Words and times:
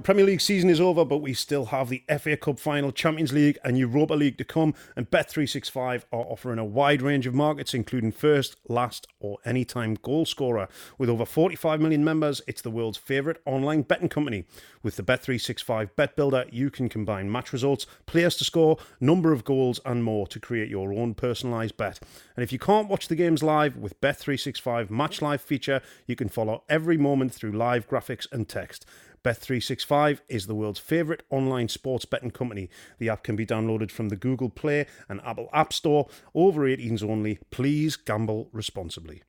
The 0.00 0.04
Premier 0.04 0.24
League 0.24 0.40
season 0.40 0.70
is 0.70 0.80
over, 0.80 1.04
but 1.04 1.18
we 1.18 1.34
still 1.34 1.66
have 1.66 1.90
the 1.90 2.02
FA 2.18 2.34
Cup 2.34 2.58
final, 2.58 2.90
Champions 2.90 3.34
League, 3.34 3.58
and 3.62 3.76
Europa 3.76 4.14
League 4.14 4.38
to 4.38 4.44
come. 4.44 4.72
And 4.96 5.10
Bet365 5.10 6.04
are 6.10 6.24
offering 6.24 6.58
a 6.58 6.64
wide 6.64 7.02
range 7.02 7.26
of 7.26 7.34
markets, 7.34 7.74
including 7.74 8.10
first, 8.10 8.56
last, 8.66 9.06
or 9.20 9.36
anytime 9.44 9.98
goal 10.00 10.24
scorer. 10.24 10.68
With 10.96 11.10
over 11.10 11.26
45 11.26 11.82
million 11.82 12.02
members, 12.02 12.40
it's 12.46 12.62
the 12.62 12.70
world's 12.70 12.96
favourite 12.96 13.40
online 13.44 13.82
betting 13.82 14.08
company. 14.08 14.46
With 14.82 14.96
the 14.96 15.02
Bet365 15.02 15.90
Bet 15.96 16.16
Builder, 16.16 16.46
you 16.50 16.70
can 16.70 16.88
combine 16.88 17.30
match 17.30 17.52
results, 17.52 17.84
players 18.06 18.36
to 18.36 18.44
score, 18.44 18.78
number 19.00 19.34
of 19.34 19.44
goals, 19.44 19.80
and 19.84 20.02
more 20.02 20.26
to 20.28 20.40
create 20.40 20.70
your 20.70 20.94
own 20.94 21.14
personalised 21.14 21.76
bet. 21.76 22.00
And 22.36 22.42
if 22.42 22.54
you 22.54 22.58
can't 22.58 22.88
watch 22.88 23.08
the 23.08 23.16
games 23.16 23.42
live, 23.42 23.76
with 23.76 24.00
Bet365 24.00 24.88
Match 24.88 25.20
Live 25.20 25.42
feature, 25.42 25.82
you 26.06 26.16
can 26.16 26.30
follow 26.30 26.64
every 26.70 26.96
moment 26.96 27.34
through 27.34 27.52
live 27.52 27.86
graphics 27.86 28.26
and 28.32 28.48
text. 28.48 28.86
Bet365 29.22 30.20
is 30.28 30.46
the 30.46 30.54
world's 30.54 30.78
favourite 30.78 31.22
online 31.28 31.68
sports 31.68 32.04
betting 32.04 32.30
company. 32.30 32.70
The 32.98 33.10
app 33.10 33.22
can 33.22 33.36
be 33.36 33.44
downloaded 33.44 33.90
from 33.90 34.08
the 34.08 34.16
Google 34.16 34.48
Play 34.48 34.86
and 35.08 35.20
Apple 35.22 35.48
App 35.52 35.72
Store. 35.72 36.08
Over 36.34 36.62
18s 36.62 37.02
only. 37.02 37.38
Please 37.50 37.96
gamble 37.96 38.48
responsibly. 38.52 39.22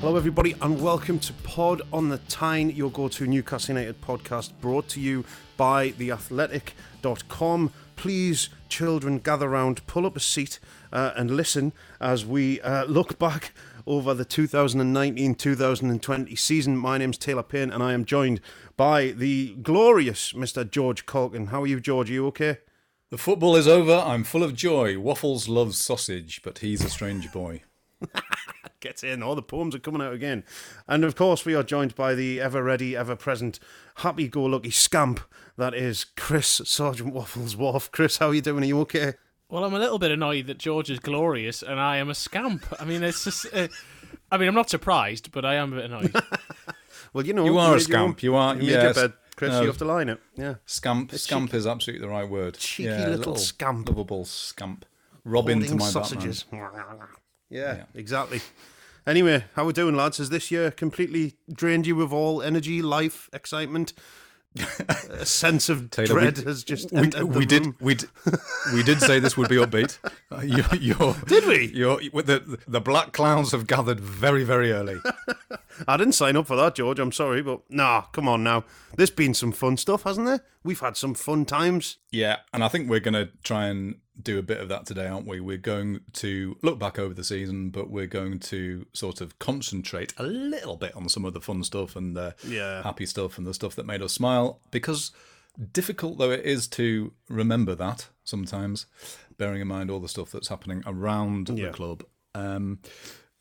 Hello, 0.00 0.16
everybody, 0.16 0.54
and 0.62 0.80
welcome 0.80 1.18
to 1.18 1.32
Pod 1.34 1.82
on 1.92 2.08
the 2.08 2.16
Tyne, 2.16 2.70
your 2.70 2.90
go 2.90 3.06
to 3.08 3.26
Newcastle 3.26 3.76
United 3.76 4.00
podcast 4.00 4.52
brought 4.58 4.88
to 4.88 5.00
you 5.00 5.26
by 5.58 5.90
theathletic.com. 5.90 7.70
Please, 7.96 8.48
children, 8.70 9.18
gather 9.18 9.46
round, 9.46 9.86
pull 9.86 10.06
up 10.06 10.16
a 10.16 10.20
seat, 10.20 10.58
uh, 10.90 11.12
and 11.16 11.30
listen 11.30 11.74
as 12.00 12.24
we 12.24 12.62
uh, 12.62 12.86
look 12.86 13.18
back 13.18 13.52
over 13.86 14.14
the 14.14 14.24
2019 14.24 15.34
2020 15.34 16.34
season. 16.34 16.78
My 16.78 16.96
name's 16.96 17.18
Taylor 17.18 17.42
Payne, 17.42 17.70
and 17.70 17.82
I 17.82 17.92
am 17.92 18.06
joined 18.06 18.40
by 18.78 19.08
the 19.08 19.54
glorious 19.56 20.32
Mr. 20.32 20.68
George 20.68 21.04
Caulkin. 21.04 21.48
How 21.48 21.64
are 21.64 21.66
you, 21.66 21.78
George? 21.78 22.08
Are 22.08 22.14
you 22.14 22.26
okay? 22.28 22.56
The 23.10 23.18
football 23.18 23.54
is 23.54 23.68
over. 23.68 23.96
I'm 23.98 24.24
full 24.24 24.44
of 24.44 24.54
joy. 24.54 24.98
Waffles 24.98 25.46
loves 25.46 25.76
sausage, 25.76 26.40
but 26.42 26.60
he's 26.60 26.82
a 26.82 26.88
strange 26.88 27.30
boy. 27.32 27.64
Gets 28.80 29.04
in. 29.04 29.22
All 29.22 29.34
the 29.34 29.42
poems 29.42 29.74
are 29.74 29.78
coming 29.78 30.00
out 30.00 30.14
again. 30.14 30.42
And 30.88 31.04
of 31.04 31.14
course, 31.14 31.44
we 31.44 31.54
are 31.54 31.62
joined 31.62 31.94
by 31.94 32.14
the 32.14 32.40
ever 32.40 32.62
ready, 32.62 32.96
ever 32.96 33.14
present, 33.14 33.58
happy 33.96 34.26
go 34.26 34.44
lucky 34.44 34.70
scamp 34.70 35.20
that 35.58 35.74
is 35.74 36.06
Chris 36.16 36.62
Sergeant 36.64 37.12
Waffles 37.12 37.56
Wharf. 37.56 37.92
Chris, 37.92 38.16
how 38.16 38.28
are 38.28 38.34
you 38.34 38.40
doing? 38.40 38.62
Are 38.64 38.66
you 38.66 38.80
okay? 38.80 39.14
Well, 39.50 39.64
I'm 39.64 39.74
a 39.74 39.78
little 39.78 39.98
bit 39.98 40.10
annoyed 40.10 40.46
that 40.46 40.58
George 40.58 40.90
is 40.90 40.98
glorious 40.98 41.62
and 41.62 41.78
I 41.78 41.98
am 41.98 42.08
a 42.08 42.14
scamp. 42.14 42.64
I 42.80 42.84
mean, 42.84 43.02
it's 43.02 43.24
just. 43.24 43.46
Uh, 43.52 43.68
I 44.32 44.38
mean, 44.38 44.48
I'm 44.48 44.54
not 44.54 44.70
surprised, 44.70 45.32
but 45.32 45.44
I 45.44 45.56
am 45.56 45.72
a 45.72 45.76
bit 45.76 45.84
annoyed. 45.86 46.14
well, 47.12 47.26
you 47.26 47.34
know, 47.34 47.44
you 47.44 47.58
are 47.58 47.66
a 47.66 47.70
made 47.72 47.72
your 47.72 47.80
scamp. 47.80 48.22
You 48.22 48.34
are. 48.36 48.54
You 48.54 48.60
made 48.60 48.68
yes. 48.68 48.96
your 48.96 49.08
bed, 49.08 49.16
Chris. 49.36 49.50
No, 49.50 49.60
You 49.60 49.66
have 49.66 49.78
to 49.78 49.84
line 49.84 50.08
it. 50.08 50.20
Yeah. 50.36 50.54
Scamp. 50.66 51.12
Scamp 51.12 51.52
is 51.52 51.66
absolutely 51.66 52.06
the 52.06 52.10
right 52.10 52.28
word. 52.28 52.56
Cheeky 52.56 52.88
Yeah, 52.88 53.08
a 53.08 53.10
little 53.10 53.36
scamp. 53.36 53.88
Lovable 53.88 54.24
scamp. 54.24 54.86
Robin 55.24 55.60
to 55.60 55.66
Holding 55.66 55.78
my 55.78 55.90
sausages. 55.90 56.44
Batman. 56.44 57.08
Yeah, 57.50 57.76
Yeah. 57.76 57.84
exactly. 57.94 58.40
Anyway, 59.06 59.44
how 59.54 59.64
we 59.64 59.72
doing, 59.72 59.96
lads? 59.96 60.18
Has 60.18 60.30
this 60.30 60.50
year 60.50 60.70
completely 60.70 61.34
drained 61.52 61.86
you 61.86 62.00
of 62.02 62.12
all 62.12 62.42
energy, 62.42 62.80
life, 62.82 63.28
excitement? 63.32 63.92
a 65.08 65.24
sense 65.24 65.68
of 65.68 65.90
Taylor, 65.90 66.14
we- 66.16 66.20
dread 66.22 66.38
has 66.38 66.64
just 66.64 66.90
We, 66.90 67.08
we 67.22 67.46
did 67.46 67.66
room. 67.66 67.76
we 67.80 67.94
d- 67.94 68.06
we 68.74 68.82
did 68.82 69.00
say 69.00 69.20
this 69.20 69.36
would 69.36 69.48
be 69.48 69.54
upbeat. 69.56 69.98
Uh, 70.32 70.40
you, 70.40 70.64
you're, 70.80 71.14
Did 71.26 71.46
we? 71.46 71.68
The 71.68 72.58
the 72.66 72.80
black 72.80 73.12
clouds 73.12 73.52
have 73.52 73.68
gathered 73.68 74.00
very 74.00 74.42
very 74.42 74.72
early. 74.72 74.98
I 75.88 75.96
didn't 75.96 76.14
sign 76.14 76.36
up 76.36 76.48
for 76.48 76.56
that, 76.56 76.74
George. 76.74 76.98
I'm 76.98 77.12
sorry, 77.12 77.42
but 77.42 77.60
nah, 77.70 78.02
come 78.12 78.26
on 78.28 78.42
now. 78.42 78.64
There's 78.96 79.10
been 79.10 79.34
some 79.34 79.52
fun 79.52 79.76
stuff, 79.76 80.02
hasn't 80.02 80.26
there? 80.26 80.40
We've 80.64 80.80
had 80.80 80.96
some 80.96 81.14
fun 81.14 81.44
times. 81.44 81.98
Yeah, 82.10 82.38
and 82.52 82.64
I 82.64 82.68
think 82.68 82.90
we're 82.90 82.98
going 83.00 83.14
to 83.14 83.28
try 83.44 83.66
and 83.66 83.98
do 84.22 84.38
a 84.38 84.42
bit 84.42 84.58
of 84.60 84.68
that 84.68 84.86
today, 84.86 85.06
aren't 85.06 85.26
we? 85.26 85.40
We're 85.40 85.56
going 85.56 86.00
to 86.14 86.56
look 86.62 86.78
back 86.78 86.98
over 86.98 87.14
the 87.14 87.24
season, 87.24 87.70
but 87.70 87.90
we're 87.90 88.06
going 88.06 88.38
to 88.40 88.86
sort 88.92 89.20
of 89.20 89.38
concentrate 89.38 90.12
a 90.16 90.22
little 90.24 90.76
bit 90.76 90.94
on 90.96 91.08
some 91.08 91.24
of 91.24 91.34
the 91.34 91.40
fun 91.40 91.62
stuff 91.64 91.96
and 91.96 92.16
the 92.16 92.34
Yeah. 92.46 92.82
happy 92.82 93.06
stuff 93.06 93.38
and 93.38 93.46
the 93.46 93.54
stuff 93.54 93.74
that 93.76 93.86
made 93.86 94.02
us 94.02 94.12
smile. 94.12 94.60
Because 94.70 95.10
difficult 95.72 96.18
though 96.18 96.30
it 96.30 96.44
is 96.44 96.68
to 96.68 97.12
remember 97.28 97.74
that 97.74 98.08
sometimes, 98.24 98.86
bearing 99.36 99.60
in 99.60 99.68
mind 99.68 99.90
all 99.90 100.00
the 100.00 100.08
stuff 100.08 100.30
that's 100.30 100.48
happening 100.48 100.82
around 100.86 101.48
Yeah. 101.50 101.66
the 101.66 101.72
club. 101.72 102.04
Um, 102.34 102.78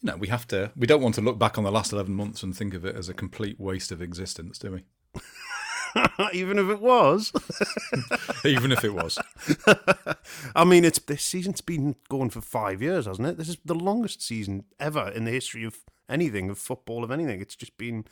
you 0.01 0.07
know, 0.11 0.17
we 0.17 0.27
have 0.29 0.47
to. 0.47 0.71
We 0.75 0.87
don't 0.87 1.01
want 1.01 1.15
to 1.15 1.21
look 1.21 1.37
back 1.37 1.57
on 1.57 1.63
the 1.63 1.71
last 1.71 1.91
eleven 1.93 2.15
months 2.15 2.41
and 2.41 2.55
think 2.55 2.73
of 2.73 2.85
it 2.85 2.95
as 2.95 3.09
a 3.09 3.13
complete 3.13 3.59
waste 3.59 3.91
of 3.91 4.01
existence, 4.01 4.57
do 4.57 4.71
we? 4.71 4.83
Even 6.33 6.59
if 6.59 6.69
it 6.69 6.81
was. 6.81 7.31
Even 8.45 8.71
if 8.71 8.83
it 8.83 8.93
was. 8.93 9.17
I 10.55 10.63
mean, 10.63 10.85
it's 10.85 10.99
this 10.99 11.23
season's 11.23 11.61
been 11.61 11.95
going 12.09 12.29
for 12.29 12.41
five 12.41 12.81
years, 12.81 13.05
hasn't 13.05 13.27
it? 13.27 13.37
This 13.37 13.49
is 13.49 13.57
the 13.65 13.75
longest 13.75 14.21
season 14.21 14.65
ever 14.79 15.09
in 15.09 15.25
the 15.25 15.31
history 15.31 15.63
of 15.63 15.77
anything, 16.09 16.49
of 16.49 16.57
football, 16.57 17.03
of 17.03 17.11
anything. 17.11 17.41
It's 17.41 17.55
just 17.55 17.77
been, 17.77 18.05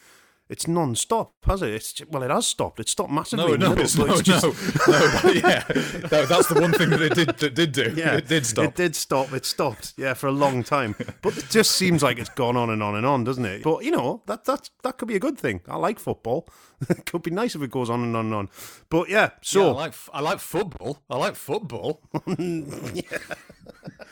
it's 0.49 0.67
non-stop, 0.67 1.33
has 1.45 1.61
it? 1.61 1.69
It's 1.73 2.01
well, 2.09 2.23
it 2.23 2.31
has 2.31 2.47
stopped. 2.47 2.79
It 2.79 2.87
stopped 2.89 3.11
massively. 3.11 3.57
No, 3.57 3.73
no, 3.73 3.81
it's, 3.81 3.97
no, 3.97 4.05
it's 4.05 4.21
just- 4.21 4.43
no, 4.87 4.93
no. 5.23 5.31
yeah, 5.31 5.63
that's 6.25 6.47
the 6.47 6.57
one 6.61 6.71
thing 6.73 6.89
that 6.91 7.01
it 7.01 7.13
did 7.15 7.27
that 7.39 7.53
did 7.55 7.71
do. 7.71 7.93
Yeah, 7.95 8.15
it 8.15 8.27
did 8.27 8.45
stop. 8.45 8.65
It 8.65 8.75
did 8.75 8.95
stop. 8.95 9.33
It 9.33 9.45
stopped. 9.45 9.93
Yeah, 9.97 10.13
for 10.13 10.27
a 10.27 10.31
long 10.31 10.63
time. 10.63 10.95
But 11.21 11.37
it 11.37 11.49
just 11.49 11.71
seems 11.71 12.01
like 12.03 12.17
it's 12.17 12.29
gone 12.29 12.55
on 12.55 12.69
and 12.69 12.81
on 12.81 12.95
and 12.95 13.05
on, 13.05 13.23
doesn't 13.23 13.45
it? 13.45 13.63
But 13.63 13.83
you 13.83 13.91
know 13.91 14.23
that 14.27 14.45
that 14.45 14.69
that 14.83 14.97
could 14.97 15.07
be 15.07 15.15
a 15.15 15.19
good 15.19 15.37
thing. 15.37 15.61
I 15.67 15.75
like 15.77 15.99
football. 15.99 16.47
it 16.89 17.05
could 17.05 17.23
be 17.23 17.31
nice 17.31 17.55
if 17.55 17.61
it 17.61 17.71
goes 17.71 17.89
on 17.89 18.03
and 18.03 18.15
on 18.15 18.25
and 18.27 18.35
on. 18.35 18.49
But 18.89 19.09
yeah, 19.09 19.17
Yeah, 19.17 19.29
so 19.41 19.69
I 19.69 19.73
like 19.73 19.93
I 20.13 20.21
like 20.21 20.39
football. 20.39 20.99
I 21.09 21.17
like 21.17 21.35
football. 21.35 22.01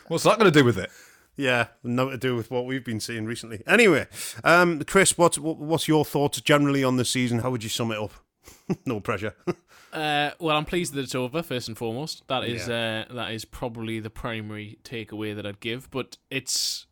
What's 0.08 0.24
that 0.26 0.38
going 0.38 0.52
to 0.52 0.60
do 0.60 0.64
with 0.64 0.78
it? 0.78 0.92
Yeah, 1.36 1.68
nothing 1.84 2.12
to 2.12 2.18
do 2.18 2.36
with 2.36 2.50
what 2.50 2.66
we've 2.66 2.84
been 2.84 3.00
seeing 3.00 3.26
recently. 3.26 3.62
Anyway, 3.68 4.08
um, 4.44 4.82
Chris, 4.84 5.18
what's 5.18 5.38
what, 5.38 5.58
what's 5.58 5.88
your 5.88 6.06
thoughts 6.06 6.40
generally 6.42 6.84
on 6.84 6.98
the 6.98 7.06
season? 7.06 7.40
How 7.40 7.52
would 7.52 7.64
you 7.64 7.70
sum 7.70 7.92
it 7.92 8.00
up? 8.00 8.12
no 8.86 9.00
pressure. 9.00 9.36
Uh, 9.94 10.32
well, 10.40 10.58
I'm 10.58 10.66
pleased 10.66 10.94
that 10.94 11.00
it's 11.00 11.16
over. 11.16 11.42
First 11.42 11.70
and 11.70 11.78
foremost, 11.78 12.28
that 12.28 12.44
is 12.44 12.68
uh, 12.68 13.06
that 13.12 13.32
is 13.32 13.46
probably 13.46 14.02
the 14.02 14.10
primary 14.10 14.78
takeaway 14.84 15.34
that 15.34 15.46
I'd 15.46 15.62
give. 15.62 15.90
But 15.90 16.18
it's 16.30 16.86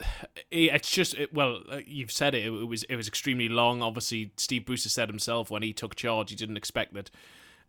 it's 0.50 0.90
just 0.90 1.14
it, 1.14 1.32
well, 1.32 1.60
uh, 1.70 1.80
you've 1.86 2.10
said 2.10 2.34
it. 2.34 2.46
It 2.46 2.50
was 2.50 2.82
it 2.84 2.96
was 2.96 3.06
extremely 3.06 3.48
long. 3.48 3.80
Obviously, 3.80 4.32
Steve 4.36 4.66
Bruce 4.66 4.82
said 4.82 5.08
himself 5.08 5.52
when 5.52 5.62
he 5.62 5.72
took 5.72 5.94
charge, 5.94 6.30
he 6.30 6.36
didn't 6.36 6.56
expect 6.56 6.94
that 6.94 7.12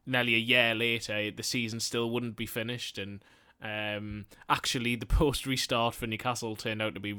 nearly 0.07 0.33
a 0.33 0.39
year 0.39 0.73
later 0.73 1.29
the 1.29 1.43
season 1.43 1.79
still 1.79 2.09
wouldn't 2.09 2.35
be 2.35 2.47
finished. 2.47 2.97
And 2.97 3.23
um, 3.63 4.25
actually, 4.49 4.95
the 4.95 5.05
post 5.05 5.45
restart 5.47 5.95
for 5.95 6.05
Newcastle 6.07 6.55
turned 6.55 6.81
out 6.81 6.93
to 6.95 6.99
be 6.99 7.17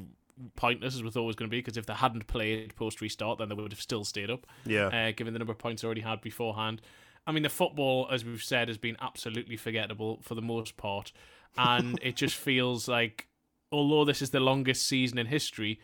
pointless 0.56 0.94
as 0.96 1.02
we 1.02 1.10
thought 1.10 1.22
it 1.22 1.26
was 1.26 1.36
going 1.36 1.48
to 1.48 1.54
be 1.54 1.60
because 1.60 1.76
if 1.76 1.86
they 1.86 1.94
hadn't 1.94 2.26
played 2.26 2.74
post 2.76 3.00
restart, 3.00 3.38
then 3.38 3.48
they 3.48 3.54
would 3.54 3.72
have 3.72 3.80
still 3.80 4.04
stayed 4.04 4.30
up 4.30 4.46
Yeah. 4.66 4.86
uh, 4.88 5.12
given 5.16 5.32
the 5.32 5.38
number 5.38 5.52
of 5.52 5.58
points 5.58 5.82
they 5.82 5.86
already 5.86 6.00
had 6.00 6.20
beforehand. 6.20 6.82
I 7.26 7.32
mean, 7.32 7.42
the 7.44 7.48
football, 7.48 8.08
as 8.10 8.24
we've 8.24 8.42
said, 8.42 8.68
has 8.68 8.76
been 8.76 8.96
absolutely 9.00 9.56
forgettable 9.56 10.18
for 10.22 10.34
the 10.34 10.42
most 10.42 10.76
part, 10.76 11.12
and 11.56 11.98
it 12.02 12.16
just 12.16 12.34
feels 12.36 12.88
like, 12.88 13.28
although 13.72 14.04
this 14.04 14.20
is 14.20 14.30
the 14.30 14.40
longest 14.40 14.86
season 14.86 15.18
in 15.18 15.26
history, 15.26 15.80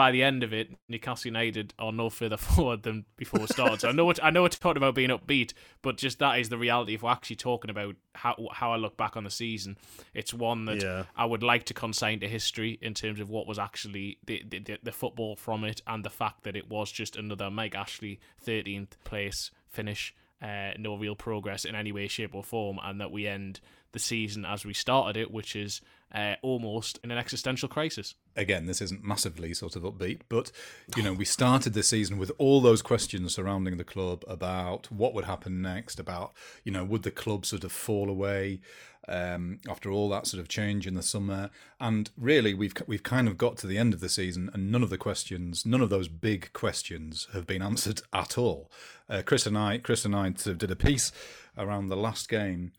by 0.00 0.10
the 0.10 0.22
end 0.22 0.42
of 0.42 0.54
it, 0.54 0.70
Newcastle 0.88 1.28
United 1.28 1.74
are 1.78 1.92
no 1.92 2.08
further 2.08 2.36
forward 2.48 2.84
than 2.84 3.04
before 3.18 3.42
it 3.42 3.50
started. 3.50 3.82
So 3.82 3.90
I 3.90 3.92
know 3.92 4.06
what 4.06 4.18
I 4.24 4.30
know 4.30 4.46
it's 4.46 4.58
talking 4.58 4.78
about 4.78 4.94
being 4.94 5.10
upbeat, 5.10 5.52
but 5.82 5.98
just 5.98 6.20
that 6.20 6.38
is 6.38 6.48
the 6.48 6.56
reality. 6.56 6.94
If 6.94 7.02
we're 7.02 7.10
actually 7.10 7.36
talking 7.36 7.70
about 7.70 7.96
how 8.14 8.34
how 8.50 8.72
I 8.72 8.76
look 8.76 8.96
back 8.96 9.14
on 9.14 9.24
the 9.24 9.30
season, 9.30 9.76
it's 10.14 10.32
one 10.32 10.64
that 10.64 10.82
Yeah. 10.82 11.04
I 11.14 11.26
would 11.26 11.42
like 11.42 11.64
to 11.64 11.74
consign 11.74 12.18
to 12.20 12.28
history 12.28 12.78
in 12.80 12.94
terms 12.94 13.20
of 13.20 13.28
what 13.28 13.46
was 13.46 13.58
actually 13.58 14.16
the, 14.24 14.42
the 14.48 14.60
the 14.60 14.78
the 14.82 14.92
football 14.92 15.36
from 15.36 15.64
it 15.64 15.82
and 15.86 16.02
the 16.02 16.08
fact 16.08 16.44
that 16.44 16.56
it 16.56 16.70
was 16.70 16.90
just 16.90 17.14
another 17.16 17.50
Mike 17.50 17.74
Ashley 17.74 18.20
13th 18.42 18.92
place 19.04 19.50
finish, 19.68 20.14
uh, 20.40 20.70
no 20.78 20.96
real 20.96 21.14
progress 21.14 21.66
in 21.66 21.74
any 21.74 21.92
way, 21.92 22.08
shape, 22.08 22.34
or 22.34 22.42
form, 22.42 22.78
and 22.82 23.02
that 23.02 23.12
we 23.12 23.26
end 23.26 23.60
the 23.92 23.98
season 23.98 24.46
as 24.46 24.64
we 24.64 24.72
started 24.72 25.20
it, 25.20 25.30
which 25.30 25.54
is 25.54 25.82
uh, 26.14 26.34
almost 26.42 26.98
in 27.04 27.10
an 27.10 27.18
existential 27.18 27.68
crisis. 27.68 28.14
Again, 28.36 28.66
this 28.66 28.80
isn't 28.80 29.04
massively 29.04 29.54
sort 29.54 29.76
of 29.76 29.82
upbeat, 29.82 30.20
but 30.28 30.50
you 30.96 31.02
know, 31.02 31.12
we 31.12 31.24
started 31.24 31.72
the 31.72 31.82
season 31.82 32.18
with 32.18 32.32
all 32.38 32.60
those 32.60 32.82
questions 32.82 33.34
surrounding 33.34 33.76
the 33.76 33.84
club 33.84 34.24
about 34.26 34.90
what 34.90 35.14
would 35.14 35.24
happen 35.24 35.62
next, 35.62 36.00
about 36.00 36.32
you 36.64 36.72
know, 36.72 36.84
would 36.84 37.02
the 37.02 37.10
club 37.10 37.46
sort 37.46 37.64
of 37.64 37.72
fall 37.72 38.08
away 38.08 38.60
um, 39.08 39.58
after 39.68 39.90
all 39.90 40.08
that 40.10 40.26
sort 40.26 40.40
of 40.40 40.48
change 40.48 40.86
in 40.86 40.94
the 40.94 41.02
summer? 41.02 41.50
And 41.78 42.10
really, 42.16 42.54
we've 42.54 42.74
we've 42.86 43.02
kind 43.02 43.28
of 43.28 43.38
got 43.38 43.56
to 43.58 43.66
the 43.66 43.78
end 43.78 43.94
of 43.94 44.00
the 44.00 44.08
season, 44.08 44.50
and 44.52 44.72
none 44.72 44.82
of 44.82 44.90
the 44.90 44.98
questions, 44.98 45.64
none 45.64 45.80
of 45.80 45.90
those 45.90 46.08
big 46.08 46.52
questions, 46.52 47.28
have 47.32 47.46
been 47.46 47.62
answered 47.62 48.02
at 48.12 48.36
all. 48.36 48.70
Uh, 49.08 49.22
Chris 49.24 49.46
and 49.46 49.56
I, 49.58 49.78
Chris 49.78 50.04
and 50.04 50.14
I, 50.14 50.32
sort 50.34 50.46
of 50.54 50.58
did 50.58 50.70
a 50.70 50.76
piece 50.76 51.12
around 51.56 51.88
the 51.88 51.96
last 51.96 52.28
game 52.28 52.72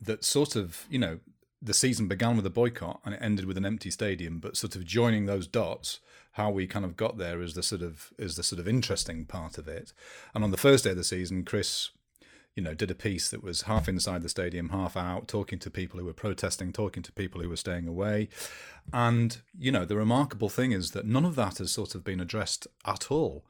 that 0.00 0.24
sort 0.24 0.56
of 0.56 0.86
you 0.90 0.98
know 0.98 1.20
the 1.62 1.74
season 1.74 2.08
began 2.08 2.36
with 2.36 2.44
a 2.44 2.50
boycott 2.50 3.00
and 3.04 3.14
it 3.14 3.22
ended 3.22 3.44
with 3.44 3.56
an 3.56 3.64
empty 3.64 3.90
stadium, 3.90 4.40
but 4.40 4.56
sort 4.56 4.74
of 4.74 4.84
joining 4.84 5.26
those 5.26 5.46
dots, 5.46 6.00
how 6.32 6.50
we 6.50 6.66
kind 6.66 6.84
of 6.84 6.96
got 6.96 7.18
there 7.18 7.40
is 7.40 7.54
the 7.54 7.62
sort 7.62 7.82
of 7.82 8.12
is 8.18 8.36
the 8.36 8.42
sort 8.42 8.58
of 8.58 8.66
interesting 8.66 9.24
part 9.24 9.58
of 9.58 9.68
it. 9.68 9.92
And 10.34 10.42
on 10.42 10.50
the 10.50 10.56
first 10.56 10.84
day 10.84 10.90
of 10.90 10.96
the 10.96 11.04
season, 11.04 11.44
Chris, 11.44 11.90
you 12.56 12.62
know, 12.62 12.74
did 12.74 12.90
a 12.90 12.94
piece 12.94 13.30
that 13.30 13.42
was 13.42 13.62
half 13.62 13.88
inside 13.88 14.22
the 14.22 14.28
stadium, 14.28 14.70
half 14.70 14.96
out, 14.96 15.28
talking 15.28 15.58
to 15.60 15.70
people 15.70 15.98
who 15.98 16.04
were 16.04 16.12
protesting, 16.12 16.72
talking 16.72 17.02
to 17.02 17.12
people 17.12 17.40
who 17.40 17.48
were 17.48 17.56
staying 17.56 17.88
away. 17.88 18.28
And, 18.92 19.38
you 19.58 19.72
know, 19.72 19.84
the 19.84 19.96
remarkable 19.96 20.50
thing 20.50 20.72
is 20.72 20.90
that 20.90 21.06
none 21.06 21.24
of 21.24 21.34
that 21.36 21.58
has 21.58 21.72
sort 21.72 21.94
of 21.94 22.04
been 22.04 22.20
addressed 22.20 22.66
at 22.84 23.10
all. 23.10 23.44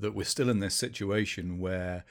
That 0.00 0.14
we're 0.14 0.24
still 0.24 0.48
in 0.48 0.60
this 0.60 0.74
situation 0.74 1.58
where 1.58 2.04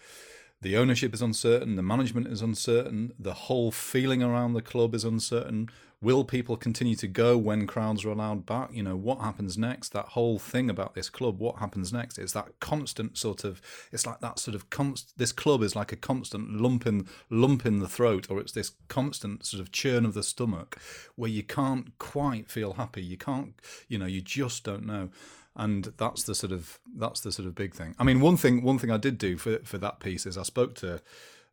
the 0.61 0.75
ownership 0.77 1.13
is 1.13 1.21
uncertain, 1.21 1.75
the 1.75 1.83
management 1.83 2.27
is 2.27 2.41
uncertain, 2.41 3.13
the 3.19 3.33
whole 3.33 3.71
feeling 3.71 4.23
around 4.23 4.53
the 4.53 4.61
club 4.61 4.95
is 4.95 5.03
uncertain. 5.03 5.69
Will 5.99 6.23
people 6.23 6.57
continue 6.57 6.95
to 6.95 7.07
go 7.07 7.37
when 7.37 7.65
crowds 7.65 8.05
are 8.05 8.09
allowed 8.09 8.45
back? 8.45 8.69
You 8.71 8.83
know, 8.83 8.95
what 8.95 9.19
happens 9.19 9.57
next? 9.57 9.93
That 9.93 10.09
whole 10.09 10.37
thing 10.37 10.69
about 10.69 10.93
this 10.93 11.09
club, 11.09 11.39
what 11.39 11.57
happens 11.57 11.91
next? 11.91 12.19
It's 12.19 12.33
that 12.33 12.59
constant 12.59 13.17
sort 13.17 13.43
of, 13.43 13.61
it's 13.91 14.05
like 14.05 14.19
that 14.21 14.37
sort 14.37 14.53
of 14.53 14.69
const, 14.69 15.13
this 15.17 15.31
club 15.31 15.63
is 15.63 15.75
like 15.75 15.91
a 15.91 15.95
constant 15.95 16.59
lump 16.59 16.85
in, 16.85 17.07
lump 17.29 17.65
in 17.65 17.79
the 17.79 17.87
throat, 17.87 18.27
or 18.29 18.39
it's 18.39 18.51
this 18.51 18.73
constant 18.87 19.45
sort 19.45 19.61
of 19.61 19.71
churn 19.71 20.05
of 20.05 20.13
the 20.13 20.23
stomach 20.23 20.79
where 21.15 21.31
you 21.31 21.43
can't 21.43 21.97
quite 21.97 22.49
feel 22.49 22.73
happy. 22.73 23.03
You 23.03 23.17
can't, 23.17 23.53
you 23.87 23.97
know, 23.97 24.05
you 24.05 24.21
just 24.21 24.63
don't 24.63 24.85
know 24.85 25.09
and 25.57 25.91
that's 25.97 26.23
the 26.23 26.35
sort 26.35 26.53
of 26.53 26.79
that's 26.95 27.19
the 27.21 27.31
sort 27.31 27.47
of 27.47 27.55
big 27.55 27.73
thing. 27.73 27.95
I 27.99 28.03
mean, 28.03 28.21
one 28.21 28.37
thing 28.37 28.61
one 28.61 28.77
thing 28.77 28.91
I 28.91 28.97
did 28.97 29.17
do 29.17 29.37
for 29.37 29.57
for 29.63 29.77
that 29.79 29.99
piece 29.99 30.25
is 30.25 30.37
I 30.37 30.43
spoke 30.43 30.75
to 30.75 31.01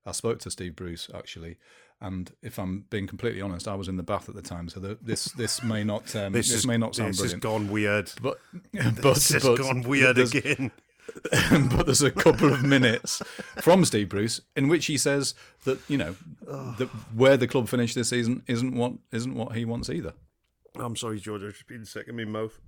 I 0.06 0.12
spoke 0.12 0.38
to 0.40 0.50
Steve 0.50 0.76
Bruce 0.76 1.08
actually, 1.14 1.56
and 2.00 2.30
if 2.42 2.58
I'm 2.58 2.84
being 2.90 3.06
completely 3.06 3.40
honest, 3.40 3.66
I 3.66 3.74
was 3.74 3.88
in 3.88 3.96
the 3.96 4.02
bath 4.02 4.28
at 4.28 4.34
the 4.34 4.42
time, 4.42 4.68
so 4.68 4.78
the, 4.78 4.98
this 5.00 5.24
this 5.32 5.62
may 5.62 5.82
not 5.82 6.14
um, 6.14 6.32
this, 6.34 6.48
this 6.48 6.58
is, 6.58 6.66
may 6.66 6.76
not 6.76 6.94
sound 6.94 7.14
this 7.14 7.20
brilliant. 7.20 7.42
This 7.42 7.50
has 7.50 7.58
gone 7.58 7.72
weird, 7.72 8.12
but 8.22 8.38
but 9.02 9.14
this 9.14 9.30
has 9.30 9.42
but, 9.42 9.58
gone 9.58 9.82
weird 9.82 10.18
again. 10.18 10.70
but 11.70 11.84
there's 11.84 12.02
a 12.02 12.10
couple 12.10 12.52
of 12.52 12.62
minutes 12.62 13.22
from 13.60 13.84
Steve 13.84 14.08
Bruce 14.08 14.40
in 14.56 14.68
which 14.68 14.86
he 14.86 14.96
says 14.96 15.34
that 15.64 15.78
you 15.88 15.98
know 15.98 16.16
that 16.46 16.88
where 17.14 17.36
the 17.36 17.46
club 17.46 17.68
finished 17.68 17.94
this 17.94 18.08
season 18.08 18.42
isn't 18.46 18.74
what 18.74 18.92
isn't 19.12 19.34
what 19.34 19.54
he 19.54 19.64
wants 19.64 19.88
either. 19.88 20.12
I'm 20.76 20.96
sorry, 20.96 21.20
George. 21.20 21.42
I've 21.42 21.52
just 21.52 21.68
been 21.68 21.84
sick 21.84 22.08
in 22.08 22.16
my 22.16 22.24
mouth 22.24 22.58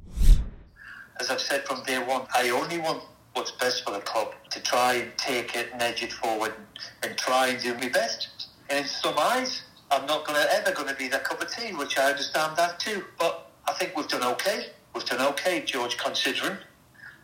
as 1.20 1.30
I've 1.30 1.40
said 1.40 1.64
from 1.66 1.82
day 1.84 1.98
one, 1.98 2.26
I 2.34 2.50
only 2.50 2.78
want 2.78 3.02
what's 3.32 3.50
best 3.52 3.84
for 3.84 3.92
the 3.92 4.00
club 4.00 4.34
to 4.50 4.62
try 4.62 4.94
and 4.94 5.16
take 5.16 5.54
it 5.56 5.68
and 5.72 5.82
edge 5.82 6.02
it 6.02 6.12
forward 6.12 6.54
and 7.02 7.16
try 7.16 7.48
and 7.48 7.62
do 7.62 7.74
my 7.74 7.88
best. 7.88 8.48
And 8.70 8.80
in 8.80 8.86
some 8.86 9.14
eyes, 9.18 9.62
I'm 9.90 10.06
not 10.06 10.26
to 10.26 10.54
ever 10.54 10.72
going 10.72 10.88
to 10.88 10.94
be 10.94 11.08
that 11.08 11.24
cup 11.24 11.40
of 11.40 11.50
tea, 11.50 11.72
which 11.72 11.98
I 11.98 12.10
understand 12.10 12.56
that 12.56 12.80
too. 12.80 13.04
But 13.18 13.50
I 13.68 13.72
think 13.74 13.96
we've 13.96 14.08
done 14.08 14.24
okay. 14.34 14.66
We've 14.94 15.04
done 15.04 15.20
okay, 15.32 15.62
George, 15.64 15.96
considering. 15.98 16.56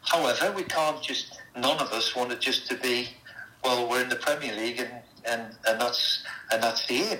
However, 0.02 0.52
we 0.52 0.64
can't 0.64 1.02
just. 1.02 1.40
None 1.56 1.78
of 1.78 1.92
us 1.92 2.14
want 2.14 2.32
it 2.32 2.40
just 2.40 2.68
to 2.68 2.76
be. 2.76 3.08
Well, 3.64 3.88
we're 3.88 4.02
in 4.02 4.08
the 4.08 4.16
Premier 4.16 4.54
League, 4.54 4.80
and, 4.80 4.90
and, 5.24 5.54
and 5.66 5.80
that's 5.80 6.24
and 6.50 6.62
that's 6.62 6.86
the 6.86 6.94
aim. 6.94 7.18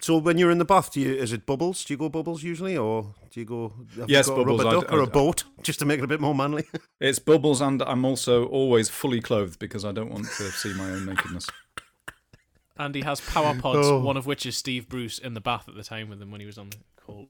So 0.00 0.16
when 0.18 0.38
you're 0.38 0.50
in 0.50 0.58
the 0.58 0.64
bath, 0.64 0.92
do 0.92 1.00
you 1.00 1.12
is 1.12 1.32
it 1.32 1.44
bubbles? 1.44 1.84
Do 1.84 1.92
you 1.92 1.98
go 1.98 2.08
bubbles 2.08 2.42
usually, 2.42 2.76
or 2.76 3.14
do 3.30 3.40
you 3.40 3.46
go? 3.46 3.72
yes, 4.06 4.28
you 4.28 4.36
bubbles. 4.36 4.60
A 4.60 4.64
rubber 4.64 4.80
duck 4.80 4.92
I, 4.92 4.94
I, 4.94 4.98
or 4.98 5.02
a 5.02 5.06
boat, 5.06 5.44
just 5.62 5.80
to 5.80 5.84
make 5.84 5.98
it 5.98 6.04
a 6.04 6.06
bit 6.06 6.20
more 6.20 6.34
manly. 6.34 6.66
it's 7.00 7.18
bubbles, 7.18 7.60
and 7.60 7.82
I'm 7.82 8.04
also 8.04 8.46
always 8.46 8.88
fully 8.88 9.20
clothed 9.20 9.58
because 9.58 9.84
I 9.84 9.92
don't 9.92 10.10
want 10.10 10.26
to 10.26 10.50
see 10.50 10.72
my 10.74 10.90
own 10.90 11.06
nakedness. 11.06 11.48
And 12.76 12.94
he 12.94 13.00
has 13.00 13.20
power 13.20 13.58
pods, 13.58 13.88
oh. 13.88 13.98
one 13.98 14.16
of 14.16 14.24
which 14.24 14.46
is 14.46 14.56
Steve 14.56 14.88
Bruce 14.88 15.18
in 15.18 15.34
the 15.34 15.40
bath 15.40 15.68
at 15.68 15.74
the 15.74 15.82
time 15.82 16.08
with 16.08 16.22
him 16.22 16.30
when 16.30 16.40
he 16.40 16.46
was 16.46 16.58
on 16.58 16.70
the 16.70 16.76
call. 16.96 17.28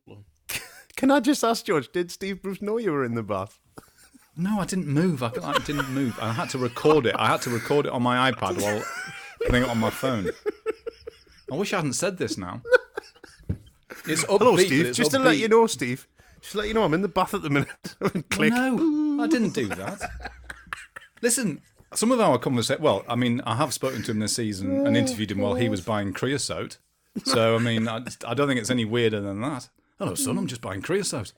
Can 0.96 1.10
I 1.10 1.20
just 1.20 1.42
ask 1.42 1.64
George? 1.64 1.90
Did 1.90 2.10
Steve 2.10 2.42
Bruce 2.42 2.60
know 2.60 2.76
you 2.76 2.92
were 2.92 3.04
in 3.04 3.14
the 3.14 3.22
bath? 3.22 3.58
No, 4.36 4.60
I 4.60 4.66
didn't 4.66 4.88
move. 4.88 5.22
I, 5.22 5.32
I 5.42 5.58
didn't 5.60 5.90
move. 5.90 6.18
I 6.20 6.32
had 6.32 6.50
to 6.50 6.58
record 6.58 7.06
it. 7.06 7.16
I 7.18 7.28
had 7.28 7.40
to 7.42 7.50
record 7.50 7.86
it 7.86 7.92
on 7.92 8.02
my 8.02 8.30
iPad 8.30 8.60
while 8.60 8.84
putting 9.46 9.62
it 9.62 9.68
on 9.68 9.78
my 9.78 9.90
phone. 9.90 10.30
I 11.50 11.54
wish 11.54 11.72
I 11.72 11.76
hadn't 11.76 11.94
said 11.94 12.18
this 12.18 12.36
now. 12.38 12.62
It's 14.06 14.24
upbeat, 14.24 14.38
Hello, 14.38 14.56
Steve. 14.56 14.94
Just 14.94 15.10
upbeat. 15.10 15.18
to 15.18 15.18
let 15.18 15.36
you 15.36 15.48
know, 15.48 15.66
Steve. 15.66 16.08
Just 16.40 16.52
to 16.52 16.58
let 16.58 16.68
you 16.68 16.74
know, 16.74 16.84
I'm 16.84 16.94
in 16.94 17.02
the 17.02 17.08
bath 17.08 17.34
at 17.34 17.42
the 17.42 17.50
minute. 17.50 17.68
Click. 18.30 18.52
no, 18.52 19.22
I 19.22 19.26
didn't 19.26 19.50
do 19.54 19.66
that. 19.68 20.32
Listen, 21.20 21.60
some 21.94 22.12
of 22.12 22.20
our 22.20 22.38
conversation. 22.38 22.82
Well, 22.82 23.04
I 23.08 23.16
mean, 23.16 23.42
I 23.44 23.56
have 23.56 23.74
spoken 23.74 24.02
to 24.04 24.12
him 24.12 24.20
this 24.20 24.34
season 24.36 24.86
and 24.86 24.96
interviewed 24.96 25.30
him 25.30 25.38
while 25.38 25.54
he 25.54 25.68
was 25.68 25.80
buying 25.82 26.12
creosote. 26.12 26.78
So, 27.24 27.56
I 27.56 27.58
mean, 27.58 27.88
I, 27.88 28.02
I 28.26 28.34
don't 28.34 28.46
think 28.46 28.60
it's 28.60 28.70
any 28.70 28.84
weirder 28.84 29.20
than 29.20 29.40
that. 29.42 29.68
Hello, 29.98 30.14
son. 30.14 30.38
I'm 30.38 30.46
just 30.46 30.60
buying 30.60 30.80
creosote. 30.80 31.32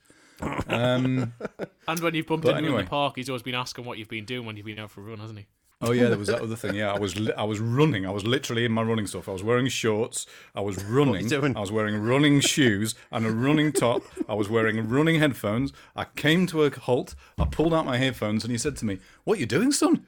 Um, 0.67 1.33
and 1.87 1.99
when 1.99 2.13
you've 2.13 2.27
bumped 2.27 2.45
into 2.45 2.57
anyway. 2.57 2.73
him 2.73 2.79
in 2.79 2.85
the 2.85 2.89
park, 2.89 3.15
he's 3.15 3.29
always 3.29 3.43
been 3.43 3.55
asking 3.55 3.85
what 3.85 3.97
you've 3.97 4.09
been 4.09 4.25
doing 4.25 4.45
when 4.45 4.55
you've 4.55 4.65
been 4.65 4.79
out 4.79 4.91
for 4.91 5.01
a 5.01 5.03
run, 5.03 5.19
hasn't 5.19 5.39
he? 5.39 5.47
Oh 5.81 5.91
yeah, 5.91 6.09
there 6.09 6.17
was 6.17 6.27
that 6.27 6.41
other 6.41 6.55
thing. 6.55 6.75
Yeah, 6.75 6.93
I 6.93 6.99
was 6.99 7.19
li- 7.19 7.33
I 7.37 7.43
was 7.43 7.59
running. 7.59 8.05
I 8.05 8.11
was 8.11 8.23
literally 8.23 8.65
in 8.65 8.71
my 8.71 8.83
running 8.83 9.07
stuff. 9.07 9.27
I 9.27 9.31
was 9.31 9.43
wearing 9.43 9.67
shorts. 9.67 10.27
I 10.53 10.61
was 10.61 10.83
running. 10.83 11.31
I 11.33 11.59
was 11.59 11.71
wearing 11.71 11.95
running 12.01 12.39
shoes 12.39 12.95
and 13.11 13.25
a 13.25 13.31
running 13.31 13.71
top. 13.71 14.03
I 14.29 14.35
was 14.35 14.49
wearing 14.49 14.87
running 14.87 15.19
headphones. 15.19 15.73
I 15.95 16.05
came 16.05 16.45
to 16.47 16.63
a 16.63 16.69
halt. 16.71 17.15
I 17.39 17.45
pulled 17.45 17.73
out 17.73 17.85
my 17.85 17.97
headphones 17.97 18.43
and 18.43 18.51
he 18.51 18.57
said 18.57 18.75
to 18.77 18.85
me, 18.85 18.99
"What 19.23 19.37
are 19.37 19.39
you 19.41 19.47
doing, 19.47 19.71
son?" 19.71 20.05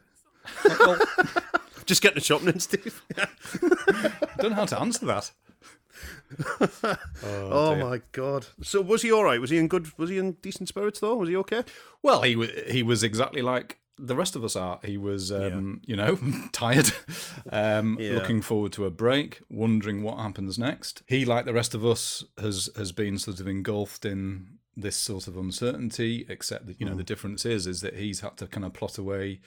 Like, 0.63 0.79
well, 0.79 0.99
Just 1.85 2.01
getting 2.01 2.15
the 2.15 2.21
shopping 2.21 2.47
in, 2.49 2.59
Steve. 2.59 3.01
I 3.17 3.27
don't 4.37 4.51
know 4.51 4.55
how 4.55 4.65
to 4.65 4.79
answer 4.79 5.05
that. 5.05 5.31
oh, 6.59 6.97
oh 7.23 7.75
my 7.75 8.01
god! 8.11 8.47
So 8.61 8.81
was 8.81 9.01
he 9.01 9.11
all 9.11 9.23
right? 9.23 9.39
Was 9.39 9.49
he 9.49 9.57
in 9.57 9.67
good? 9.67 9.97
Was 9.97 10.09
he 10.09 10.17
in 10.17 10.33
decent 10.33 10.69
spirits 10.69 10.99
though? 10.99 11.15
Was 11.15 11.29
he 11.29 11.35
okay? 11.37 11.63
Well, 12.01 12.21
he 12.21 12.35
was. 12.35 12.49
He 12.69 12.83
was 12.83 13.03
exactly 13.03 13.41
like 13.41 13.77
the 14.03 14.15
rest 14.15 14.35
of 14.35 14.43
us 14.43 14.55
are. 14.55 14.79
He 14.83 14.97
was, 14.97 15.31
um, 15.31 15.81
yeah. 15.85 15.89
you 15.91 15.95
know, 15.95 16.19
tired, 16.51 16.91
um, 17.51 17.97
yeah. 17.99 18.13
looking 18.13 18.41
forward 18.41 18.73
to 18.73 18.85
a 18.85 18.91
break, 18.91 19.41
wondering 19.49 20.03
what 20.03 20.19
happens 20.19 20.59
next. 20.59 21.01
He, 21.07 21.25
like 21.25 21.45
the 21.45 21.53
rest 21.53 21.73
of 21.73 21.85
us, 21.85 22.23
has 22.37 22.69
has 22.75 22.91
been 22.91 23.17
sort 23.17 23.39
of 23.39 23.47
engulfed 23.47 24.05
in 24.05 24.59
this 24.75 24.97
sort 24.97 25.27
of 25.27 25.37
uncertainty. 25.37 26.25
Except 26.27 26.67
that 26.67 26.79
you 26.79 26.85
know 26.85 26.93
mm. 26.93 26.97
the 26.97 27.03
difference 27.03 27.45
is 27.45 27.65
is 27.65 27.81
that 27.81 27.95
he's 27.95 28.19
had 28.19 28.37
to 28.37 28.47
kind 28.47 28.65
of 28.65 28.73
plot 28.73 28.97
away, 28.97 29.39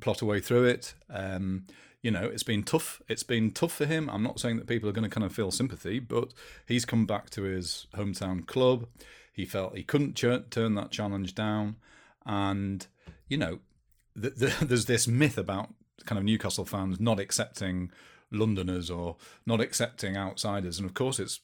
plot 0.00 0.22
away 0.22 0.40
through 0.40 0.64
it. 0.64 0.94
Um, 1.10 1.64
you 2.00 2.12
know, 2.12 2.24
it's 2.24 2.44
been 2.44 2.62
tough. 2.62 3.02
It's 3.08 3.24
been 3.24 3.50
tough 3.50 3.72
for 3.72 3.86
him. 3.86 4.08
I'm 4.08 4.22
not 4.22 4.38
saying 4.38 4.56
that 4.58 4.68
people 4.68 4.88
are 4.88 4.92
going 4.92 5.08
to 5.08 5.14
kind 5.14 5.24
of 5.24 5.32
feel 5.32 5.50
sympathy, 5.50 5.98
but 5.98 6.32
he's 6.66 6.84
come 6.84 7.06
back 7.06 7.28
to 7.30 7.42
his 7.42 7.86
hometown 7.94 8.46
club. 8.46 8.86
He 9.32 9.44
felt 9.44 9.76
he 9.76 9.82
couldn't 9.82 10.14
ch- 10.14 10.50
turn 10.50 10.74
that 10.76 10.90
challenge 10.92 11.34
down, 11.34 11.76
and 12.24 12.86
you 13.28 13.36
know, 13.36 13.60
the, 14.14 14.30
the, 14.30 14.54
there's 14.64 14.86
this 14.86 15.06
myth 15.06 15.38
about 15.38 15.70
kind 16.04 16.18
of 16.18 16.24
Newcastle 16.24 16.64
fans 16.64 17.00
not 17.00 17.20
accepting 17.20 17.90
Londoners 18.30 18.90
or 18.90 19.16
not 19.46 19.60
accepting 19.60 20.16
outsiders, 20.16 20.78
and 20.78 20.86
of 20.86 20.94
course 20.94 21.18
it's. 21.18 21.40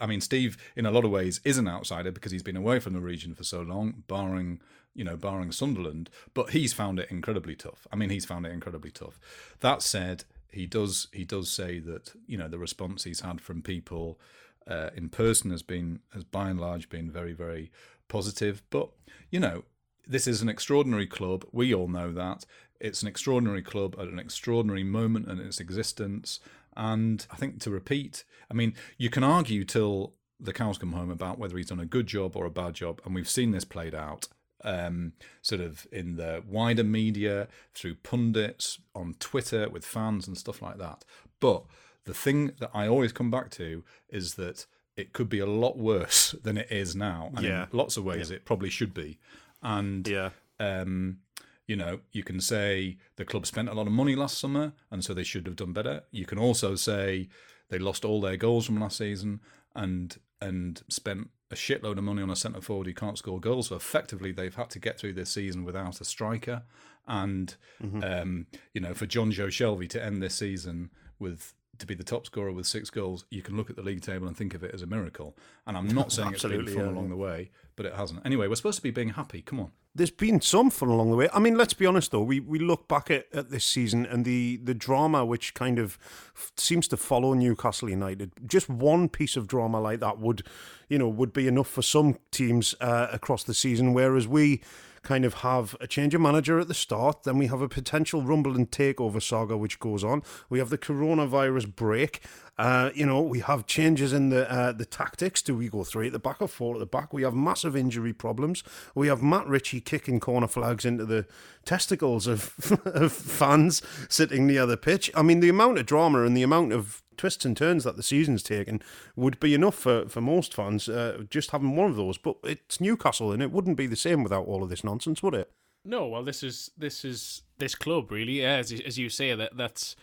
I 0.00 0.06
mean, 0.06 0.20
Steve, 0.20 0.58
in 0.74 0.86
a 0.86 0.90
lot 0.90 1.04
of 1.04 1.12
ways, 1.12 1.40
is 1.44 1.56
an 1.56 1.68
outsider 1.68 2.10
because 2.10 2.32
he's 2.32 2.42
been 2.42 2.56
away 2.56 2.80
from 2.80 2.94
the 2.94 3.00
region 3.00 3.32
for 3.32 3.44
so 3.44 3.62
long, 3.62 4.02
barring 4.08 4.60
you 4.94 5.04
know, 5.04 5.16
barring 5.16 5.52
Sunderland. 5.52 6.10
But 6.34 6.50
he's 6.50 6.72
found 6.72 6.98
it 6.98 7.10
incredibly 7.10 7.54
tough. 7.54 7.86
I 7.92 7.96
mean, 7.96 8.10
he's 8.10 8.24
found 8.24 8.46
it 8.46 8.52
incredibly 8.52 8.90
tough. 8.90 9.20
That 9.60 9.82
said, 9.82 10.24
he 10.50 10.66
does 10.66 11.08
he 11.12 11.24
does 11.24 11.50
say 11.50 11.78
that 11.80 12.12
you 12.26 12.36
know 12.36 12.48
the 12.48 12.58
response 12.58 13.04
he's 13.04 13.20
had 13.20 13.40
from 13.40 13.62
people 13.62 14.18
uh, 14.66 14.90
in 14.96 15.08
person 15.08 15.50
has 15.50 15.62
been 15.62 16.00
has 16.12 16.24
by 16.24 16.50
and 16.50 16.60
large 16.60 16.88
been 16.88 17.10
very 17.10 17.32
very 17.32 17.70
positive. 18.08 18.62
But 18.70 18.90
you 19.30 19.40
know, 19.40 19.64
this 20.10 20.26
is 20.26 20.42
an 20.42 20.48
extraordinary 20.48 21.06
club. 21.06 21.44
We 21.52 21.72
all 21.72 21.88
know 21.88 22.12
that. 22.12 22.44
It's 22.80 23.02
an 23.02 23.08
extraordinary 23.08 23.62
club 23.62 23.94
at 23.98 24.08
an 24.08 24.18
extraordinary 24.18 24.84
moment 24.84 25.28
in 25.28 25.38
its 25.38 25.60
existence. 25.60 26.40
And 26.76 27.24
I 27.30 27.36
think 27.36 27.60
to 27.60 27.70
repeat, 27.70 28.24
I 28.50 28.54
mean, 28.54 28.74
you 28.98 29.08
can 29.08 29.22
argue 29.22 29.64
till 29.64 30.14
the 30.40 30.52
cows 30.52 30.78
come 30.78 30.92
home 30.92 31.10
about 31.10 31.38
whether 31.38 31.56
he's 31.56 31.68
done 31.68 31.80
a 31.80 31.86
good 31.86 32.06
job 32.06 32.36
or 32.36 32.44
a 32.44 32.50
bad 32.50 32.74
job. 32.74 33.00
And 33.04 33.14
we've 33.14 33.28
seen 33.28 33.52
this 33.52 33.64
played 33.64 33.94
out 33.94 34.28
um, 34.64 35.12
sort 35.42 35.60
of 35.60 35.86
in 35.92 36.16
the 36.16 36.42
wider 36.46 36.84
media, 36.84 37.48
through 37.74 37.96
pundits, 37.96 38.78
on 38.94 39.14
Twitter, 39.18 39.68
with 39.68 39.84
fans 39.84 40.26
and 40.26 40.36
stuff 40.36 40.60
like 40.60 40.78
that. 40.78 41.04
But 41.38 41.64
the 42.04 42.14
thing 42.14 42.52
that 42.58 42.70
I 42.74 42.88
always 42.88 43.12
come 43.12 43.30
back 43.30 43.50
to 43.52 43.84
is 44.08 44.34
that 44.34 44.66
it 44.96 45.12
could 45.12 45.28
be 45.28 45.38
a 45.38 45.46
lot 45.46 45.78
worse 45.78 46.34
than 46.42 46.58
it 46.58 46.70
is 46.70 46.96
now. 46.96 47.30
And 47.36 47.46
yeah. 47.46 47.62
in 47.64 47.68
lots 47.78 47.96
of 47.96 48.04
ways, 48.04 48.30
yeah. 48.30 48.36
it 48.36 48.44
probably 48.44 48.70
should 48.70 48.94
be. 48.94 49.18
And 49.62 50.06
yeah. 50.06 50.30
Um, 50.58 51.18
you 51.66 51.76
know, 51.76 52.00
you 52.10 52.24
can 52.24 52.40
say 52.40 52.96
the 53.14 53.24
club 53.24 53.46
spent 53.46 53.68
a 53.68 53.74
lot 53.74 53.86
of 53.86 53.92
money 53.92 54.16
last 54.16 54.38
summer, 54.38 54.72
and 54.90 55.04
so 55.04 55.14
they 55.14 55.22
should 55.22 55.46
have 55.46 55.54
done 55.54 55.72
better. 55.72 56.02
You 56.10 56.26
can 56.26 56.36
also 56.36 56.74
say 56.74 57.28
they 57.68 57.78
lost 57.78 58.04
all 58.04 58.20
their 58.20 58.36
goals 58.36 58.66
from 58.66 58.80
last 58.80 58.98
season 58.98 59.40
and 59.74 60.18
and 60.40 60.82
spent 60.88 61.30
a 61.50 61.54
shitload 61.54 61.98
of 61.98 62.04
money 62.04 62.22
on 62.22 62.30
a 62.30 62.36
centre 62.36 62.60
forward 62.60 62.86
who 62.86 62.94
can't 62.94 63.18
score 63.18 63.38
goals. 63.40 63.68
So 63.68 63.76
effectively, 63.76 64.32
they've 64.32 64.54
had 64.54 64.70
to 64.70 64.78
get 64.78 64.98
through 64.98 65.14
this 65.14 65.30
season 65.30 65.64
without 65.64 66.00
a 66.00 66.04
striker. 66.04 66.62
And 67.06 67.54
mm-hmm. 67.82 68.02
um, 68.02 68.46
you 68.74 68.80
know, 68.80 68.94
for 68.94 69.06
Jonjo 69.06 69.46
Shelvey 69.46 69.88
to 69.90 70.04
end 70.04 70.22
this 70.22 70.34
season 70.34 70.90
with 71.18 71.54
to 71.78 71.86
be 71.86 71.94
the 71.94 72.04
top 72.04 72.26
scorer 72.26 72.52
with 72.52 72.66
six 72.66 72.90
goals, 72.90 73.24
you 73.30 73.42
can 73.42 73.56
look 73.56 73.70
at 73.70 73.76
the 73.76 73.82
league 73.82 74.02
table 74.02 74.26
and 74.26 74.36
think 74.36 74.54
of 74.54 74.62
it 74.62 74.74
as 74.74 74.82
a 74.82 74.86
miracle. 74.86 75.36
And 75.66 75.76
I'm 75.76 75.88
not 75.88 76.12
saying 76.12 76.34
it's 76.34 76.42
been 76.42 76.66
fun 76.66 76.76
yeah. 76.76 76.90
along 76.90 77.10
the 77.10 77.16
way, 77.16 77.50
but 77.80 77.86
it 77.86 77.96
hasn't. 77.96 78.20
Anyway, 78.26 78.46
we're 78.46 78.56
supposed 78.56 78.76
to 78.76 78.82
be 78.82 78.90
being 78.90 79.08
happy. 79.08 79.40
Come 79.40 79.58
on. 79.58 79.70
There's 79.94 80.10
been 80.10 80.42
some 80.42 80.68
fun 80.68 80.90
along 80.90 81.10
the 81.10 81.16
way. 81.16 81.30
I 81.32 81.38
mean, 81.38 81.56
let's 81.56 81.72
be 81.72 81.86
honest 81.86 82.10
though. 82.10 82.22
We 82.22 82.38
we 82.38 82.58
look 82.58 82.88
back 82.88 83.10
at, 83.10 83.24
at 83.32 83.50
this 83.50 83.64
season 83.64 84.04
and 84.04 84.26
the 84.26 84.58
the 84.62 84.74
drama 84.74 85.24
which 85.24 85.54
kind 85.54 85.78
of 85.78 85.98
f- 86.36 86.52
seems 86.58 86.86
to 86.88 86.98
follow 86.98 87.32
Newcastle 87.32 87.88
United. 87.88 88.32
Just 88.46 88.68
one 88.68 89.08
piece 89.08 89.34
of 89.34 89.46
drama 89.46 89.80
like 89.80 90.00
that 90.00 90.18
would, 90.18 90.42
you 90.90 90.98
know, 90.98 91.08
would 91.08 91.32
be 91.32 91.48
enough 91.48 91.68
for 91.68 91.80
some 91.80 92.18
teams 92.30 92.74
uh, 92.82 93.06
across 93.10 93.44
the 93.44 93.54
season. 93.54 93.94
Whereas 93.94 94.28
we 94.28 94.60
kind 95.02 95.24
of 95.24 95.34
have 95.34 95.76
a 95.80 95.86
change 95.86 96.14
of 96.14 96.20
manager 96.20 96.58
at 96.58 96.68
the 96.68 96.74
start, 96.74 97.22
then 97.22 97.38
we 97.38 97.46
have 97.46 97.62
a 97.62 97.68
potential 97.68 98.22
rumble 98.22 98.54
and 98.54 98.70
takeover 98.70 99.22
saga 99.22 99.56
which 99.56 99.78
goes 99.80 100.04
on. 100.04 100.22
We 100.48 100.58
have 100.58 100.70
the 100.70 100.78
coronavirus 100.78 101.74
break. 101.74 102.20
Uh, 102.58 102.90
you 102.94 103.06
know, 103.06 103.22
we 103.22 103.40
have 103.40 103.64
changes 103.66 104.12
in 104.12 104.28
the 104.28 104.50
uh, 104.50 104.72
the 104.72 104.84
tactics. 104.84 105.40
Do 105.40 105.56
we 105.56 105.68
go 105.68 105.82
three 105.82 106.08
at 106.08 106.12
the 106.12 106.18
back 106.18 106.42
or 106.42 106.48
four 106.48 106.74
at 106.74 106.80
the 106.80 106.86
back? 106.86 107.12
We 107.12 107.22
have 107.22 107.32
massive 107.32 107.74
injury 107.74 108.12
problems. 108.12 108.62
We 108.94 109.08
have 109.08 109.22
Matt 109.22 109.46
Ritchie 109.46 109.80
kicking 109.80 110.20
corner 110.20 110.46
flags 110.46 110.84
into 110.84 111.06
the 111.06 111.26
testicles 111.64 112.26
of, 112.26 112.78
of 112.84 113.12
fans 113.12 113.80
sitting 114.10 114.46
near 114.46 114.66
the 114.66 114.76
pitch. 114.76 115.10
I 115.14 115.22
mean, 115.22 115.40
the 115.40 115.48
amount 115.48 115.78
of 115.78 115.86
drama 115.86 116.24
and 116.24 116.36
the 116.36 116.42
amount 116.42 116.74
of 116.74 117.02
twists 117.20 117.44
and 117.44 117.56
turns 117.56 117.84
that 117.84 117.96
the 117.96 118.02
season's 118.02 118.42
taken 118.42 118.82
would 119.14 119.38
be 119.38 119.54
enough 119.54 119.74
for, 119.76 120.08
for 120.08 120.20
most 120.20 120.54
fans 120.54 120.88
uh, 120.88 121.22
just 121.30 121.50
having 121.52 121.76
one 121.76 121.90
of 121.90 121.96
those. 121.96 122.18
But 122.18 122.36
it's 122.42 122.80
Newcastle, 122.80 123.30
and 123.32 123.42
it 123.42 123.52
wouldn't 123.52 123.76
be 123.76 123.86
the 123.86 123.96
same 123.96 124.22
without 124.22 124.46
all 124.46 124.62
of 124.62 124.68
this 124.70 124.82
nonsense, 124.84 125.22
would 125.22 125.34
it? 125.34 125.50
No, 125.84 126.08
well, 126.08 126.22
this 126.24 126.42
is 126.42 126.70
this 126.76 127.04
is 127.04 127.42
this 127.58 127.74
club 127.74 128.10
really. 128.10 128.40
Yeah, 128.42 128.56
as, 128.56 128.72
you- 128.72 128.82
as 128.86 128.98
you 128.98 129.08
say, 129.08 129.34
that 129.34 129.56
that's 129.56 129.96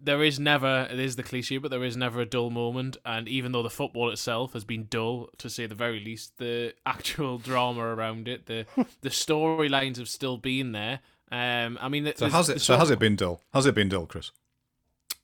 there 0.00 0.22
is 0.22 0.40
never 0.40 0.88
it 0.90 0.98
is 0.98 1.14
the 1.16 1.22
cliche, 1.22 1.58
but 1.58 1.70
there 1.70 1.84
is 1.84 1.96
never 1.96 2.20
a 2.20 2.26
dull 2.26 2.50
moment. 2.50 2.96
And 3.04 3.28
even 3.28 3.52
though 3.52 3.62
the 3.62 3.70
football 3.70 4.10
itself 4.10 4.52
has 4.54 4.64
been 4.64 4.86
dull, 4.90 5.28
to 5.38 5.48
say 5.50 5.66
the 5.66 5.74
very 5.74 6.00
least, 6.00 6.38
the 6.38 6.74
actual 6.86 7.38
drama 7.38 7.82
around 7.82 8.26
it, 8.28 8.46
the 8.46 8.66
the 9.00 9.10
storylines 9.10 9.96
have 9.98 10.08
still 10.08 10.36
been 10.38 10.72
there. 10.72 11.00
Um, 11.32 11.78
I 11.80 11.88
mean, 11.88 12.12
So 12.16 12.28
has 12.28 12.48
it? 12.48 12.54
there's 12.54 12.62
So 12.64 12.76
has 12.76 12.90
it 12.90 12.98
been 12.98 13.14
dull? 13.16 13.40
Has 13.54 13.66
it 13.66 13.74
been 13.74 13.88
dull, 13.88 14.06
Chris? 14.06 14.32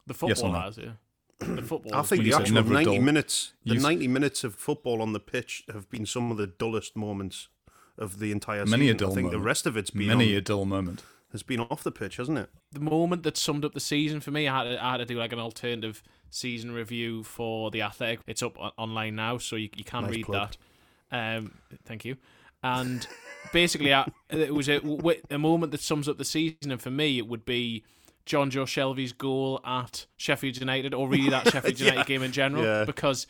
The 0.07 0.15
football 0.15 0.29
Yes 0.29 0.43
or 0.43 0.53
no? 0.53 0.61
has, 0.61 0.79
yeah. 0.79 0.93
The 1.41 1.63
football. 1.63 1.95
I 1.95 2.03
think 2.03 2.25
the 2.25 2.33
actual 2.35 2.55
never 2.55 2.73
90 2.73 2.85
dull- 2.97 3.01
minutes, 3.03 3.53
the 3.65 3.73
you 3.75 3.77
s- 3.79 3.83
90 3.83 4.09
minutes 4.09 4.45
of 4.45 4.55
football 4.55 5.03
on 5.03 5.13
the 5.13 5.21
pitch 5.21 5.65
have 5.73 5.89
been 5.91 6.07
some 6.07 6.31
of 6.31 6.37
the 6.37 6.47
dullest 6.47 6.97
moments 6.97 7.49
of 7.99 8.19
the 8.19 8.33
entire 8.33 8.65
Many 8.67 8.87
a 8.87 8.93
season. 8.93 8.97
dull 8.99 9.13
I 9.13 9.15
think 9.15 9.31
the 9.31 9.39
rest 9.41 9.67
of 9.67 9.77
it's 9.77 9.91
been 9.91 10.09
Many 10.09 10.33
on- 10.33 10.39
a 10.39 10.41
dull 10.41 10.65
moment. 10.65 11.03
has 11.33 11.43
been 11.43 11.61
off 11.61 11.83
the 11.83 11.93
pitch, 11.93 12.17
hasn't 12.17 12.39
it? 12.39 12.49
the 12.73 12.81
moment 12.81 13.23
that 13.23 13.37
summed 13.39 13.65
up 13.65 13.73
the 13.75 13.81
season 13.81 14.21
for 14.21 14.31
me. 14.31 14.47
I 14.49 14.57
had 14.59 14.65
to, 14.71 14.85
I 14.85 14.91
had 14.93 14.97
to 14.99 15.05
do 15.07 15.19
like 15.19 15.33
an 15.33 15.39
alternative 15.39 16.03
season 16.31 16.73
review 16.73 17.23
for 17.23 17.71
the 17.71 17.81
Athletic. 17.83 18.21
It's 18.27 18.43
up 18.43 18.57
online 18.79 19.15
now, 19.17 19.39
so 19.39 19.57
you, 19.57 19.71
you 19.77 19.85
can 19.85 20.03
Nice 20.05 20.11
read 20.13 20.27
plug. 20.27 20.51
that. 21.11 21.37
Um, 21.39 21.53
thank 21.85 22.05
you. 22.05 22.17
And 22.63 23.07
basically, 23.53 23.95
I, 23.95 24.11
it 24.31 24.55
was 24.55 24.69
a 24.69 25.39
moment 25.39 25.73
that 25.73 25.81
sums 25.81 26.09
up 26.09 26.19
the 26.19 26.25
season, 26.25 26.71
and 26.73 26.81
for 26.83 26.91
me, 26.91 27.17
it 27.19 27.27
would 27.29 27.45
be 27.47 27.85
Jonjo 28.27 28.67
Shelvey's 28.67 29.13
goal 29.13 29.61
at 29.65 30.07
Sheffield 30.17 30.59
United, 30.59 30.93
or 30.95 31.09
really 31.09 31.31
that 31.31 31.49
Sheffield 31.53 31.79
United 31.81 31.99
Yeah. 32.01 32.05
game 32.05 32.23
in 32.23 32.33
general, 32.33 32.65
Yeah. 32.65 32.85
because. 32.85 33.27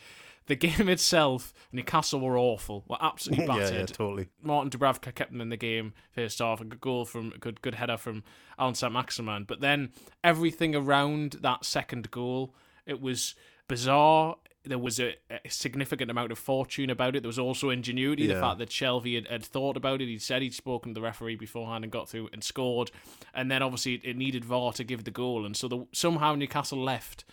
The 0.49 0.55
game 0.55 0.88
itself, 0.88 1.53
Newcastle 1.73 2.21
were 2.21 2.38
awful. 2.38 2.85
Were 2.87 2.99
absolutely 3.00 3.47
Yeah, 3.49 3.53
battered. 3.59 3.75
yeah, 3.91 3.97
totally. 3.97 4.29
Martin 4.41 4.71
Dubravka 4.71 5.12
kept 5.12 5.33
them 5.33 5.41
in 5.41 5.49
the 5.49 5.57
game 5.57 5.93
first 6.12 6.41
off. 6.41 6.61
A 6.61 6.65
good 6.65 6.81
goal 6.81 7.05
from 7.05 7.33
a 7.35 7.38
good 7.38 7.61
good 7.62 7.75
header 7.75 7.97
from 7.97 8.23
Alan 8.57 8.76
St 8.76 8.93
Maximin. 8.93 9.43
But 9.43 9.61
then 9.61 9.91
everything 10.23 10.76
around 10.76 11.38
that 11.41 11.65
second 11.65 12.12
goal, 12.12 12.55
it 12.87 13.00
was 13.00 13.35
bizarre. 13.67 14.37
There 14.66 14.78
was 14.78 14.99
a, 15.00 15.14
a 15.30 15.49
significant 15.49 16.11
amount 16.11 16.32
of 16.32 16.38
fortune 16.38 16.90
about 16.90 17.16
it. 17.16 17.23
There 17.23 17.28
was 17.28 17.38
also 17.38 17.70
ingenuity. 17.70 18.26
The 18.26 18.40
fact 18.40 18.58
that 18.58 18.68
Shelvey 18.68 19.14
had, 19.14 19.26
had 19.28 19.44
thought 19.44 19.76
about 19.76 20.00
it. 20.00 20.08
He'd 20.08 20.23
said 20.23 20.42
he'd 20.42 20.54
spoken 20.54 20.92
to 20.92 21.00
the 21.00 21.04
referee 21.04 21.37
beforehand 21.37 21.85
and 21.85 21.92
got 21.92 22.08
through 22.08 22.28
and 22.32 22.42
scored. 22.42 22.90
And 23.32 23.50
then 23.50 23.62
obviously 23.62 23.94
it 24.02 24.16
needed 24.16 24.44
VAR 24.44 24.73
to 24.73 24.85
give 24.85 25.04
the 25.04 25.11
goal. 25.11 25.46
And 25.46 25.56
so 25.56 25.68
the, 25.68 25.87
somehow 25.92 26.35
Newcastle 26.35 26.82
left 26.82 27.25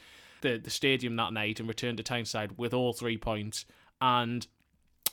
the, 0.42 0.58
the 0.58 0.70
stadium 0.70 1.16
that 1.16 1.34
night 1.34 1.60
and 1.60 1.68
returned 1.68 1.98
to 1.98 2.04
Tyneside 2.04 2.58
with 2.58 2.74
all 2.74 2.94
three 2.94 3.18
points. 3.18 3.66
And 4.00 4.46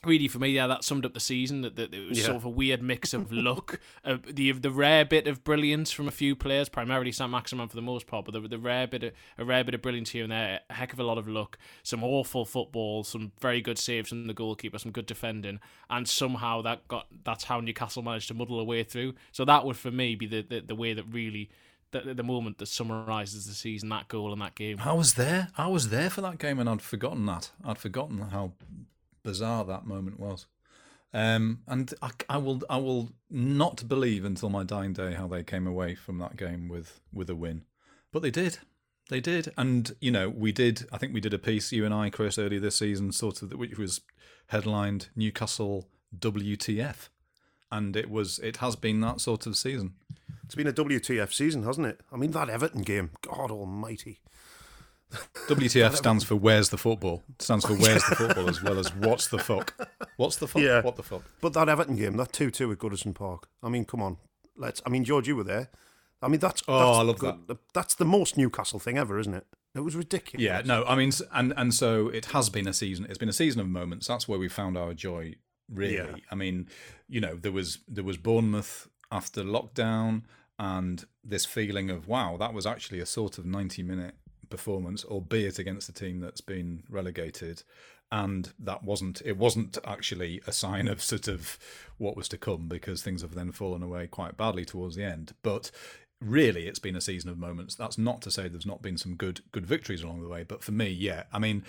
really 0.04 0.28
for 0.28 0.38
me, 0.38 0.48
yeah, 0.50 0.66
that 0.66 0.84
summed 0.84 1.04
up 1.04 1.14
the 1.14 1.20
season. 1.20 1.62
That, 1.62 1.76
that 1.76 1.92
it 1.94 2.08
was 2.08 2.18
Yeah. 2.18 2.24
sort 2.26 2.36
of 2.36 2.44
a 2.44 2.48
weird 2.50 2.82
mix 2.82 3.12
of 3.12 3.30
luck, 3.48 3.80
uh, 4.04 4.16
the 4.26 4.52
the 4.52 4.70
rare 4.70 5.04
bit 5.04 5.26
of 5.26 5.44
brilliance 5.44 5.90
from 5.92 6.08
a 6.08 6.10
few 6.10 6.34
players, 6.34 6.68
primarily 6.68 7.12
Saint 7.12 7.30
Maximin 7.30 7.68
for 7.68 7.76
the 7.76 7.82
most 7.82 8.06
part, 8.06 8.24
but 8.24 8.32
the, 8.32 8.40
the 8.40 8.58
rare 8.58 8.86
bit 8.86 9.02
of 9.02 9.12
a 9.38 9.44
rare 9.44 9.64
bit 9.64 9.74
of 9.74 9.82
brilliance 9.82 10.10
here 10.10 10.22
and 10.24 10.32
there, 10.32 10.60
a 10.70 10.74
heck 10.74 10.92
of 10.92 11.00
a 11.00 11.04
lot 11.04 11.18
of 11.18 11.28
luck, 11.28 11.58
some 11.82 12.02
awful 12.02 12.44
football, 12.44 13.04
some 13.04 13.32
very 13.40 13.60
good 13.60 13.78
saves 13.78 14.08
from 14.08 14.26
the 14.26 14.34
goalkeeper, 14.34 14.78
some 14.78 14.92
good 14.92 15.06
defending, 15.06 15.60
and 15.88 16.08
somehow 16.08 16.62
that 16.62 16.86
got 16.88 17.06
that's 17.24 17.44
how 17.44 17.60
Newcastle 17.60 18.02
managed 18.02 18.28
to 18.28 18.34
muddle 18.34 18.58
a 18.60 18.64
way 18.64 18.82
through. 18.82 19.14
So 19.32 19.44
that 19.44 19.64
would 19.64 19.76
for 19.76 19.90
me 19.90 20.14
be 20.14 20.26
the 20.26 20.42
the, 20.42 20.60
the 20.60 20.74
way 20.74 20.92
that 20.94 21.04
really. 21.10 21.50
The, 21.92 22.14
the 22.14 22.22
moment 22.22 22.58
that 22.58 22.66
summarises 22.66 23.46
the 23.48 23.52
season, 23.52 23.88
that 23.88 24.06
goal 24.06 24.32
and 24.32 24.40
that 24.42 24.54
game. 24.54 24.78
I 24.80 24.92
was 24.92 25.14
there. 25.14 25.48
I 25.58 25.66
was 25.66 25.88
there 25.88 26.08
for 26.08 26.20
that 26.20 26.38
game, 26.38 26.60
and 26.60 26.68
I'd 26.68 26.82
forgotten 26.82 27.26
that. 27.26 27.50
I'd 27.64 27.78
forgotten 27.78 28.20
how 28.20 28.52
bizarre 29.22 29.64
that 29.64 29.86
moment 29.86 30.18
was. 30.18 30.46
Um, 31.12 31.60
and 31.66 31.92
I, 32.00 32.10
I 32.28 32.36
will, 32.38 32.62
I 32.70 32.76
will 32.76 33.10
not 33.28 33.88
believe 33.88 34.24
until 34.24 34.48
my 34.48 34.62
dying 34.62 34.92
day 34.92 35.14
how 35.14 35.26
they 35.26 35.42
came 35.42 35.66
away 35.66 35.94
from 35.96 36.18
that 36.18 36.36
game 36.36 36.68
with 36.68 37.00
with 37.12 37.28
a 37.28 37.34
win, 37.34 37.64
but 38.12 38.22
they 38.22 38.30
did. 38.30 38.58
They 39.08 39.20
did, 39.20 39.52
and 39.58 39.90
you 40.00 40.12
know, 40.12 40.28
we 40.28 40.52
did. 40.52 40.86
I 40.92 40.98
think 40.98 41.12
we 41.12 41.20
did 41.20 41.34
a 41.34 41.38
piece, 41.38 41.72
you 41.72 41.84
and 41.84 41.92
I, 41.92 42.10
Chris, 42.10 42.38
earlier 42.38 42.60
this 42.60 42.76
season, 42.76 43.10
sort 43.10 43.42
of, 43.42 43.52
which 43.54 43.76
was 43.76 44.02
headlined 44.46 45.08
"Newcastle 45.16 45.88
WTF," 46.16 47.08
and 47.72 47.96
it 47.96 48.08
was, 48.08 48.38
it 48.38 48.58
has 48.58 48.76
been 48.76 49.00
that 49.00 49.20
sort 49.20 49.46
of 49.46 49.56
season. 49.56 49.94
It's 50.44 50.54
been 50.54 50.68
a 50.68 50.72
WTF 50.72 51.32
season, 51.32 51.64
hasn't 51.64 51.88
it? 51.88 52.00
I 52.12 52.16
mean, 52.16 52.30
that 52.32 52.48
Everton 52.48 52.82
game, 52.82 53.10
God 53.22 53.50
almighty. 53.50 54.20
WTF 55.48 55.94
stands 55.96 56.24
for 56.24 56.36
"Where's 56.36 56.68
the 56.70 56.78
football?" 56.78 57.22
It 57.30 57.42
stands 57.42 57.64
for 57.66 57.74
"Where's 57.74 58.04
the 58.08 58.16
football?" 58.16 58.48
as 58.48 58.62
well 58.62 58.78
as 58.78 58.94
"What's 58.94 59.28
the 59.28 59.38
fuck?" 59.38 59.74
What's 60.16 60.36
the 60.36 60.46
fuck? 60.46 60.62
Yeah. 60.62 60.82
What 60.82 60.96
the 60.96 61.02
fuck? 61.02 61.22
But 61.40 61.52
that 61.54 61.68
Everton 61.68 61.96
game, 61.96 62.16
that 62.16 62.32
2 62.32 62.50
2 62.50 62.72
at 62.72 62.78
Goodison 62.78 63.14
Park, 63.14 63.48
I 63.62 63.68
mean, 63.68 63.84
come 63.84 64.02
on. 64.02 64.18
Let's. 64.56 64.80
I 64.86 64.88
mean, 64.90 65.04
George, 65.04 65.26
you 65.26 65.36
were 65.36 65.44
there. 65.44 65.70
I 66.22 66.28
mean, 66.28 66.40
that's. 66.40 66.62
Oh, 66.68 66.78
that's 66.78 66.98
I 66.98 67.02
love 67.02 67.18
good- 67.18 67.58
That's 67.74 67.94
the 67.94 68.04
most 68.04 68.36
Newcastle 68.36 68.78
thing 68.78 68.98
ever, 68.98 69.18
isn't 69.18 69.34
it? 69.34 69.46
It 69.74 69.80
was 69.80 69.94
ridiculous. 69.96 70.44
Yeah, 70.44 70.62
no, 70.64 70.84
I 70.84 70.96
mean, 70.96 71.12
and 71.32 71.54
and 71.56 71.72
so 71.72 72.08
it 72.08 72.26
has 72.26 72.50
been 72.50 72.66
a 72.68 72.72
season. 72.72 73.06
It's 73.08 73.18
been 73.18 73.28
a 73.28 73.32
season 73.32 73.60
of 73.60 73.68
moments. 73.68 74.06
That's 74.06 74.28
where 74.28 74.38
we 74.38 74.48
found 74.48 74.76
our 74.76 74.94
joy. 74.94 75.36
Really, 75.72 75.94
Yeah. 75.96 76.16
I 76.30 76.34
mean, 76.34 76.68
you 77.08 77.20
know, 77.20 77.36
there 77.36 77.52
was 77.52 77.78
there 77.88 78.02
was 78.04 78.16
Bournemouth 78.16 78.88
after 79.12 79.42
lockdown, 79.44 80.22
and 80.58 81.04
this 81.24 81.44
feeling 81.46 81.88
of 81.90 82.08
wow, 82.08 82.36
that 82.38 82.52
was 82.52 82.66
actually 82.66 82.98
a 83.00 83.06
sort 83.06 83.38
of 83.38 83.46
ninety 83.46 83.82
minute 83.84 84.16
performance, 84.50 85.04
albeit 85.04 85.58
against 85.58 85.88
a 85.88 85.92
team 85.92 86.20
that's 86.20 86.40
been 86.40 86.82
relegated. 86.88 87.62
And 88.12 88.52
that 88.58 88.82
wasn't 88.82 89.22
it 89.24 89.36
wasn't 89.36 89.78
actually 89.84 90.42
a 90.46 90.52
sign 90.52 90.88
of 90.88 91.00
sort 91.00 91.28
of 91.28 91.58
what 91.96 92.16
was 92.16 92.28
to 92.30 92.38
come 92.38 92.66
because 92.66 93.02
things 93.02 93.22
have 93.22 93.34
then 93.36 93.52
fallen 93.52 93.82
away 93.84 94.08
quite 94.08 94.36
badly 94.36 94.64
towards 94.64 94.96
the 94.96 95.04
end. 95.04 95.32
But 95.42 95.70
really 96.20 96.66
it's 96.66 96.80
been 96.80 96.96
a 96.96 97.00
season 97.00 97.30
of 97.30 97.38
moments. 97.38 97.76
That's 97.76 97.96
not 97.96 98.20
to 98.22 98.30
say 98.32 98.48
there's 98.48 98.66
not 98.66 98.82
been 98.82 98.98
some 98.98 99.14
good 99.14 99.42
good 99.52 99.64
victories 99.64 100.02
along 100.02 100.22
the 100.22 100.28
way, 100.28 100.42
but 100.42 100.64
for 100.64 100.72
me, 100.72 100.88
yeah. 100.88 101.22
I 101.32 101.38
mean, 101.38 101.64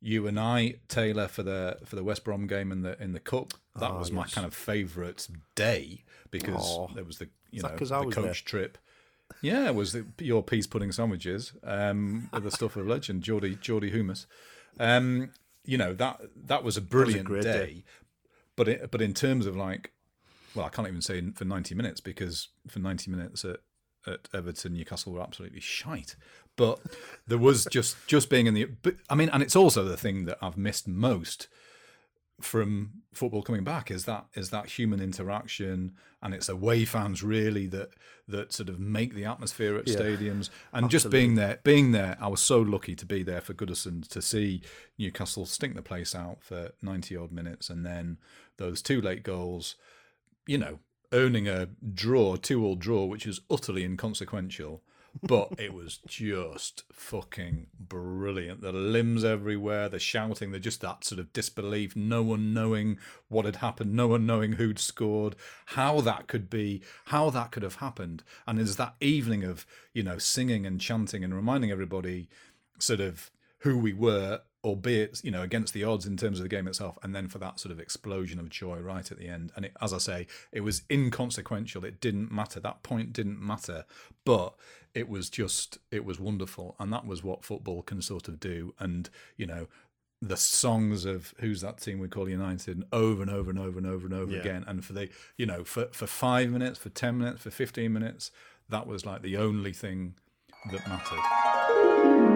you 0.00 0.26
and 0.26 0.40
I, 0.40 0.76
Taylor, 0.88 1.28
for 1.28 1.42
the 1.42 1.76
for 1.84 1.94
the 1.96 2.02
West 2.04 2.24
Brom 2.24 2.46
game 2.46 2.72
in 2.72 2.80
the 2.80 3.00
in 3.02 3.12
the 3.12 3.20
cup, 3.20 3.52
that 3.76 3.90
Ah, 3.90 3.98
was 3.98 4.10
my 4.10 4.24
kind 4.24 4.46
of 4.46 4.54
favourite 4.54 5.28
day 5.54 6.04
because 6.30 6.64
Oh. 6.66 6.90
there 6.94 7.04
was 7.04 7.18
the 7.18 7.28
you 7.50 7.60
that 7.60 7.78
know 7.78 8.04
the 8.08 8.10
coach 8.14 8.46
trip. 8.46 8.78
Yeah, 9.40 9.66
it 9.66 9.74
was 9.74 9.92
the, 9.92 10.06
your 10.18 10.42
peas 10.42 10.66
pudding 10.66 10.92
sandwiches 10.92 11.52
um, 11.64 12.28
with 12.32 12.44
the 12.44 12.50
stuff 12.50 12.76
of 12.76 12.86
legend, 12.86 13.22
Geordie 13.22 13.56
Geordie 13.60 13.90
hummus. 13.90 14.26
Um, 14.78 15.30
you 15.64 15.78
know 15.78 15.94
that 15.94 16.20
that 16.44 16.64
was 16.64 16.76
a 16.76 16.80
brilliant 16.80 17.26
great 17.26 17.44
day. 17.44 17.52
day. 17.52 17.84
But 18.56 18.68
it, 18.68 18.90
but 18.90 19.00
in 19.00 19.14
terms 19.14 19.46
of 19.46 19.56
like, 19.56 19.92
well, 20.54 20.66
I 20.66 20.68
can't 20.68 20.88
even 20.88 21.02
say 21.02 21.22
for 21.34 21.44
ninety 21.44 21.74
minutes 21.74 22.00
because 22.00 22.48
for 22.68 22.78
ninety 22.78 23.10
minutes 23.10 23.44
at 23.44 23.60
at 24.06 24.28
Everton, 24.34 24.74
Newcastle 24.74 25.12
were 25.12 25.22
absolutely 25.22 25.60
shite. 25.60 26.16
But 26.56 26.80
there 27.26 27.38
was 27.38 27.64
just 27.70 27.96
just 28.06 28.28
being 28.28 28.46
in 28.46 28.54
the. 28.54 28.64
But, 28.64 28.96
I 29.08 29.14
mean, 29.14 29.30
and 29.30 29.42
it's 29.42 29.56
also 29.56 29.84
the 29.84 29.96
thing 29.96 30.26
that 30.26 30.38
I've 30.42 30.58
missed 30.58 30.86
most 30.86 31.48
from 32.40 33.02
football 33.12 33.42
coming 33.42 33.62
back 33.62 33.90
is 33.90 34.04
that 34.04 34.26
is 34.34 34.50
that 34.50 34.66
human 34.66 35.00
interaction. 35.00 35.92
And 36.22 36.34
it's 36.34 36.48
away 36.48 36.84
fans 36.84 37.22
really 37.22 37.66
that 37.68 37.90
that 38.28 38.52
sort 38.52 38.68
of 38.68 38.78
make 38.78 39.14
the 39.14 39.24
atmosphere 39.24 39.76
at 39.76 39.88
Yeah, 39.88 39.96
stadiums. 39.96 40.50
And 40.72 40.90
just 40.90 41.10
being 41.10 41.34
there 41.34 41.58
being 41.62 41.92
there 41.92 42.16
I 42.20 42.28
was 42.28 42.40
so 42.40 42.60
lucky 42.60 42.94
to 42.96 43.06
be 43.06 43.22
there 43.22 43.40
for 43.40 43.54
Goodison 43.54 44.06
to 44.08 44.22
see 44.22 44.62
Newcastle 44.98 45.46
stink 45.46 45.74
the 45.74 45.82
place 45.82 46.14
out 46.14 46.42
for 46.42 46.72
90 46.82 47.16
odd 47.16 47.32
minutes 47.32 47.70
and 47.70 47.84
then 47.84 48.18
those 48.56 48.82
two 48.82 49.00
late 49.00 49.22
goals 49.22 49.76
you 50.46 50.58
know 50.58 50.78
earning 51.12 51.46
a 51.46 51.68
draw, 51.94 52.36
two 52.36 52.64
all 52.64 52.74
draw, 52.74 53.04
which 53.04 53.26
is 53.26 53.40
utterly 53.50 53.84
inconsequential. 53.84 54.82
But 55.22 55.48
it 55.58 55.74
was 55.74 55.98
just 56.06 56.84
fucking 56.92 57.66
brilliant. 57.78 58.60
The 58.60 58.72
limbs 58.72 59.24
everywhere, 59.24 59.88
the 59.88 59.98
shouting, 59.98 60.52
the 60.52 60.58
just 60.58 60.80
that 60.80 61.04
sort 61.04 61.18
of 61.18 61.32
disbelief, 61.32 61.94
no 61.94 62.22
one 62.22 62.54
knowing 62.54 62.98
what 63.28 63.44
had 63.44 63.56
happened, 63.56 63.94
no 63.94 64.08
one 64.08 64.26
knowing 64.26 64.52
who'd 64.52 64.78
scored, 64.78 65.36
how 65.66 66.00
that 66.00 66.26
could 66.26 66.48
be, 66.48 66.82
how 67.06 67.30
that 67.30 67.50
could 67.50 67.62
have 67.62 67.76
happened. 67.76 68.22
And 68.46 68.58
there's 68.58 68.76
that 68.76 68.94
evening 69.00 69.44
of, 69.44 69.66
you 69.92 70.02
know, 70.02 70.18
singing 70.18 70.66
and 70.66 70.80
chanting 70.80 71.22
and 71.24 71.34
reminding 71.34 71.70
everybody 71.70 72.28
sort 72.78 73.00
of 73.00 73.30
who 73.58 73.78
we 73.78 73.92
were 73.92 74.40
albeit 74.64 75.20
you 75.24 75.30
know 75.30 75.42
against 75.42 75.74
the 75.74 75.82
odds 75.82 76.06
in 76.06 76.16
terms 76.16 76.38
of 76.38 76.44
the 76.44 76.48
game 76.48 76.68
itself 76.68 76.96
and 77.02 77.14
then 77.14 77.26
for 77.28 77.38
that 77.38 77.58
sort 77.58 77.72
of 77.72 77.80
explosion 77.80 78.38
of 78.38 78.48
joy 78.48 78.78
right 78.78 79.10
at 79.10 79.18
the 79.18 79.28
end. 79.28 79.50
And 79.56 79.64
it, 79.64 79.72
as 79.80 79.92
i 79.92 79.98
say 79.98 80.26
it 80.52 80.60
was 80.60 80.82
inconsequential. 80.90 81.84
It 81.84 82.00
didn't 82.00 82.30
matter. 82.30 82.60
That 82.60 82.82
point 82.82 83.12
didn't 83.12 83.40
matter. 83.40 83.84
But 84.24 84.54
it 84.94 85.08
was 85.08 85.28
just 85.30 85.78
it 85.90 86.04
was 86.04 86.20
wonderful. 86.20 86.76
And 86.78 86.92
that 86.92 87.06
was 87.06 87.24
what 87.24 87.44
football 87.44 87.82
can 87.82 88.02
sort 88.02 88.28
of 88.28 88.38
do. 88.38 88.74
And 88.78 89.10
you 89.36 89.46
know 89.46 89.66
the 90.24 90.36
songs 90.36 91.04
of 91.04 91.34
who's 91.40 91.62
that 91.62 91.78
team 91.78 91.98
we 91.98 92.06
call 92.06 92.28
United? 92.28 92.84
Over 92.92 93.22
and 93.22 93.30
over 93.30 93.50
and 93.50 93.58
over 93.58 93.78
and 93.78 93.86
over 93.88 94.06
and 94.06 94.14
over 94.14 94.32
Yeah. 94.32 94.38
again. 94.38 94.64
And 94.68 94.84
for 94.84 94.92
the 94.92 95.08
you 95.36 95.46
know 95.46 95.64
for 95.64 95.86
for 95.92 96.06
5 96.06 96.50
minutes 96.50 96.78
for 96.78 96.90
10 96.90 97.18
minutes 97.18 97.42
for 97.42 97.50
15 97.50 97.92
minutes 97.92 98.30
that 98.68 98.86
was 98.86 99.04
like 99.04 99.22
the 99.22 99.36
only 99.36 99.72
thing 99.72 100.14
that 100.70 100.86
mattered 100.88 102.31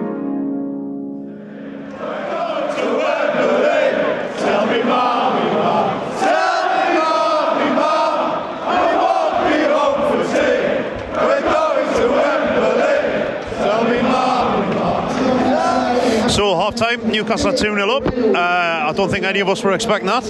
half 16.67 16.75
time, 16.75 17.09
Newcastle 17.09 17.51
are 17.51 17.57
2 17.57 17.59
0 17.59 17.91
up. 17.91 18.07
Uh, 18.07 18.91
I 18.91 18.93
don't 18.97 19.09
think 19.09 19.25
any 19.25 19.39
of 19.39 19.49
us 19.49 19.63
were 19.63 19.73
expecting 19.73 20.09
that. 20.09 20.25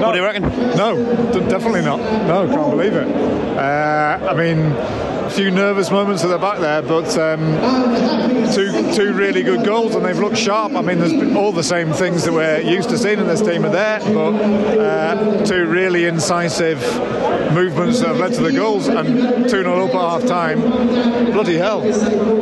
What 0.00 0.12
do 0.12 0.18
you 0.18 0.24
reckon? 0.24 0.42
No, 0.76 0.94
d- 1.32 1.40
definitely 1.48 1.82
not. 1.82 1.98
No, 1.98 2.46
can't 2.46 2.70
believe 2.70 2.92
it. 2.94 3.08
Uh, 3.56 4.28
I 4.30 4.34
mean, 4.34 4.60
a 4.60 5.30
few 5.30 5.50
nervous 5.50 5.90
moments 5.90 6.22
at 6.22 6.28
the 6.28 6.38
back 6.38 6.60
there, 6.60 6.80
but 6.80 7.18
um, 7.18 7.40
two 8.54 8.94
two 8.94 9.14
really 9.14 9.42
good 9.42 9.64
goals, 9.64 9.96
and 9.96 10.04
they've 10.04 10.18
looked 10.18 10.36
sharp. 10.36 10.74
I 10.74 10.80
mean, 10.80 11.00
there's 11.00 11.34
all 11.36 11.50
the 11.50 11.64
same 11.64 11.92
things 11.92 12.24
that 12.24 12.32
we're 12.32 12.60
used 12.60 12.90
to 12.90 12.98
seeing 12.98 13.18
in 13.18 13.26
this 13.26 13.40
team 13.40 13.64
are 13.64 13.70
there, 13.70 13.98
but 13.98 14.34
uh, 14.78 15.44
two 15.44 15.66
really 15.66 16.04
incisive 16.04 16.80
movements 17.54 18.00
that 18.00 18.08
have 18.08 18.18
led 18.18 18.32
to 18.34 18.42
the 18.42 18.52
goals, 18.52 18.88
and 18.88 19.48
2 19.48 19.48
0 19.48 19.86
up 19.86 19.94
at 19.94 20.22
half 20.22 20.26
time. 20.26 20.60
Bloody 21.32 21.56
hell. 21.56 21.82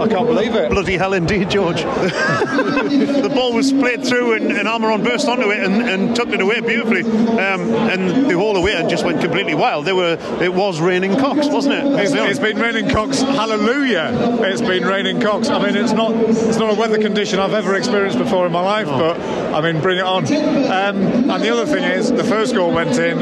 I 0.00 0.08
can't 0.08 0.26
believe 0.26 0.54
it. 0.54 0.70
Bloody 0.70 0.96
hell, 0.96 1.12
indeed, 1.12 1.50
George. 1.50 1.82
the 1.82 3.30
ball 3.32 3.52
was 3.52 3.72
played 3.72 4.04
through, 4.04 4.34
and, 4.34 4.52
and 4.52 4.68
Almiron 4.68 5.04
burst 5.04 5.28
onto 5.28 5.50
it 5.50 5.62
and, 5.62 5.82
and 5.82 6.16
tucked 6.16 6.32
it 6.32 6.40
away 6.40 6.60
beautifully. 6.60 7.02
Um, 7.02 7.72
and 7.72 8.30
the 8.30 8.36
whole 8.36 8.56
away 8.56 8.72
just 8.88 9.04
went 9.04 9.20
completely 9.20 9.54
wild. 9.54 9.84
They 9.84 9.92
were, 9.92 10.18
it 10.40 10.52
was 10.52 10.80
raining 10.80 11.16
cocks, 11.16 11.48
wasn't 11.48 11.74
it? 11.74 11.84
It's, 12.00 12.12
it's 12.12 12.38
been 12.38 12.58
raining 12.58 12.88
cocks. 12.88 13.20
Hallelujah! 13.20 14.38
It's 14.42 14.60
been 14.60 14.84
raining 14.84 15.20
cocks. 15.20 15.48
I 15.48 15.62
mean, 15.62 15.76
it's 15.76 15.92
not 15.92 16.12
it's 16.14 16.58
not 16.58 16.72
a 16.72 16.78
weather 16.78 16.98
condition 16.98 17.38
I've 17.38 17.54
ever 17.54 17.74
experienced 17.74 18.18
before 18.18 18.46
in 18.46 18.52
my 18.52 18.60
life, 18.60 18.86
but 18.86 19.20
I 19.20 19.60
mean, 19.60 19.80
bring 19.82 19.98
it 19.98 20.04
on. 20.04 20.24
Um, 20.24 21.30
and 21.30 21.42
the 21.42 21.50
other 21.50 21.66
thing 21.66 21.84
is, 21.84 22.10
the 22.10 22.24
first 22.24 22.54
goal 22.54 22.72
went 22.72 22.98
in 22.98 23.18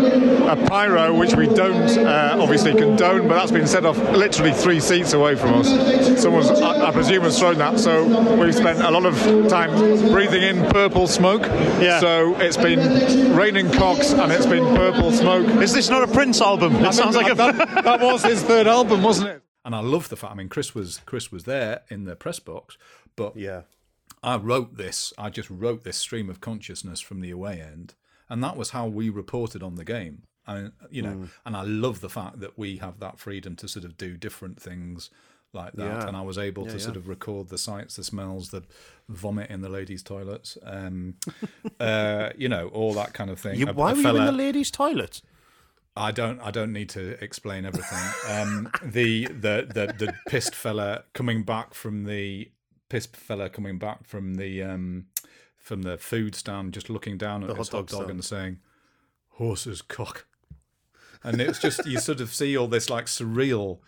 a 0.48 0.56
pyro, 0.68 1.14
which 1.14 1.34
we 1.34 1.46
don't 1.46 1.79
uh, 1.82 2.36
obviously 2.40 2.74
condone, 2.74 3.28
but 3.28 3.34
that's 3.34 3.52
been 3.52 3.66
set 3.66 3.84
off 3.84 3.98
literally 3.98 4.52
three 4.52 4.80
seats 4.80 5.12
away 5.12 5.36
from 5.36 5.54
us. 5.54 6.22
Someone's, 6.22 6.50
I, 6.50 6.88
I 6.88 6.90
presume, 6.90 7.22
has 7.22 7.38
thrown 7.38 7.58
that. 7.58 7.78
So 7.78 8.36
we've 8.36 8.54
spent 8.54 8.80
a 8.80 8.90
lot 8.90 9.06
of 9.06 9.48
time 9.48 9.70
breathing 10.10 10.42
in 10.42 10.68
purple 10.70 11.06
smoke. 11.06 11.42
Yeah. 11.80 12.00
So 12.00 12.34
it's 12.40 12.56
been 12.56 13.34
raining 13.34 13.70
cocks 13.72 14.12
and 14.12 14.32
it's 14.32 14.46
been 14.46 14.64
purple 14.76 15.12
smoke. 15.12 15.46
Is 15.62 15.72
this 15.72 15.88
not 15.90 16.02
a 16.02 16.12
Prince 16.12 16.40
album? 16.40 16.76
It 16.76 16.84
I 16.86 16.90
sounds 16.90 17.16
mean, 17.16 17.24
like 17.24 17.32
a. 17.32 17.36
that, 17.36 17.84
that 17.84 18.00
was 18.00 18.24
his 18.24 18.42
third 18.42 18.66
album, 18.66 19.02
wasn't 19.02 19.28
it? 19.28 19.42
and 19.64 19.74
I 19.74 19.80
love 19.80 20.08
the 20.08 20.16
fact. 20.16 20.32
I 20.32 20.36
mean, 20.36 20.48
Chris 20.48 20.74
was 20.74 21.00
Chris 21.06 21.30
was 21.30 21.44
there 21.44 21.82
in 21.88 22.04
the 22.04 22.16
press 22.16 22.38
box, 22.38 22.76
but 23.16 23.36
yeah. 23.36 23.62
I 24.22 24.36
wrote 24.36 24.76
this. 24.76 25.12
I 25.16 25.30
just 25.30 25.48
wrote 25.48 25.82
this 25.82 25.96
stream 25.96 26.28
of 26.28 26.40
consciousness 26.40 27.00
from 27.00 27.20
the 27.20 27.30
away 27.30 27.60
end, 27.60 27.94
and 28.28 28.42
that 28.44 28.56
was 28.56 28.70
how 28.70 28.86
we 28.86 29.08
reported 29.08 29.62
on 29.62 29.76
the 29.76 29.84
game. 29.84 30.24
And 30.56 30.72
you 30.90 31.02
know, 31.02 31.28
and 31.44 31.56
I 31.56 31.62
love 31.62 32.00
the 32.00 32.08
fact 32.10 32.40
that 32.40 32.58
we 32.58 32.76
have 32.78 32.98
that 33.00 33.18
freedom 33.18 33.56
to 33.56 33.68
sort 33.68 33.84
of 33.84 33.96
do 33.96 34.16
different 34.16 34.60
things 34.60 35.10
like 35.52 35.72
that. 35.74 35.84
Yeah. 35.84 36.06
And 36.08 36.16
I 36.16 36.22
was 36.22 36.38
able 36.38 36.64
Yeah, 36.66 36.72
to 36.72 36.80
sort 36.80 36.96
of 36.96 37.08
record 37.08 37.48
the 37.48 37.58
sights, 37.58 37.96
the 37.96 38.04
smells, 38.04 38.50
the 38.50 38.62
vomit 39.08 39.50
in 39.50 39.60
the 39.62 39.68
ladies' 39.68 40.02
toilets, 40.02 40.56
um, 40.62 41.14
uh, 41.80 42.30
you 42.36 42.48
know, 42.48 42.68
all 42.68 42.92
that 42.94 43.12
kind 43.12 43.30
of 43.30 43.38
thing. 43.40 43.58
You, 43.58 43.68
A- 43.68 43.72
why 43.72 43.92
a 43.92 43.94
were 43.94 44.00
you 44.00 44.16
in 44.16 44.24
the 44.26 44.32
ladies' 44.32 44.70
toilet? 44.70 45.22
I 45.96 46.12
don't. 46.12 46.40
I 46.40 46.50
don't 46.52 46.72
need 46.72 46.88
to 46.90 47.22
explain 47.22 47.64
everything. 47.66 47.98
Um, 48.28 48.70
the 48.82 49.26
the 49.26 49.66
the 49.74 49.94
the 49.98 50.14
pissed 50.28 50.54
fella 50.54 51.04
coming 51.14 51.42
back 51.42 51.74
from 51.74 52.04
the 52.04 52.50
pissed 52.88 53.16
fella 53.16 53.50
coming 53.50 53.78
back 53.78 54.04
from 54.06 54.34
the 54.34 54.62
um, 54.62 55.06
from 55.56 55.82
the 55.82 55.98
food 55.98 56.34
stand, 56.36 56.74
just 56.74 56.88
looking 56.90 57.18
down 57.18 57.42
at 57.42 57.48
The 57.48 57.56
his 57.56 57.68
hot 57.68 57.76
hot 57.76 57.86
dog 57.88 58.00
dog 58.02 58.10
and 58.10 58.24
saying, 58.24 58.58
"Horse's 59.30 59.82
cock." 59.82 60.26
And 61.22 61.40
it's 61.40 61.58
just 61.58 61.86
you 61.86 61.98
sort 61.98 62.20
of 62.20 62.32
see 62.32 62.56
all 62.56 62.66
this 62.66 62.88
like 62.88 63.06
surreal, 63.06 63.78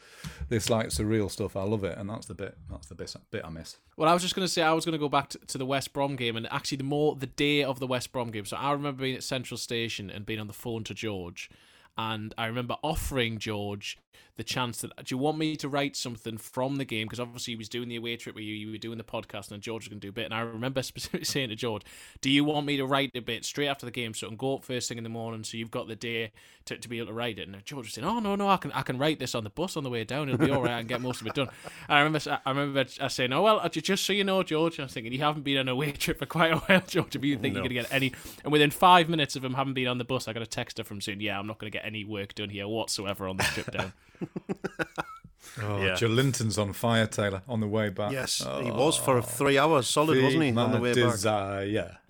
this 0.49 0.69
like 0.69 0.89
surreal 0.89 1.31
stuff. 1.31 1.57
I 1.57 1.63
love 1.63 1.83
it, 1.83 1.97
and 1.97 2.11
that's 2.11 2.27
the 2.27 2.35
bit. 2.35 2.59
That's 2.71 2.89
the 2.89 2.95
bit, 2.95 3.15
bit 3.31 3.45
I 3.45 3.49
miss. 3.49 3.79
Well, 3.97 4.09
I 4.09 4.13
was 4.13 4.23
just 4.23 4.35
going 4.35 4.47
to 4.47 4.53
say 4.53 4.63
I 4.63 4.73
was 4.73 4.85
going 4.85 4.93
to 4.93 4.99
go 4.99 5.09
back 5.09 5.31
to, 5.31 5.39
to 5.39 5.59
the 5.59 5.67
West 5.67 5.93
Brom 5.93 6.17
game, 6.17 6.37
and 6.37 6.47
actually 6.53 6.79
the 6.79 6.85
more 6.85 7.17
the 7.17 7.27
day 7.27 7.65
of 7.65 7.81
the 7.81 7.87
West 7.87 8.13
Brom 8.13 8.31
game. 8.31 8.45
So 8.45 8.57
I 8.57 8.73
remember 8.73 9.03
being 9.03 9.17
at 9.17 9.23
Central 9.23 9.57
Station 9.57 10.11
and 10.11 10.27
being 10.27 10.41
on 10.41 10.47
the 10.47 10.53
phone 10.53 10.85
to 10.85 10.95
George, 10.95 11.49
and 11.97 12.35
I 12.37 12.47
remember 12.47 12.77
offering 12.83 13.39
George 13.39 13.99
the 14.37 14.45
chance 14.45 14.81
that 14.81 14.91
do 15.05 15.15
you 15.15 15.19
want 15.19 15.39
me 15.39 15.57
to 15.57 15.69
write 15.69 15.97
something 15.97 16.39
from 16.39 16.77
the 16.77 16.85
game? 16.85 17.07
Because 17.07 17.21
obviously 17.21 17.53
he 17.53 17.57
was 17.57 17.69
doing 17.69 17.89
the 17.89 17.97
away 17.97 18.17
trip 18.17 18.35
where 18.35 18.45
you, 18.45 18.55
you 18.55 18.71
were 18.71 18.79
doing 18.79 18.99
the 18.99 19.05
podcast 19.05 19.51
and 19.51 19.63
George 19.63 19.85
was 19.85 19.89
going 19.89 20.01
to 20.01 20.07
do 20.07 20.11
a 20.11 20.13
bit. 20.13 20.25
And 20.25 20.35
I 20.35 20.41
remember 20.41 20.83
specifically 20.83 21.25
saying 21.25 21.51
to 21.51 21.57
George 21.57 21.83
do 22.21 22.31
you 22.31 22.45
want 22.45 22.67
me 22.67 22.77
to 22.77 22.87
write 22.87 23.13
a 23.15 23.21
bit 23.21 23.45
straight 23.45 23.69
after 23.69 23.87
the 23.87 23.93
game 23.93 24.15
so 24.15 24.27
I 24.27 24.31
can 24.31 24.37
go 24.37 24.57
up 24.57 24.65
first 24.65 24.89
thing 24.89 24.99
in 24.99 25.05
the 25.05 25.11
morning 25.11 25.45
so 25.45 25.57
you've 25.57 25.71
got 25.71 25.89
the 25.89 25.97
day 25.97 26.33
to, 26.67 26.79
to 26.79 26.89
be 26.89 26.99
able 26.99 27.09
to 27.09 27.13
write 27.13 27.39
it? 27.39 27.49
And 27.49 27.65
George 27.65 27.87
was 27.87 27.95
saying 27.95 28.07
oh 28.07 28.21
no 28.21 28.37
no 28.37 28.49
I 28.49 28.57
can 28.57 28.73
I 28.73 28.83
can 28.83 28.99
write 28.99 29.19
this 29.19 29.35
on 29.35 29.45
the 29.45 29.51
bus 29.51 29.77
on 29.77 29.85
the 29.85 29.91
way 29.91 30.05
down. 30.05 30.29
It'll 30.29 30.45
be 30.45 30.53
all 30.53 30.63
right 30.63 30.75
I 30.75 30.79
can 30.79 30.87
get 30.87 31.01
most 31.01 31.21
of 31.21 31.27
it 31.27 31.35
done. 31.35 31.49
And 31.89 31.99
I 31.99 32.03
remember 32.03 32.41
I 32.45 32.51
remember 32.51 32.85
I 33.01 33.09
saying 33.09 33.33
oh 33.33 33.43
well 33.43 33.61
uh, 33.61 33.69
just 33.69 34.05
so 34.05 34.13
you 34.13 34.25
know 34.25 34.43
George 34.43 34.79
I 34.79 34.85
was 34.85 34.93
thinking 34.93 35.13
you 35.13 35.19
haven't 35.19 35.43
been 35.43 35.59
on 35.59 35.69
a 35.69 35.73
away 35.83 35.93
trip 35.93 36.19
for 36.19 36.27
quite 36.27 36.53
a 36.53 36.57
while 36.57 36.83
George. 36.87 37.17
If 37.17 37.25
you 37.25 37.37
think 37.37 37.55
you're 37.55 37.63
going 37.63 37.71
to 37.71 37.75
get 37.75 37.93
any 37.93 38.13
and 38.45 38.53
within 38.53 38.71
five 38.71 39.09
minutes 39.09 39.37
of 39.37 39.45
him 39.45 39.55
having 39.55 39.75
been 39.75 39.89
on 39.89 39.99
the 39.99 40.05
bus 40.05 40.29
I 40.29 40.33
got 40.33 40.43
a 40.43 40.47
text 40.47 40.79
her 40.79 40.85
from 40.85 41.01
saying 41.01 41.21
yeah 41.21 41.39
I'm 41.39 41.47
not 41.47 41.59
going 41.59 41.71
to 41.71 41.77
get 41.77 41.85
any 41.85 42.05
work 42.05 42.35
done 42.35 42.51
here 42.51 42.69
whatsoever 42.69 43.29
on 43.29 43.37
this 43.37 43.49
trip 43.49 43.71
down 43.71 43.93
Oh, 45.63 45.83
Yeah. 45.83 45.95
Joelinton's 45.97 46.57
on 46.57 46.73
fire, 46.73 47.07
Taylor, 47.07 47.43
on 47.47 47.61
the 47.61 47.67
way 47.67 47.91
back. 47.91 48.13
Yes, 48.13 48.39
he 48.39 48.71
Oh, 48.71 48.75
was 48.87 48.97
for 48.97 49.21
three 49.21 49.59
hours 49.59 49.87
solid, 49.87 50.23
wasn't 50.23 50.43
he, 50.45 50.51
Feed 50.51 50.59
on 50.59 50.71
the 50.73 50.79
my 50.79 50.83
way 50.83 50.95
back? 50.95 51.13
desire. 51.13 51.65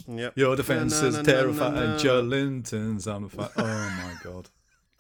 Yep. 0.07 0.33
Your 0.37 0.55
defense 0.57 1.01
Na, 1.01 1.09
is 1.09 1.15
na, 1.17 1.23
na, 1.23 1.27
na, 1.27 1.33
terrifying. 1.39 1.75
na. 1.75 1.99
Joe 1.99 2.21
Linton's 2.21 3.07
on 3.09 3.29
fire. 3.29 3.49
Oh 3.57 3.63
my 3.65 4.15
god. 4.23 4.49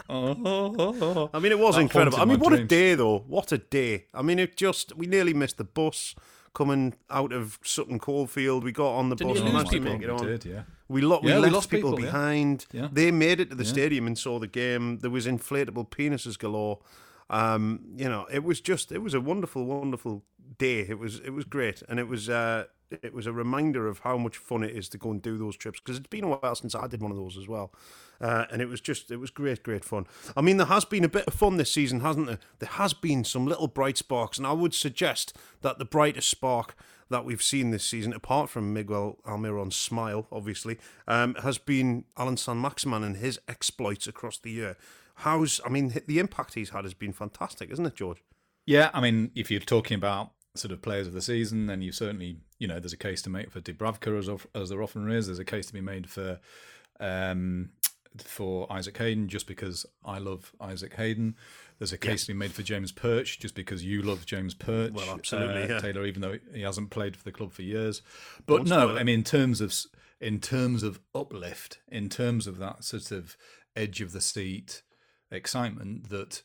Oh, 0.08 1.30
I 1.34 1.38
mean, 1.38 1.52
it 1.52 1.58
was 1.58 1.76
That 1.76 1.82
incredible. 1.82 2.18
I 2.20 2.24
mean, 2.24 2.38
my 2.40 2.44
what 2.44 2.52
a 2.52 2.64
day, 2.64 2.94
though. 2.96 3.20
What 3.28 3.52
a 3.52 3.58
day. 3.58 4.06
I 4.12 4.22
mean, 4.22 4.38
it 4.40 4.56
just, 4.56 4.96
we 4.96 5.06
nearly 5.06 5.34
missed 5.34 5.58
the 5.58 5.64
bus 5.64 6.14
coming 6.54 6.94
out 7.10 7.32
of 7.32 7.58
Sutton 7.62 7.98
Coldfield. 8.00 8.64
We 8.64 8.72
got 8.72 8.94
on 8.96 9.08
the 9.08 9.16
Didn't 9.16 9.34
bus 9.34 9.38
you 9.40 9.46
and 9.46 9.54
lose 9.54 9.64
managed 9.64 9.70
to 9.72 9.78
people? 9.78 9.92
make 9.92 10.02
it 10.02 10.06
we 10.12 10.18
on. 10.18 10.26
did, 10.26 10.44
yeah. 10.44 10.62
We, 10.92 11.00
lo- 11.00 11.20
we 11.22 11.30
Yeah, 11.30 11.36
we 11.36 11.42
left 11.42 11.54
lost 11.54 11.70
people, 11.70 11.90
people, 11.90 12.04
yeah. 12.04 12.12
behind. 12.12 12.66
Yeah. 12.72 12.88
They 12.92 13.10
made 13.10 13.40
it 13.40 13.50
to 13.50 13.56
the 13.56 13.64
stadium 13.64 14.06
and 14.06 14.16
saw 14.18 14.38
the 14.38 14.46
game. 14.46 14.98
There 14.98 15.10
was 15.10 15.26
inflatable 15.26 15.90
penises 15.90 16.38
galore. 16.38 16.78
Um, 17.30 17.80
you 17.96 18.08
know, 18.08 18.26
it 18.30 18.44
was 18.44 18.60
just, 18.60 18.92
it 18.92 18.98
was 18.98 19.14
a 19.14 19.20
wonderful, 19.20 19.64
wonderful 19.64 20.22
day. 20.58 20.80
It 20.80 20.98
was, 20.98 21.18
it 21.20 21.30
was 21.30 21.44
great, 21.44 21.82
and 21.88 21.98
it 21.98 22.06
was, 22.06 22.28
uh, 22.28 22.64
it 22.90 23.14
was 23.14 23.26
a 23.26 23.32
reminder 23.32 23.88
of 23.88 24.00
how 24.00 24.18
much 24.18 24.36
fun 24.36 24.62
it 24.62 24.76
is 24.76 24.88
to 24.90 24.98
go 24.98 25.10
and 25.10 25.22
do 25.22 25.38
those 25.38 25.56
trips 25.56 25.80
because 25.80 25.96
it's 25.96 26.08
been 26.08 26.24
a 26.24 26.28
while 26.28 26.54
since 26.54 26.74
I 26.74 26.86
did 26.88 27.00
one 27.00 27.10
of 27.10 27.16
those 27.16 27.38
as 27.38 27.48
well. 27.48 27.72
Uh, 28.20 28.44
and 28.52 28.60
it 28.60 28.68
was 28.68 28.80
just, 28.80 29.10
it 29.10 29.16
was 29.16 29.30
great, 29.30 29.62
great 29.62 29.84
fun. 29.84 30.06
I 30.36 30.42
mean, 30.42 30.58
there 30.58 30.66
has 30.66 30.84
been 30.84 31.04
a 31.04 31.08
bit 31.08 31.26
of 31.26 31.34
fun 31.34 31.56
this 31.56 31.72
season, 31.72 32.00
hasn't 32.00 32.26
there? 32.26 32.38
There 32.58 32.68
has 32.68 32.92
been 32.92 33.24
some 33.24 33.46
little 33.46 33.66
bright 33.66 33.96
sparks, 33.96 34.36
and 34.38 34.46
I 34.46 34.52
would 34.52 34.74
suggest 34.74 35.36
that 35.62 35.78
the 35.78 35.84
brightest 35.86 36.28
spark 36.28 36.76
that 37.12 37.24
we've 37.24 37.42
seen 37.42 37.70
this 37.70 37.84
season, 37.84 38.12
apart 38.12 38.50
from 38.50 38.72
Miguel 38.72 39.18
Almiron's 39.26 39.76
smile, 39.76 40.26
obviously, 40.32 40.78
um, 41.06 41.36
has 41.36 41.58
been 41.58 42.04
Alan 42.16 42.36
Saint 42.36 42.58
Maximin 42.58 43.04
and 43.04 43.16
his 43.16 43.38
exploits 43.46 44.06
across 44.06 44.38
the 44.38 44.50
year. 44.50 44.76
How's, 45.16 45.60
I 45.64 45.68
mean, 45.68 45.94
the 46.06 46.18
impact 46.18 46.54
he's 46.54 46.70
had 46.70 46.84
has 46.84 46.94
been 46.94 47.12
fantastic, 47.12 47.70
isn't 47.70 47.86
it, 47.86 47.94
George? 47.94 48.22
Yeah, 48.66 48.90
I 48.92 49.00
mean, 49.00 49.30
if 49.34 49.50
you're 49.50 49.60
talking 49.60 49.94
about 49.94 50.32
sort 50.54 50.72
of 50.72 50.82
players 50.82 51.06
of 51.06 51.12
the 51.12 51.22
season, 51.22 51.66
then 51.66 51.82
you 51.82 51.92
certainly, 51.92 52.38
you 52.58 52.68
know, 52.68 52.78
there's 52.78 52.92
a 52.92 52.98
case 52.98 53.22
to 53.22 53.30
make 53.30 53.50
for 53.50 53.60
Dubravka 53.60 54.18
as 54.18 54.28
of, 54.28 54.46
as 54.54 54.68
there 54.68 54.82
often 54.82 55.10
is. 55.10 55.26
There's 55.26 55.38
a 55.38 55.44
case 55.44 55.66
to 55.66 55.72
be 55.72 55.80
made 55.80 56.08
for 56.10 56.40
um, 57.00 57.70
for 58.18 58.70
Isaac 58.70 58.96
Hayden 58.98 59.28
just 59.28 59.46
because 59.46 59.86
I 60.04 60.18
love 60.18 60.52
Isaac 60.60 60.94
Hayden. 60.94 61.36
There's 61.82 61.92
a 61.92 61.98
case 61.98 62.26
to 62.26 62.32
be 62.32 62.38
made 62.38 62.52
for 62.52 62.62
James 62.62 62.92
Perch 62.92 63.40
just 63.40 63.56
because 63.56 63.84
you 63.84 64.02
love 64.02 64.24
James 64.24 64.54
Perch. 64.54 64.92
Well, 64.92 65.10
absolutely, 65.10 65.64
uh, 65.64 65.66
yeah. 65.66 65.80
Taylor, 65.80 66.06
even 66.06 66.22
though 66.22 66.38
he 66.54 66.62
hasn't 66.62 66.90
played 66.90 67.16
for 67.16 67.24
the 67.24 67.32
club 67.32 67.50
for 67.50 67.62
years. 67.62 68.02
But 68.46 68.68
no, 68.68 68.96
I 68.96 69.02
mean 69.02 69.18
in 69.18 69.24
terms 69.24 69.60
of 69.60 69.74
in 70.20 70.38
terms 70.38 70.84
of 70.84 71.00
uplift, 71.12 71.80
in 71.88 72.08
terms 72.08 72.46
of 72.46 72.58
that 72.58 72.84
sort 72.84 73.10
of 73.10 73.36
edge 73.74 74.00
of 74.00 74.12
the 74.12 74.20
seat 74.20 74.84
excitement 75.32 76.08
that 76.10 76.44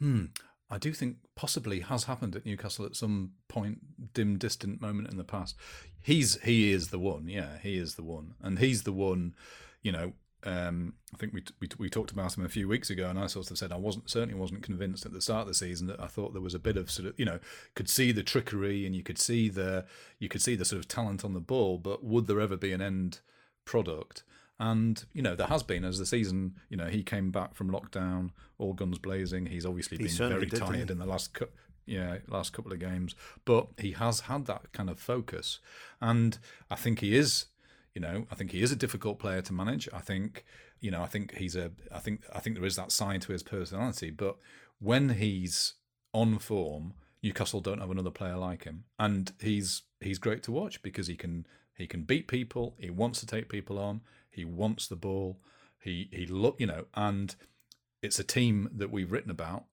hmm, 0.00 0.24
I 0.70 0.78
do 0.78 0.94
think 0.94 1.16
possibly 1.36 1.80
has 1.80 2.04
happened 2.04 2.34
at 2.34 2.46
Newcastle 2.46 2.86
at 2.86 2.96
some 2.96 3.32
point, 3.48 4.14
dim, 4.14 4.38
distant 4.38 4.80
moment 4.80 5.10
in 5.10 5.18
the 5.18 5.24
past. 5.24 5.56
He's 6.00 6.40
he 6.40 6.72
is 6.72 6.88
the 6.88 6.98
one, 6.98 7.28
yeah, 7.28 7.58
he 7.62 7.76
is 7.76 7.96
the 7.96 8.02
one, 8.02 8.32
and 8.40 8.58
he's 8.58 8.84
the 8.84 8.94
one. 8.94 9.34
You 9.82 9.92
know, 9.92 10.12
um, 10.44 10.94
I 11.12 11.16
think 11.18 11.34
we, 11.34 11.42
we 11.60 11.68
we 11.78 11.90
talked 11.90 12.10
about 12.10 12.36
him 12.36 12.44
a 12.44 12.48
few 12.48 12.66
weeks 12.66 12.88
ago, 12.88 13.08
and 13.08 13.18
I 13.18 13.26
sort 13.26 13.50
of 13.50 13.58
said 13.58 13.72
I 13.72 13.76
wasn't 13.76 14.08
certainly 14.08 14.34
wasn't 14.34 14.62
convinced 14.62 15.04
at 15.04 15.12
the 15.12 15.20
start 15.20 15.42
of 15.42 15.48
the 15.48 15.54
season 15.54 15.86
that 15.88 16.00
I 16.00 16.06
thought 16.06 16.32
there 16.32 16.42
was 16.42 16.54
a 16.54 16.58
bit 16.58 16.76
of 16.76 16.90
sort 16.90 17.08
of 17.08 17.14
you 17.18 17.24
know 17.24 17.40
could 17.74 17.88
see 17.88 18.12
the 18.12 18.22
trickery 18.22 18.86
and 18.86 18.94
you 18.94 19.02
could 19.02 19.18
see 19.18 19.48
the 19.48 19.84
you 20.18 20.28
could 20.28 20.42
see 20.42 20.56
the 20.56 20.64
sort 20.64 20.78
of 20.78 20.88
talent 20.88 21.24
on 21.24 21.34
the 21.34 21.40
ball, 21.40 21.78
but 21.78 22.02
would 22.02 22.26
there 22.26 22.40
ever 22.40 22.56
be 22.56 22.72
an 22.72 22.80
end 22.80 23.20
product? 23.64 24.22
And 24.58 25.04
you 25.12 25.22
know 25.22 25.34
there 25.34 25.46
has 25.46 25.62
been 25.62 25.84
as 25.84 25.98
the 25.98 26.06
season. 26.06 26.54
You 26.68 26.76
know 26.76 26.86
he 26.86 27.02
came 27.02 27.30
back 27.30 27.54
from 27.54 27.70
lockdown, 27.70 28.30
all 28.58 28.72
guns 28.72 28.98
blazing. 28.98 29.46
He's 29.46 29.66
obviously 29.66 29.98
been 29.98 30.08
very 30.08 30.46
did, 30.46 30.60
tired 30.60 30.90
in 30.90 30.98
the 30.98 31.06
last 31.06 31.34
cou- 31.34 31.48
yeah 31.86 32.18
last 32.28 32.52
couple 32.52 32.72
of 32.72 32.78
games, 32.78 33.14
but 33.44 33.68
he 33.78 33.92
has 33.92 34.20
had 34.20 34.46
that 34.46 34.72
kind 34.72 34.88
of 34.88 34.98
focus, 34.98 35.60
and 36.00 36.38
I 36.70 36.76
think 36.76 37.00
he 37.00 37.14
is. 37.14 37.46
You 37.94 38.00
know, 38.00 38.26
I 38.30 38.34
think 38.36 38.52
he 38.52 38.62
is 38.62 38.70
a 38.70 38.76
difficult 38.76 39.18
player 39.18 39.42
to 39.42 39.52
manage. 39.52 39.88
I 39.92 39.98
think, 39.98 40.44
you 40.80 40.90
know, 40.90 41.02
I 41.02 41.06
think 41.06 41.34
he's 41.36 41.56
a. 41.56 41.72
I 41.92 41.98
think 41.98 42.22
I 42.32 42.38
think 42.38 42.56
there 42.56 42.64
is 42.64 42.76
that 42.76 42.92
side 42.92 43.22
to 43.22 43.32
his 43.32 43.42
personality, 43.42 44.10
but 44.10 44.36
when 44.78 45.10
he's 45.10 45.74
on 46.12 46.38
form, 46.38 46.94
Newcastle 47.22 47.60
don't 47.60 47.80
have 47.80 47.90
another 47.90 48.10
player 48.10 48.36
like 48.36 48.64
him, 48.64 48.84
and 48.98 49.32
he's 49.40 49.82
he's 50.00 50.18
great 50.18 50.42
to 50.44 50.52
watch 50.52 50.82
because 50.82 51.08
he 51.08 51.16
can 51.16 51.46
he 51.76 51.86
can 51.86 52.02
beat 52.02 52.28
people. 52.28 52.76
He 52.78 52.90
wants 52.90 53.20
to 53.20 53.26
take 53.26 53.48
people 53.48 53.78
on. 53.78 54.02
He 54.30 54.44
wants 54.44 54.86
the 54.86 54.96
ball. 54.96 55.40
He 55.80 56.08
he 56.12 56.26
look 56.26 56.60
you 56.60 56.66
know, 56.66 56.86
and 56.94 57.34
it's 58.02 58.18
a 58.18 58.24
team 58.24 58.70
that 58.72 58.90
we've 58.90 59.10
written 59.10 59.30
about 59.30 59.64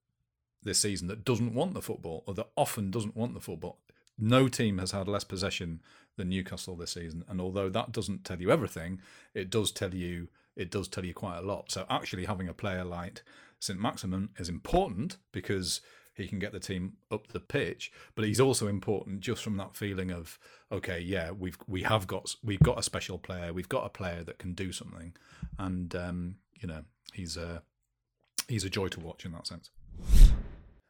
this 0.64 0.80
season 0.80 1.08
that 1.08 1.24
doesn't 1.24 1.54
want 1.54 1.74
the 1.74 1.82
football, 1.82 2.24
or 2.26 2.34
that 2.34 2.50
often 2.56 2.92
doesn't 2.92 3.16
want 3.16 3.34
the 3.34 3.40
football. 3.40 3.80
No 4.18 4.48
team 4.48 4.80
has 4.80 4.92
had 4.92 5.08
less 5.08 5.24
possession 5.24 5.82
than 6.16 6.30
Newcastle 6.30 6.76
this 6.76 6.94
season, 6.94 7.24
and 7.28 7.40
although 7.40 7.70
that 7.70 7.92
doesn't 7.92 8.26
tell 8.26 8.42
you 8.42 8.52
everything, 8.52 9.00
it 9.34 9.50
does 9.50 9.72
tell 9.72 9.94
you 9.94 10.30
it 10.56 10.72
does 10.72 10.88
tell 10.88 11.06
you 11.06 11.14
quite 11.14 11.38
a 11.38 11.42
lot. 11.42 11.72
So 11.72 11.86
actually, 11.90 12.26
having 12.26 12.48
a 12.48 12.54
player 12.54 12.84
like 12.84 13.22
St 13.60 13.80
Maximin 13.80 14.30
is 14.38 14.50
important 14.50 15.18
because 15.32 15.82
he 16.18 16.28
can 16.28 16.40
get 16.40 16.52
the 16.52 16.60
team 16.60 16.94
up 17.12 17.28
the 17.28 17.40
pitch, 17.40 17.92
but 18.16 18.26
he's 18.26 18.40
also 18.40 18.68
important 18.68 19.20
just 19.20 19.44
from 19.44 19.58
that 19.58 19.76
feeling 19.76 20.12
of 20.12 20.40
okay, 20.72 21.00
yeah, 21.00 21.32
we've 21.32 21.58
we 21.68 21.84
have 21.84 22.08
got 22.08 22.36
we've 22.44 22.60
got 22.60 22.80
a 22.80 22.84
special 22.84 23.20
player, 23.20 23.54
we've 23.54 23.70
got 23.70 23.86
a 23.86 23.90
player 23.90 24.24
that 24.24 24.40
can 24.40 24.54
do 24.54 24.72
something, 24.72 25.14
and 25.60 25.96
um, 25.96 26.36
you 26.60 26.68
know 26.68 26.84
he's 27.14 27.38
a 27.38 27.62
he's 28.48 28.64
a 28.64 28.70
joy 28.70 28.88
to 28.88 29.00
watch 29.00 29.26
in 29.26 29.32
that 29.34 29.46
sense. 29.46 29.70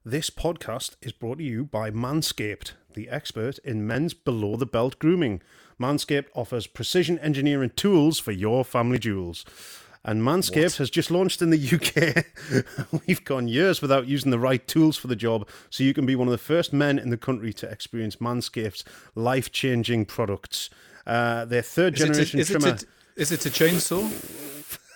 This 0.10 0.30
podcast 0.30 0.92
is 1.02 1.12
brought 1.12 1.40
to 1.40 1.44
you 1.44 1.66
by 1.66 1.92
Manscaped, 1.92 2.72
the 2.94 3.10
expert 3.10 3.58
in 3.66 3.86
men's 3.86 4.14
below 4.14 4.56
the 4.56 4.66
belt 4.66 5.00
grooming. 5.00 5.42
Manscaped 5.78 6.28
offers 6.34 6.66
precision 6.66 7.20
engineering 7.20 7.72
tools 7.76 8.18
for 8.18 8.32
your 8.32 8.64
family 8.64 9.00
jewels. 9.00 9.44
And 10.06 10.22
Manscaped 10.22 10.78
has 10.78 10.90
just 10.90 11.12
launched 11.12 11.42
in 11.42 11.50
the 11.50 11.60
UK. 12.96 13.02
We've 13.06 13.26
gone 13.26 13.50
years 13.50 13.82
without 13.82 14.08
using 14.08 14.32
the 14.32 14.40
right 14.40 14.66
tools 14.66 14.96
for 14.96 15.08
the 15.08 15.16
job, 15.18 15.46
so 15.70 15.84
you 15.84 15.94
can 15.94 16.06
be 16.06 16.16
one 16.16 16.30
of 16.30 16.32
the 16.32 16.38
first 16.38 16.72
men 16.72 16.98
in 16.98 17.10
the 17.10 17.18
country 17.18 17.52
to 17.52 17.70
experience 17.70 18.16
Manscaped's 18.16 18.86
life 19.14 19.52
changing 19.52 20.06
products. 20.06 20.70
Uh, 21.06 21.44
their 21.44 21.62
third 21.62 21.96
Is 21.96 22.02
it, 22.04 22.06
generation 22.06 22.40
a, 22.40 22.42
is, 22.44 22.48
trimmer. 22.48 22.68
it 22.70 22.84
a, 22.84 22.88
is 23.20 23.32
it 23.34 23.46
a 23.46 23.50
chainsaw? 23.50 24.87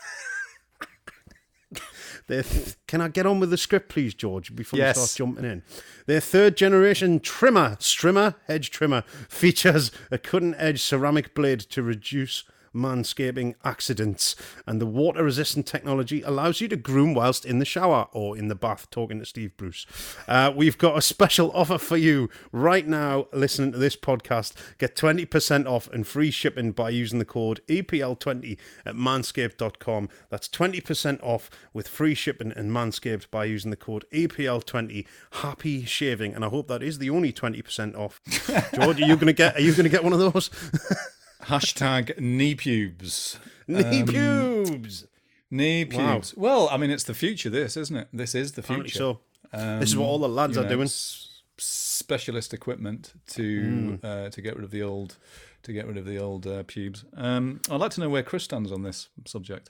Their 2.31 2.43
th- 2.43 2.75
can 2.87 3.01
I 3.01 3.09
get 3.09 3.25
on 3.25 3.41
with 3.41 3.49
the 3.49 3.57
script, 3.57 3.89
please, 3.89 4.13
George, 4.13 4.55
before 4.55 4.79
Yes. 4.79 4.95
you 4.95 5.03
start 5.03 5.17
jumping 5.17 5.43
in? 5.51 5.63
Their 6.05 6.21
third 6.21 6.55
generation 6.55 7.19
trimmer, 7.19 7.75
strimmer, 7.81 8.35
hedge 8.47 8.71
trimmer, 8.71 9.03
features 9.27 9.91
a 10.11 10.17
cutting 10.17 10.55
edge 10.57 10.81
ceramic 10.81 11.35
blade 11.35 11.59
to 11.59 11.83
reduce 11.83 12.45
manscaping 12.75 13.55
accidents. 13.63 14.35
And 14.65 14.81
the 14.81 14.85
water 14.85 15.23
resistant 15.23 15.65
technology 15.65 16.21
allows 16.21 16.61
you 16.61 16.67
to 16.69 16.75
groom 16.75 17.13
whilst 17.13 17.45
in 17.45 17.59
the 17.59 17.65
shower 17.65 18.07
or 18.11 18.37
in 18.37 18.47
the 18.47 18.55
bath, 18.55 18.89
talking 18.89 19.19
to 19.19 19.25
Steve 19.25 19.55
Bruce. 19.57 19.85
Uh, 20.27 20.51
we've 20.55 20.77
got 20.77 20.97
a 20.97 21.01
special 21.01 21.51
offer 21.53 21.77
for 21.77 21.97
you 21.97 22.29
right 22.51 22.87
now, 22.87 23.27
listening 23.33 23.71
to 23.71 23.77
this 23.77 23.95
podcast. 23.95 24.53
Get 24.77 24.95
20% 24.95 25.65
off 25.65 25.87
and 25.89 26.05
free 26.07 26.31
shipping 26.31 26.71
by 26.71 26.89
using 26.89 27.19
the 27.19 27.25
code 27.25 27.61
EPL20 27.67 28.57
at 28.85 28.95
manscaped.com. 28.95 30.09
That's 30.29 30.47
20% 30.47 31.21
off 31.21 31.49
with 31.73 31.87
free 31.87 32.15
shipping 32.15 32.51
and 32.51 32.71
Manscaped 32.71 33.29
by 33.29 33.45
using 33.45 33.71
the 33.71 33.77
code 33.77 34.05
EPL20. 34.11 35.05
Happy 35.31 35.85
shaving. 35.85 36.33
And 36.33 36.45
I 36.45 36.49
hope 36.49 36.67
that 36.67 36.81
is 36.81 36.97
the 36.97 37.09
only 37.09 37.33
20% 37.33 37.95
off. 37.97 38.21
George, 38.73 39.01
are 39.01 39.05
you 39.05 39.15
gonna 39.15 39.33
get 39.33 39.55
are 39.55 39.61
you 39.61 39.73
gonna 39.73 39.89
get 39.89 40.03
one 40.03 40.13
of 40.13 40.19
those? 40.19 40.49
Hashtag 41.43 42.19
knee 42.19 42.55
pubes. 42.55 43.39
Knee 43.67 44.01
Um, 44.01 44.07
pubes. 44.07 45.05
Knee 45.49 45.85
Wow. 45.85 46.13
pubes. 46.15 46.35
Well, 46.35 46.67
I 46.71 46.77
mean, 46.77 46.89
it's 46.91 47.03
the 47.03 47.13
future. 47.13 47.49
This 47.49 47.77
isn't 47.77 47.95
it? 47.95 48.07
This 48.13 48.35
is 48.35 48.53
the 48.53 48.61
future. 48.63 48.97
so. 48.97 49.19
this 49.53 49.89
is 49.89 49.97
what 49.97 50.05
all 50.05 50.19
the 50.19 50.29
lads 50.29 50.57
are 50.57 50.63
know, 50.63 50.69
doing. 50.69 50.83
s- 50.85 51.27
specialist 51.57 52.53
equipment 52.53 53.13
to 53.27 53.97
Hmm. 54.01 54.05
uh, 54.05 54.29
to 54.29 54.41
get 54.41 54.55
rid 54.55 54.63
of 54.63 54.71
the 54.71 54.81
old 54.81 55.17
to 55.63 55.71
get 55.73 55.85
rid 55.87 55.97
of 55.97 56.05
the 56.05 56.17
old 56.17 56.47
uh, 56.47 56.63
pubes. 56.63 57.05
Um, 57.15 57.61
I'd 57.69 57.79
like 57.79 57.91
to 57.91 57.99
know 58.01 58.09
where 58.09 58.23
Chris 58.23 58.43
stands 58.43 58.71
on 58.71 58.81
this 58.83 59.09
subject. 59.25 59.69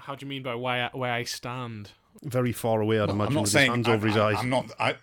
How 0.00 0.14
do 0.14 0.24
you 0.26 0.30
mean 0.30 0.42
by 0.42 0.54
why 0.56 0.80
I, 0.82 0.90
where 0.92 1.12
I 1.12 1.24
stand? 1.24 1.90
Very 2.22 2.52
far 2.52 2.80
away, 2.80 2.98
I'd 2.98 3.08
I'm 3.10 3.16
imagine, 3.16 3.34
not 3.34 3.40
with 3.42 3.50
saying 3.50 3.70
his 3.70 3.74
hands 3.76 3.88
I, 3.88 3.92
over 3.94 4.06
his 4.08 4.16
I- 4.16 4.28
eyes. 4.30 4.36
I'm 4.40 4.50
not. 4.50 4.72
I, 4.80 4.96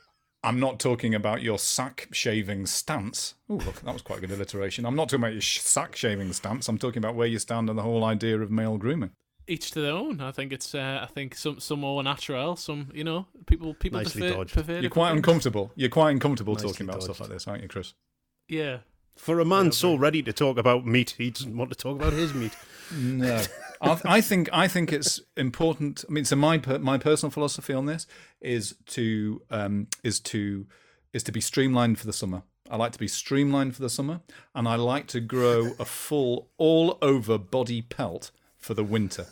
I'm 0.46 0.60
not 0.60 0.80
talking 0.80 1.16
about 1.16 1.42
your 1.42 1.58
sack 1.60 2.08
shaving 2.12 2.66
stance. 2.68 3.34
Oh, 3.50 3.56
look, 3.56 3.82
that 3.82 3.94
was 3.94 4.02
quite 4.02 4.20
a 4.20 4.22
good 4.22 4.32
alliteration. 4.32 4.86
I'm 4.86 4.96
not 4.96 5.10
talking 5.10 5.24
about 5.24 5.34
your 5.34 5.42
sh- 5.42 5.60
sack 5.62 5.96
shaving 5.96 6.32
stance. 6.34 6.68
I'm 6.70 6.78
talking 6.78 7.00
about 7.00 7.16
where 7.16 7.28
you 7.28 7.40
stand 7.40 7.70
on 7.70 7.76
the 7.76 7.82
whole 7.82 8.04
idea 8.04 8.40
of 8.40 8.52
male 8.52 8.78
grooming. 8.78 9.12
Each 9.48 9.72
to 9.72 9.82
their 9.82 9.94
own. 9.94 10.22
I 10.22 10.32
think 10.32 10.52
it's. 10.54 10.74
Uh, 10.74 11.00
I 11.04 11.06
think 11.08 11.36
some 11.36 11.60
some 11.60 11.80
more 11.82 12.02
natural. 12.02 12.56
Some 12.56 12.90
you 12.94 13.04
know 13.04 13.28
people 13.46 13.74
people 13.76 14.00
Nicely 14.00 14.22
prefer, 14.22 14.36
dodged. 14.38 14.54
prefer 14.54 14.80
You're 14.80 14.90
quite 14.90 15.10
things. 15.10 15.18
uncomfortable. 15.18 15.72
You're 15.76 15.90
quite 15.90 16.12
uncomfortable 16.12 16.54
Nicely 16.56 16.70
talking 16.72 16.90
about 16.90 17.04
stuff 17.04 17.20
like 17.20 17.30
this, 17.30 17.48
aren't 17.48 17.62
you, 17.62 17.68
Chris? 17.68 17.94
Yeah. 18.48 18.80
For 19.18 19.40
a 19.40 19.46
man 19.46 19.72
so 19.72 19.96
ready 19.96 20.22
to 20.24 20.34
talk 20.34 20.58
about 20.58 20.86
meat, 20.86 21.16
he 21.18 21.30
doesn't 21.32 21.56
want 21.56 21.70
to 21.70 21.76
talk 21.76 21.96
about 21.96 22.14
his 22.14 22.34
meat. 22.34 22.52
No, 22.94 23.42
I, 23.82 24.00
I 24.06 24.22
think 24.22 24.50
I 24.54 24.68
think 24.68 24.92
it's 24.94 25.22
important. 25.36 26.06
I 26.08 26.12
mean, 26.12 26.26
so 26.26 26.36
my 26.36 26.58
per, 26.58 26.80
my 26.80 26.98
personal 26.98 27.32
philosophy 27.32 27.74
on 27.74 27.86
this 27.86 28.08
is 28.42 28.76
to 28.88 29.42
um, 29.50 29.88
is 30.04 30.20
to 30.22 30.68
is 31.14 31.24
to 31.24 31.32
be 31.32 31.42
streamlined 31.42 32.00
for 32.00 32.06
the 32.06 32.14
summer. 32.14 32.44
I 32.70 32.78
like 32.78 32.94
to 32.94 33.00
be 33.00 33.08
streamlined 33.08 33.76
for 33.76 33.82
the 33.82 33.90
summer, 33.90 34.22
and 34.54 34.68
I 34.68 34.76
like 34.76 35.08
to 35.08 35.20
grow 35.20 35.74
a 35.80 35.86
full 35.86 36.50
all 36.58 36.98
over 37.02 37.38
body 37.38 37.82
pelt 37.82 38.32
for 38.58 38.74
the 38.74 38.84
winter. 38.84 39.28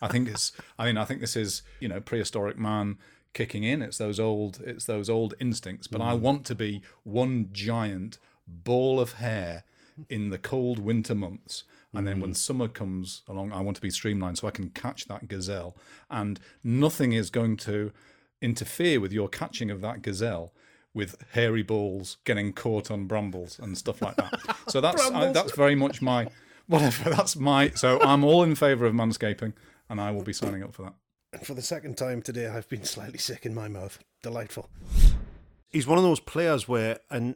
I 0.00 0.08
think 0.08 0.28
it's. 0.28 0.52
I 0.78 0.86
mean, 0.86 0.96
I 0.96 1.04
think 1.04 1.20
this 1.20 1.36
is 1.36 1.62
you 1.80 1.88
know 1.88 2.00
prehistoric 2.00 2.58
man 2.58 2.98
kicking 3.34 3.62
in. 3.62 3.82
It's 3.82 3.98
those 3.98 4.18
old. 4.18 4.60
It's 4.64 4.86
those 4.86 5.08
old 5.08 5.34
instincts. 5.38 5.86
But 5.86 6.00
I 6.00 6.14
want 6.14 6.44
to 6.46 6.54
be 6.54 6.82
one 7.04 7.50
giant 7.52 8.18
ball 8.46 8.98
of 8.98 9.14
hair 9.14 9.64
in 10.08 10.30
the 10.30 10.38
cold 10.38 10.78
winter 10.78 11.14
months. 11.14 11.64
And 11.94 12.06
then 12.06 12.20
when 12.20 12.30
mm. 12.30 12.36
summer 12.36 12.68
comes 12.68 13.22
along, 13.28 13.52
I 13.52 13.60
want 13.60 13.76
to 13.76 13.82
be 13.82 13.90
streamlined 13.90 14.38
so 14.38 14.48
I 14.48 14.50
can 14.50 14.70
catch 14.70 15.06
that 15.06 15.28
gazelle. 15.28 15.76
And 16.10 16.40
nothing 16.64 17.12
is 17.12 17.28
going 17.28 17.58
to 17.58 17.92
interfere 18.40 18.98
with 18.98 19.12
your 19.12 19.28
catching 19.28 19.70
of 19.70 19.80
that 19.82 20.02
gazelle 20.02 20.52
with 20.94 21.16
hairy 21.32 21.62
balls 21.62 22.18
getting 22.24 22.52
caught 22.52 22.90
on 22.90 23.06
brambles 23.06 23.58
and 23.58 23.76
stuff 23.76 24.02
like 24.02 24.16
that. 24.16 24.32
So 24.68 24.80
that's 24.80 25.04
I, 25.10 25.32
that's 25.32 25.54
very 25.56 25.74
much 25.74 26.00
my 26.00 26.28
whatever. 26.66 27.10
That's 27.10 27.36
my 27.36 27.70
so 27.70 28.00
I'm 28.00 28.22
all 28.22 28.42
in 28.42 28.54
favour 28.54 28.86
of 28.86 28.94
manscaping, 28.94 29.54
and 29.90 30.00
I 30.00 30.12
will 30.12 30.22
be 30.22 30.32
signing 30.32 30.62
up 30.62 30.72
for 30.72 30.82
that. 30.82 30.94
And 31.32 31.44
for 31.44 31.54
the 31.54 31.62
second 31.62 31.98
time 31.98 32.22
today, 32.22 32.46
I've 32.46 32.68
been 32.68 32.84
slightly 32.84 33.18
sick 33.18 33.44
in 33.44 33.54
my 33.54 33.68
mouth. 33.68 33.98
Delightful. 34.22 34.70
He's 35.68 35.86
one 35.86 35.98
of 35.98 36.04
those 36.04 36.20
players 36.20 36.68
where, 36.68 37.00
and 37.10 37.34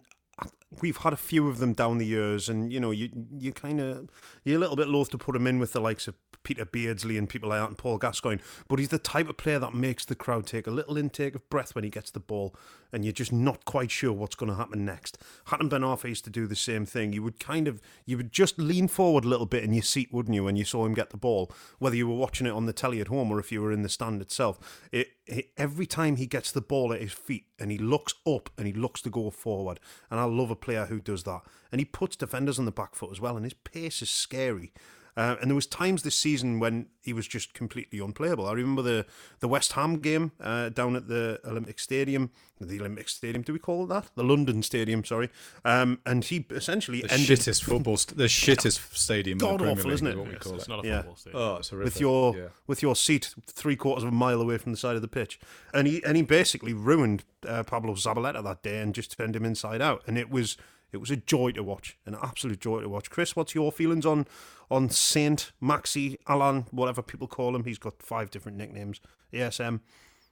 we've 0.80 0.96
had 0.98 1.12
a 1.12 1.16
few 1.16 1.48
of 1.48 1.58
them 1.58 1.72
down 1.72 1.98
the 1.98 2.06
years, 2.06 2.48
and 2.48 2.72
you 2.72 2.80
know, 2.80 2.90
you 2.90 3.10
you 3.38 3.52
kind 3.52 3.80
of 3.80 4.08
you're 4.44 4.56
a 4.56 4.60
little 4.60 4.76
bit 4.76 4.88
loath 4.88 5.10
to 5.10 5.18
put 5.18 5.36
him 5.36 5.46
in 5.46 5.58
with 5.58 5.72
the 5.72 5.80
likes 5.80 6.08
of 6.08 6.14
Peter 6.46 6.64
Beardsley 6.64 7.18
and 7.18 7.28
people 7.28 7.48
like 7.48 7.60
that, 7.60 7.68
and 7.68 7.78
Paul 7.78 7.98
Gascoigne. 7.98 8.40
But 8.68 8.78
he's 8.78 8.90
the 8.90 8.98
type 8.98 9.28
of 9.28 9.36
player 9.36 9.58
that 9.58 9.74
makes 9.74 10.04
the 10.04 10.14
crowd 10.14 10.46
take 10.46 10.66
a 10.68 10.70
little 10.70 10.96
intake 10.96 11.34
of 11.34 11.48
breath 11.50 11.74
when 11.74 11.82
he 11.82 11.90
gets 11.90 12.12
the 12.12 12.20
ball, 12.20 12.54
and 12.92 13.04
you're 13.04 13.12
just 13.12 13.32
not 13.32 13.64
quite 13.64 13.90
sure 13.90 14.12
what's 14.12 14.36
going 14.36 14.50
to 14.50 14.56
happen 14.56 14.84
next. 14.84 15.18
Hatem 15.48 15.68
Ben 15.68 15.80
Arfa 15.80 16.08
used 16.08 16.24
to 16.24 16.30
do 16.30 16.46
the 16.46 16.54
same 16.54 16.86
thing. 16.86 17.12
You 17.12 17.22
would 17.24 17.40
kind 17.40 17.66
of 17.66 17.80
you 18.04 18.16
would 18.16 18.32
just 18.32 18.58
lean 18.58 18.86
forward 18.86 19.24
a 19.24 19.28
little 19.28 19.46
bit 19.46 19.64
in 19.64 19.72
your 19.72 19.82
seat, 19.82 20.12
wouldn't 20.12 20.34
you, 20.34 20.44
when 20.44 20.56
you 20.56 20.64
saw 20.64 20.86
him 20.86 20.94
get 20.94 21.10
the 21.10 21.16
ball, 21.16 21.50
whether 21.78 21.96
you 21.96 22.06
were 22.06 22.14
watching 22.14 22.46
it 22.46 22.52
on 22.52 22.66
the 22.66 22.72
telly 22.72 23.00
at 23.00 23.08
home 23.08 23.32
or 23.32 23.40
if 23.40 23.50
you 23.50 23.60
were 23.60 23.72
in 23.72 23.82
the 23.82 23.88
stand 23.88 24.22
itself. 24.22 24.86
It, 24.92 25.08
it 25.26 25.50
every 25.56 25.86
time 25.86 26.14
he 26.14 26.26
gets 26.26 26.52
the 26.52 26.60
ball 26.60 26.92
at 26.92 27.00
his 27.00 27.12
feet 27.12 27.46
and 27.58 27.72
he 27.72 27.78
looks 27.78 28.14
up 28.26 28.50
and 28.56 28.68
he 28.68 28.72
looks 28.72 29.02
to 29.02 29.10
go 29.10 29.30
forward, 29.30 29.80
and 30.10 30.20
I 30.20 30.24
love 30.24 30.50
a 30.50 30.56
player 30.66 30.86
who 30.86 31.00
does 31.00 31.22
that. 31.22 31.42
And 31.70 31.80
he 31.80 31.84
puts 31.84 32.16
defenders 32.16 32.58
on 32.58 32.64
the 32.64 32.72
back 32.72 32.94
foot 32.94 33.12
as 33.12 33.20
well, 33.20 33.36
and 33.36 33.46
his 33.46 33.54
pace 33.54 34.02
is 34.02 34.10
scary. 34.10 34.72
Uh, 35.16 35.36
and 35.40 35.50
there 35.50 35.54
was 35.54 35.66
times 35.66 36.02
this 36.02 36.14
season 36.14 36.60
when 36.60 36.86
he 37.02 37.12
was 37.14 37.26
just 37.26 37.54
completely 37.54 37.98
unplayable. 37.98 38.46
I 38.46 38.52
remember 38.52 38.82
the 38.82 39.06
the 39.40 39.48
West 39.48 39.72
Ham 39.72 39.98
game 39.98 40.32
uh, 40.40 40.68
down 40.68 40.94
at 40.96 41.08
the 41.08 41.40
Olympic 41.44 41.78
Stadium, 41.78 42.30
the 42.60 42.78
Olympic 42.80 43.08
Stadium. 43.08 43.42
Do 43.42 43.52
we 43.54 43.58
call 43.58 43.84
it 43.84 43.88
that? 43.88 44.10
The 44.14 44.24
London 44.24 44.62
Stadium, 44.62 45.04
sorry. 45.04 45.30
Um, 45.64 46.00
and 46.04 46.22
he 46.24 46.44
essentially 46.50 47.00
The 47.02 47.12
ended 47.12 47.38
shittest 47.38 47.64
football, 47.64 47.96
st- 47.96 48.18
the 48.18 48.24
shittest 48.24 48.94
stadium. 48.94 49.36
in 49.36 49.38
the 49.38 49.46
God 49.46 49.58
Premier 49.60 49.72
awful, 49.78 49.90
isn't 49.92 50.06
it? 50.06 50.18
what 50.18 50.28
we 50.28 50.34
It's, 50.34 50.44
call 50.46 50.54
it's 50.56 50.64
it. 50.64 50.68
not 50.68 50.84
a 50.84 50.88
Yeah. 50.88 50.96
football 50.98 51.16
stadium. 51.16 51.42
Oh, 51.42 51.56
it's 51.56 51.68
horrific. 51.70 51.84
with 51.94 52.00
your 52.00 52.36
yeah. 52.36 52.46
with 52.66 52.82
your 52.82 52.94
seat 52.96 53.34
three 53.46 53.76
quarters 53.76 54.02
of 54.02 54.10
a 54.10 54.12
mile 54.12 54.40
away 54.42 54.58
from 54.58 54.72
the 54.72 54.78
side 54.78 54.96
of 54.96 55.02
the 55.02 55.08
pitch, 55.08 55.40
and 55.72 55.86
he 55.86 56.04
and 56.04 56.16
he 56.16 56.22
basically 56.22 56.74
ruined 56.74 57.24
uh, 57.48 57.62
Pablo 57.62 57.94
Zabaleta 57.94 58.42
that 58.44 58.62
day 58.62 58.80
and 58.80 58.94
just 58.94 59.16
turned 59.16 59.34
him 59.34 59.44
inside 59.46 59.80
out, 59.80 60.02
and 60.06 60.18
it 60.18 60.30
was 60.30 60.56
it 60.92 60.98
was 60.98 61.10
a 61.10 61.16
joy 61.16 61.50
to 61.50 61.62
watch, 61.64 61.98
an 62.06 62.16
absolute 62.22 62.60
joy 62.60 62.80
to 62.80 62.88
watch. 62.88 63.10
Chris, 63.10 63.34
what's 63.34 63.54
your 63.54 63.72
feelings 63.72 64.06
on 64.06 64.24
on 64.70 64.90
Saint 64.90 65.52
Maxi 65.62 66.16
Alan, 66.28 66.66
whatever 66.70 67.02
people 67.02 67.26
call 67.26 67.54
him? 67.54 67.64
He's 67.64 67.78
got 67.78 68.02
five 68.02 68.30
different 68.30 68.58
nicknames. 68.58 69.00
ASM. 69.32 69.80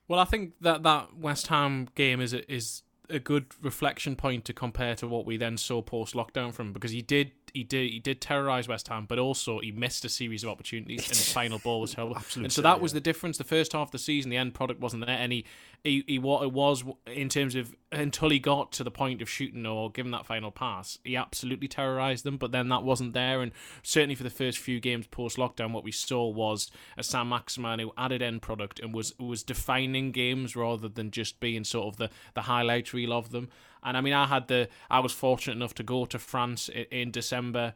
Well, 0.08 0.20
I 0.20 0.24
think 0.24 0.54
that 0.60 0.82
that 0.82 1.16
West 1.16 1.46
Ham 1.48 1.88
game 1.94 2.20
is 2.20 2.32
a, 2.32 2.50
is 2.52 2.82
a 3.08 3.18
good 3.18 3.46
reflection 3.62 4.16
point 4.16 4.44
to 4.46 4.52
compare 4.52 4.94
to 4.96 5.06
what 5.06 5.26
we 5.26 5.36
then 5.36 5.56
saw 5.56 5.82
post 5.82 6.14
lockdown 6.14 6.52
from 6.52 6.72
because 6.72 6.90
he 6.90 7.02
did 7.02 7.32
he 7.54 7.62
did 7.62 7.90
he 7.90 8.00
did 8.00 8.20
terrorize 8.20 8.66
West 8.66 8.88
Ham, 8.88 9.06
but 9.08 9.18
also 9.18 9.60
he 9.60 9.70
missed 9.70 10.04
a 10.04 10.08
series 10.08 10.42
of 10.42 10.50
opportunities 10.50 11.06
and 11.08 11.16
the 11.16 11.32
final 11.32 11.60
ball 11.60 11.80
was 11.80 11.94
terrible. 11.94 12.16
Absolute 12.18 12.44
and 12.46 12.52
so 12.52 12.60
that 12.62 12.80
was 12.80 12.92
the 12.92 13.00
difference. 13.00 13.38
The 13.38 13.44
first 13.44 13.72
half 13.72 13.88
of 13.88 13.92
the 13.92 13.98
season, 13.98 14.30
the 14.30 14.36
end 14.36 14.54
product 14.54 14.80
wasn't 14.80 15.06
there, 15.06 15.16
and 15.16 15.32
he, 15.32 15.44
he, 15.84 16.02
he 16.06 16.18
what 16.18 16.42
it 16.42 16.52
was 16.52 16.82
in 17.06 17.28
terms 17.28 17.54
of 17.54 17.74
until 17.92 18.28
he 18.28 18.40
got 18.40 18.72
to 18.72 18.82
the 18.82 18.90
point 18.90 19.22
of 19.22 19.30
shooting 19.30 19.64
or 19.66 19.88
giving 19.88 20.10
that 20.10 20.26
final 20.26 20.50
pass, 20.50 20.98
he 21.04 21.16
absolutely 21.16 21.68
terrorized 21.68 22.24
them. 22.24 22.38
But 22.38 22.50
then 22.50 22.68
that 22.70 22.82
wasn't 22.82 23.14
there, 23.14 23.40
and 23.40 23.52
certainly 23.84 24.16
for 24.16 24.24
the 24.24 24.30
first 24.30 24.58
few 24.58 24.80
games 24.80 25.06
post 25.06 25.36
lockdown, 25.36 25.70
what 25.70 25.84
we 25.84 25.92
saw 25.92 26.28
was 26.28 26.72
a 26.98 27.04
Saint 27.04 27.28
Maximin 27.28 27.78
who 27.78 27.92
added 27.96 28.20
end 28.20 28.42
product 28.42 28.80
and 28.80 28.92
was 28.92 29.16
was 29.20 29.44
defining 29.44 30.10
games 30.10 30.56
rather 30.56 30.88
than 30.88 31.12
just 31.12 31.38
being 31.38 31.62
sort 31.62 31.86
of 31.86 31.98
the 31.98 32.10
the 32.34 32.42
highlight 32.42 32.92
reel 32.92 33.12
of 33.12 33.30
them. 33.30 33.48
And 33.84 33.96
I 33.96 34.00
mean, 34.00 34.12
I 34.12 34.26
had 34.26 34.48
the 34.48 34.68
I 34.90 35.00
was 35.00 35.12
fortunate 35.12 35.56
enough 35.56 35.74
to 35.74 35.82
go 35.82 36.06
to 36.06 36.18
France 36.18 36.68
in, 36.68 36.84
in 36.90 37.10
December. 37.10 37.74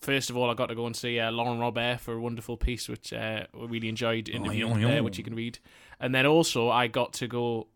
First 0.00 0.30
of 0.30 0.36
all, 0.36 0.50
I 0.50 0.54
got 0.54 0.66
to 0.66 0.74
go 0.74 0.86
and 0.86 0.96
see 0.96 1.20
uh, 1.20 1.30
Laurent 1.30 1.60
Robert 1.60 2.00
for 2.00 2.14
a 2.14 2.20
wonderful 2.20 2.56
piece, 2.56 2.88
which 2.88 3.12
uh, 3.12 3.44
I 3.54 3.64
really 3.66 3.88
enjoyed 3.88 4.28
interviewing 4.28 4.80
yeah, 4.80 4.88
yeah. 4.88 4.94
there, 4.94 5.04
which 5.04 5.16
you 5.16 5.22
can 5.22 5.36
read. 5.36 5.60
And 6.00 6.12
then 6.12 6.26
also, 6.26 6.68
I 6.68 6.88
got 6.88 7.12
to 7.14 7.28
go. 7.28 7.68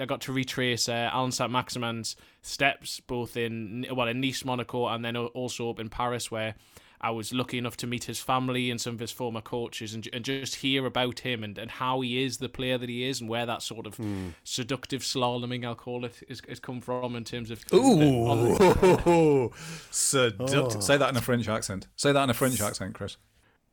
I 0.00 0.06
got 0.06 0.22
to 0.22 0.32
retrace 0.32 0.88
uh, 0.88 1.08
Alan 1.12 1.30
Saint 1.30 1.52
Maximin's 1.52 2.16
steps, 2.42 2.98
both 2.98 3.36
in 3.36 3.86
well 3.94 4.08
in 4.08 4.20
Nice, 4.20 4.44
Monaco, 4.44 4.88
and 4.88 5.04
then 5.04 5.16
also 5.16 5.70
up 5.70 5.78
in 5.78 5.88
Paris, 5.88 6.32
where 6.32 6.56
I 7.00 7.10
was 7.10 7.32
lucky 7.32 7.58
enough 7.58 7.76
to 7.78 7.86
meet 7.86 8.04
his 8.04 8.20
family 8.20 8.70
and 8.70 8.80
some 8.80 8.94
of 8.94 9.00
his 9.00 9.12
former 9.12 9.40
coaches, 9.40 9.94
and, 9.94 10.08
and 10.12 10.24
just 10.24 10.56
hear 10.56 10.84
about 10.86 11.20
him 11.20 11.44
and, 11.44 11.56
and 11.56 11.70
how 11.70 12.00
he 12.00 12.24
is 12.24 12.38
the 12.38 12.48
player 12.48 12.78
that 12.78 12.88
he 12.88 13.08
is, 13.08 13.20
and 13.20 13.28
where 13.28 13.46
that 13.46 13.62
sort 13.62 13.86
of 13.86 13.96
hmm. 13.96 14.28
seductive 14.44 15.02
slaloming, 15.02 15.64
I'll 15.64 15.74
call 15.74 16.04
it, 16.04 16.22
is, 16.28 16.40
is 16.48 16.60
come 16.60 16.80
from 16.80 17.14
in 17.14 17.24
terms 17.24 17.50
of 17.50 17.62
Ooh, 17.72 19.52
seductive. 19.90 20.76
Oh. 20.76 20.80
Say 20.80 20.96
that 20.96 21.10
in 21.10 21.16
a 21.16 21.20
French 21.20 21.48
accent. 21.48 21.86
Say 21.96 22.12
that 22.12 22.24
in 22.24 22.30
a 22.30 22.34
French 22.34 22.60
accent, 22.60 22.94
Chris. 22.94 23.16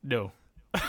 no. 0.04 0.32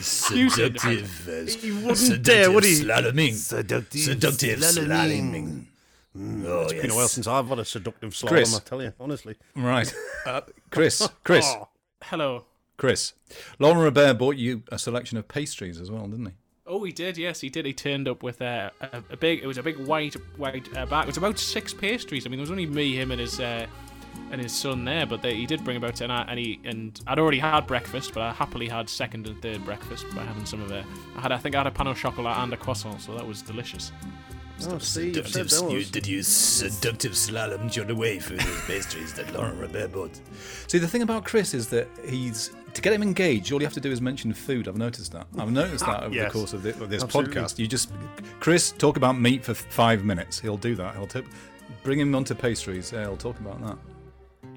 Seductive. 0.00 1.58
He 1.60 1.72
wouldn't 1.72 2.22
dare, 2.22 2.52
would 2.52 2.64
he? 2.64 2.82
Slaloming. 2.82 3.32
Seductive, 3.32 4.00
Seductive 4.00 4.60
slaloming. 4.60 5.66
Oh, 6.16 6.62
It's 6.62 6.72
been 6.72 6.90
a 6.90 6.94
while 6.94 7.08
since 7.08 7.26
I've 7.26 7.48
had 7.48 7.58
a 7.58 7.64
seductive 7.64 8.12
slalom. 8.12 8.28
Chris. 8.28 8.56
I 8.56 8.60
tell 8.60 8.82
you, 8.82 8.92
honestly. 8.98 9.36
Right, 9.54 9.92
uh, 10.26 10.40
Chris. 10.70 11.08
Chris. 11.24 11.54
Hello. 12.02 12.44
Chris. 12.76 13.12
Laurent 13.58 13.82
Robert 13.82 14.14
bought 14.18 14.36
you 14.36 14.62
a 14.70 14.78
selection 14.78 15.18
of 15.18 15.26
pastries 15.28 15.80
as 15.80 15.90
well, 15.90 16.06
didn't 16.06 16.26
he? 16.26 16.32
Oh, 16.66 16.84
he 16.84 16.92
did. 16.92 17.16
Yes, 17.18 17.40
he 17.40 17.48
did. 17.48 17.64
He 17.66 17.72
turned 17.72 18.06
up 18.08 18.22
with 18.22 18.40
a, 18.40 18.70
a, 18.80 19.02
a 19.10 19.16
big. 19.16 19.42
It 19.42 19.46
was 19.46 19.58
a 19.58 19.62
big 19.62 19.78
white 19.78 20.14
white 20.36 20.68
uh, 20.76 20.86
bag. 20.86 21.04
It 21.04 21.06
was 21.08 21.16
about 21.16 21.38
six 21.38 21.72
pastries. 21.72 22.26
I 22.26 22.28
mean, 22.28 22.38
there 22.38 22.42
was 22.42 22.50
only 22.50 22.66
me, 22.66 22.94
him, 22.94 23.10
and 23.10 23.20
his 23.20 23.40
uh, 23.40 23.66
and 24.30 24.40
his 24.40 24.52
son 24.52 24.84
there. 24.84 25.06
But 25.06 25.22
they, 25.22 25.34
he 25.34 25.46
did 25.46 25.64
bring 25.64 25.76
about 25.78 25.96
ten. 25.96 26.10
And 26.10 26.38
he 26.38 26.60
and 26.64 27.00
I'd 27.06 27.18
already 27.18 27.38
had 27.38 27.66
breakfast, 27.66 28.12
but 28.12 28.22
I 28.22 28.32
happily 28.32 28.68
had 28.68 28.88
second 28.90 29.26
and 29.26 29.40
third 29.40 29.64
breakfast 29.64 30.04
by 30.14 30.24
having 30.24 30.44
some 30.46 30.60
of 30.62 30.70
it. 30.70 30.84
I 31.16 31.20
had. 31.22 31.32
I 31.32 31.38
think 31.38 31.54
I 31.54 31.58
had 31.58 31.66
a 31.66 31.70
pain 31.70 31.88
au 31.88 31.94
chocolat 31.94 32.36
and 32.38 32.52
a 32.52 32.56
croissant, 32.56 33.00
so 33.00 33.14
that 33.14 33.26
was 33.26 33.40
delicious. 33.40 33.90
Oh, 34.66 34.78
see, 34.78 35.10
you've 35.10 35.28
Seductive, 35.28 35.70
you, 35.70 35.84
did 35.84 36.06
you 36.06 36.22
seductive 36.22 37.12
slalom 37.12 37.74
your 37.74 37.94
way 37.94 38.18
through 38.18 38.38
those 38.38 38.60
pastries 38.66 39.14
that 39.14 39.32
Laurent 39.32 39.60
Robert 39.60 39.92
bought? 39.92 40.20
See, 40.66 40.78
the 40.78 40.88
thing 40.88 41.02
about 41.02 41.24
Chris 41.24 41.54
is 41.54 41.68
that 41.68 41.86
he's 42.08 42.50
to 42.74 42.82
get 42.82 42.92
him 42.92 43.02
engaged. 43.02 43.52
All 43.52 43.60
you 43.60 43.66
have 43.66 43.74
to 43.74 43.80
do 43.80 43.90
is 43.90 44.00
mention 44.00 44.32
food. 44.32 44.66
I've 44.68 44.76
noticed 44.76 45.12
that. 45.12 45.26
I've 45.38 45.52
noticed 45.52 45.86
that 45.86 46.02
over 46.04 46.14
Yes. 46.14 46.32
the 46.32 46.38
course 46.38 46.52
of, 46.52 46.62
thi- 46.62 46.70
of 46.70 46.90
this 46.90 47.02
Absolutely. 47.02 47.34
podcast. 47.34 47.58
You 47.58 47.66
just, 47.66 47.90
Chris, 48.40 48.72
talk 48.72 48.96
about 48.96 49.18
meat 49.18 49.44
for 49.44 49.54
five 49.54 50.04
minutes. 50.04 50.40
He'll 50.40 50.56
do 50.56 50.74
that. 50.74 50.94
He'll 50.96 51.06
tip, 51.06 51.26
bring 51.82 51.98
him 52.00 52.14
onto 52.14 52.34
pastries. 52.34 52.90
Yeah, 52.92 53.02
he'll 53.02 53.16
talk 53.16 53.38
about 53.40 53.60
that. 53.64 53.78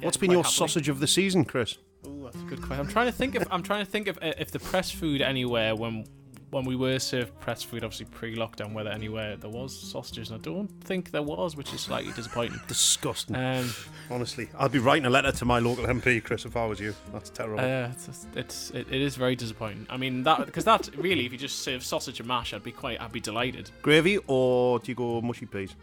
What's 0.01 0.17
been 0.17 0.31
your 0.31 0.43
happily. 0.43 0.55
sausage 0.55 0.89
of 0.89 0.99
the 0.99 1.07
season, 1.07 1.45
Chris? 1.45 1.77
Ooh, 2.07 2.21
that's 2.23 2.35
a 2.35 2.45
good 2.45 2.59
question. 2.61 2.79
I'm 2.85 2.91
trying 2.91 3.05
to 3.05 3.11
think 3.11 3.35
if 3.35 3.47
I'm 3.51 3.61
trying 3.61 3.85
to 3.85 3.91
think 3.91 4.07
of 4.07 4.17
uh, 4.17 4.33
if 4.39 4.49
the 4.51 4.57
press 4.59 4.89
food 4.89 5.21
anywhere 5.21 5.75
when 5.75 6.05
when 6.51 6.65
we 6.65 6.75
were 6.75 6.99
served 6.99 7.37
press 7.39 7.63
food, 7.63 7.83
obviously 7.83 8.05
pre-lockdown, 8.07 8.73
whether 8.73 8.89
anywhere 8.89 9.37
there 9.37 9.49
was 9.49 9.75
sausages. 9.77 10.29
And 10.31 10.39
I 10.39 10.43
don't 10.43 10.67
think 10.83 11.11
there 11.11 11.23
was, 11.23 11.55
which 11.55 11.73
is 11.73 11.81
slightly 11.81 12.11
disappointing. 12.13 12.59
Disgusting. 12.67 13.35
Um, 13.35 13.73
Honestly, 14.09 14.49
I'd 14.59 14.71
be 14.71 14.79
writing 14.79 15.05
a 15.05 15.09
letter 15.09 15.31
to 15.31 15.45
my 15.45 15.59
local 15.59 15.85
MP, 15.85 16.21
Chris, 16.23 16.45
if 16.45 16.55
I 16.57 16.65
was 16.65 16.79
you. 16.79 16.93
That's 17.13 17.29
terrible. 17.29 17.59
uh, 17.59 17.89
it's, 17.93 18.27
it's 18.35 18.69
it, 18.71 18.87
it 18.91 19.01
is 19.01 19.15
very 19.15 19.35
disappointing. 19.35 19.87
I 19.89 19.97
mean 19.97 20.23
that 20.23 20.45
because 20.45 20.65
that 20.65 20.89
really, 20.97 21.25
if 21.25 21.31
you 21.31 21.37
just 21.37 21.59
serve 21.59 21.83
sausage 21.83 22.19
and 22.19 22.27
mash, 22.27 22.53
I'd 22.53 22.63
be 22.63 22.71
quite 22.73 23.01
I'd 23.01 23.11
be 23.13 23.21
delighted. 23.21 23.71
Gravy 23.81 24.19
or 24.27 24.79
do 24.79 24.91
you 24.91 24.95
go 24.95 25.21
mushy 25.21 25.45
peas? 25.45 25.75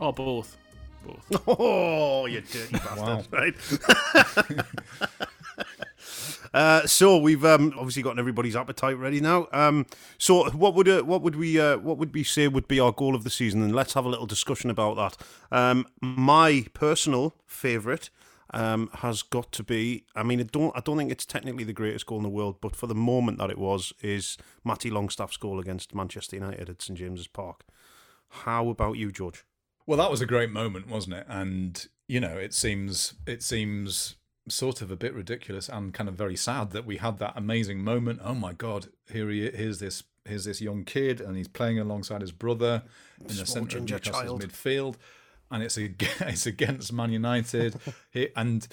Oh, 0.00 0.12
both, 0.12 0.56
both. 1.04 1.42
Oh, 1.48 2.26
you 2.26 2.42
dirty 2.42 2.72
bastard! 2.72 3.32
Right. 3.32 3.54
uh, 6.54 6.86
so 6.86 7.16
we've 7.18 7.44
um, 7.44 7.72
obviously 7.76 8.02
gotten 8.02 8.18
everybody's 8.18 8.56
appetite 8.56 8.98
ready 8.98 9.20
now. 9.20 9.48
Um, 9.52 9.86
so 10.18 10.48
what 10.50 10.74
would 10.74 10.88
uh, 10.88 11.02
what 11.02 11.22
would 11.22 11.36
we 11.36 11.60
uh, 11.60 11.78
what 11.78 11.98
would 11.98 12.14
we 12.14 12.24
say 12.24 12.48
would 12.48 12.68
be 12.68 12.80
our 12.80 12.92
goal 12.92 13.14
of 13.14 13.24
the 13.24 13.30
season? 13.30 13.62
And 13.62 13.74
let's 13.74 13.94
have 13.94 14.04
a 14.04 14.08
little 14.08 14.26
discussion 14.26 14.70
about 14.70 14.96
that. 14.96 15.26
Um, 15.56 15.86
my 16.00 16.66
personal 16.74 17.34
favourite 17.46 18.10
um, 18.50 18.90
has 18.94 19.22
got 19.22 19.52
to 19.52 19.62
be. 19.62 20.04
I 20.14 20.22
mean, 20.22 20.40
I 20.40 20.44
don't 20.44 20.76
I 20.76 20.80
don't 20.80 20.96
think 20.96 21.12
it's 21.12 21.26
technically 21.26 21.64
the 21.64 21.72
greatest 21.72 22.06
goal 22.06 22.18
in 22.18 22.24
the 22.24 22.28
world, 22.28 22.56
but 22.60 22.74
for 22.74 22.86
the 22.86 22.94
moment 22.94 23.38
that 23.38 23.50
it 23.50 23.58
was, 23.58 23.92
is 24.02 24.36
Matty 24.64 24.90
Longstaff's 24.90 25.36
goal 25.36 25.60
against 25.60 25.94
Manchester 25.94 26.36
United 26.36 26.68
at 26.68 26.82
St 26.82 26.98
James's 26.98 27.28
Park. 27.28 27.64
How 28.30 28.68
about 28.68 28.96
you, 28.96 29.10
George? 29.10 29.44
Well, 29.86 29.98
that 29.98 30.10
was 30.10 30.20
a 30.20 30.26
great 30.26 30.50
moment, 30.50 30.88
wasn't 30.88 31.16
it? 31.16 31.26
And 31.28 31.86
you 32.08 32.20
know, 32.20 32.36
it 32.36 32.54
seems 32.54 33.14
it 33.26 33.42
seems 33.42 34.16
sort 34.50 34.82
of 34.82 34.90
a 34.90 34.96
bit 34.96 35.14
ridiculous 35.14 35.68
and 35.68 35.92
kind 35.94 36.08
of 36.08 36.14
very 36.14 36.36
sad 36.36 36.70
that 36.70 36.84
we 36.84 36.96
had 36.98 37.18
that 37.18 37.34
amazing 37.36 37.82
moment. 37.82 38.20
Oh 38.22 38.34
my 38.34 38.52
God, 38.52 38.88
here 39.10 39.30
he 39.30 39.50
here's 39.50 39.78
this 39.78 40.02
here's 40.24 40.44
this 40.44 40.60
young 40.60 40.84
kid, 40.84 41.20
and 41.20 41.36
he's 41.36 41.48
playing 41.48 41.78
alongside 41.78 42.20
his 42.20 42.32
brother 42.32 42.82
in 43.20 43.28
the 43.36 43.46
centre 43.46 43.78
of 43.78 43.88
Newcastle's 43.88 44.40
midfield, 44.44 44.96
and 45.50 45.62
it's 45.62 45.78
ag- 45.78 46.08
it's 46.20 46.46
against 46.46 46.92
Man 46.92 47.12
United, 47.12 47.76
he, 48.10 48.28
and 48.36 48.66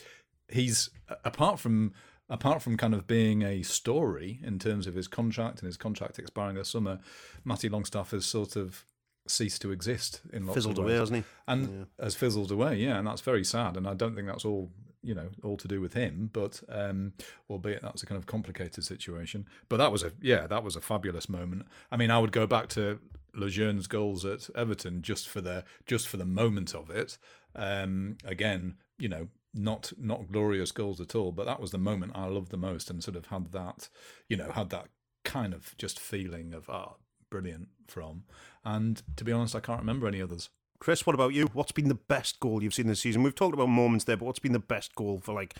he's 0.49 0.89
apart 1.23 1.59
from 1.59 1.93
apart 2.29 2.61
from 2.61 2.75
kind 2.75 2.93
of 2.93 3.05
being 3.05 3.43
a 3.43 3.61
story 3.61 4.39
in 4.43 4.57
terms 4.57 4.87
of 4.87 4.95
his 4.95 5.07
contract 5.07 5.59
and 5.59 5.67
his 5.67 5.77
contract 5.77 6.17
expiring 6.17 6.55
this 6.55 6.69
summer, 6.69 6.99
Matty 7.43 7.69
Longstaff 7.69 8.11
has 8.11 8.25
sort 8.25 8.55
of 8.55 8.83
ceased 9.27 9.61
to 9.61 9.71
exist 9.71 10.21
in 10.33 10.45
lots 10.45 10.55
Fizzled 10.55 10.77
of 10.77 10.85
away, 10.85 10.93
ways 10.93 10.99
hasn't 11.01 11.17
he? 11.19 11.23
and 11.47 11.87
has 11.99 12.15
fizzled 12.15 12.51
away. 12.51 12.77
Yeah, 12.77 12.97
and 12.97 13.07
that's 13.07 13.21
very 13.21 13.43
sad. 13.43 13.77
And 13.77 13.87
I 13.87 13.93
don't 13.93 14.15
think 14.15 14.27
that's 14.27 14.45
all 14.45 14.71
you 15.05 15.15
know 15.15 15.29
all 15.43 15.57
to 15.57 15.67
do 15.67 15.79
with 15.79 15.93
him, 15.93 16.29
but 16.33 16.61
um, 16.69 17.13
albeit 17.49 17.81
that's 17.81 18.03
a 18.03 18.05
kind 18.05 18.17
of 18.17 18.25
complicated 18.25 18.83
situation. 18.83 19.47
But 19.69 19.77
that 19.77 19.91
was 19.91 20.03
a 20.03 20.11
yeah, 20.21 20.47
that 20.47 20.63
was 20.63 20.75
a 20.75 20.81
fabulous 20.81 21.29
moment. 21.29 21.67
I 21.91 21.97
mean, 21.97 22.11
I 22.11 22.19
would 22.19 22.31
go 22.31 22.47
back 22.47 22.67
to 22.69 22.99
Lejeune's 23.35 23.87
goals 23.87 24.25
at 24.25 24.49
Everton 24.55 25.01
just 25.01 25.27
for 25.27 25.41
the 25.41 25.63
just 25.85 26.07
for 26.07 26.17
the 26.17 26.25
moment 26.25 26.73
of 26.73 26.89
it. 26.89 27.17
Um, 27.55 28.17
again, 28.25 28.75
you 28.97 29.07
know, 29.07 29.27
not 29.53 29.93
not 29.97 30.31
glorious 30.31 30.71
goals 30.71 30.99
at 30.99 31.15
all, 31.15 31.31
but 31.31 31.45
that 31.45 31.59
was 31.59 31.71
the 31.71 31.77
moment 31.77 32.13
I 32.15 32.25
loved 32.25 32.51
the 32.51 32.57
most, 32.57 32.89
and 32.89 33.03
sort 33.03 33.17
of 33.17 33.27
had 33.27 33.51
that, 33.51 33.89
you 34.27 34.37
know, 34.37 34.51
had 34.51 34.69
that 34.71 34.87
kind 35.23 35.53
of 35.53 35.75
just 35.77 35.99
feeling 35.99 36.53
of 36.53 36.69
ah, 36.69 36.93
brilliant 37.29 37.69
from. 37.87 38.23
And 38.63 39.01
to 39.15 39.23
be 39.23 39.31
honest, 39.31 39.55
I 39.55 39.59
can't 39.59 39.79
remember 39.79 40.07
any 40.07 40.21
others. 40.21 40.49
Chris, 40.85 41.03
what 41.03 41.15
about 41.15 41.33
you? 41.33 41.47
What's 41.53 41.71
been 41.71 41.87
the 41.87 41.95
best 41.95 42.39
goal 42.39 42.61
you've 42.61 42.75
seen 42.75 42.85
this 42.85 42.99
season? 43.01 43.23
We've 43.23 43.33
talked 43.33 43.55
about 43.55 43.69
moments 43.69 44.05
there, 44.05 44.17
but 44.17 44.25
what's 44.25 44.37
been 44.37 44.51
the 44.51 44.59
best 44.59 44.93
goal 44.93 45.19
for 45.19 45.33
like 45.33 45.55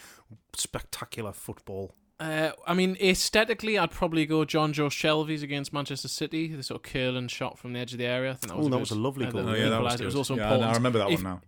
spectacular 0.56 1.32
football? 1.34 1.96
Uh, 2.20 2.52
I 2.68 2.76
mean, 2.76 2.96
aesthetically, 3.02 3.76
I'd 3.80 3.90
probably 3.90 4.28
go 4.28 4.46
Jonjo 4.46 4.88
Shelvey's 4.92 5.42
against 5.42 5.74
Manchester 5.74 6.10
City. 6.10 6.50
The 6.56 6.62
sort 6.62 6.86
of 6.86 6.92
curling 6.94 7.28
shot 7.28 7.58
from 7.58 7.74
the 7.74 7.80
edge 7.80 7.92
of 7.94 7.98
the 7.98 8.06
area. 8.06 8.34
I 8.34 8.34
think 8.36 8.52
that 8.52 8.58
was, 8.60 8.66
Oh, 8.66 8.68
a 8.68 8.70
that 8.70 8.76
good- 8.76 8.80
was 8.82 8.92
a 8.92 8.96
lovely 9.00 9.26
uh, 9.26 9.32
goal. 9.32 9.44
the 9.46 9.52
Oh, 9.52 9.56
yeah, 9.56 9.70
that 9.70 9.82
was 9.82 9.94
equaliser. 9.96 10.02
It 10.02 10.06
was 10.06 10.16
also 10.16 10.36
Yeah, 10.36 10.42
I- 10.44 10.46
important. 10.46 10.70
I 10.72 10.76
remember 10.76 11.00
that 11.00 11.10
if, 11.10 11.24
one 11.24 11.34
now. 11.34 11.42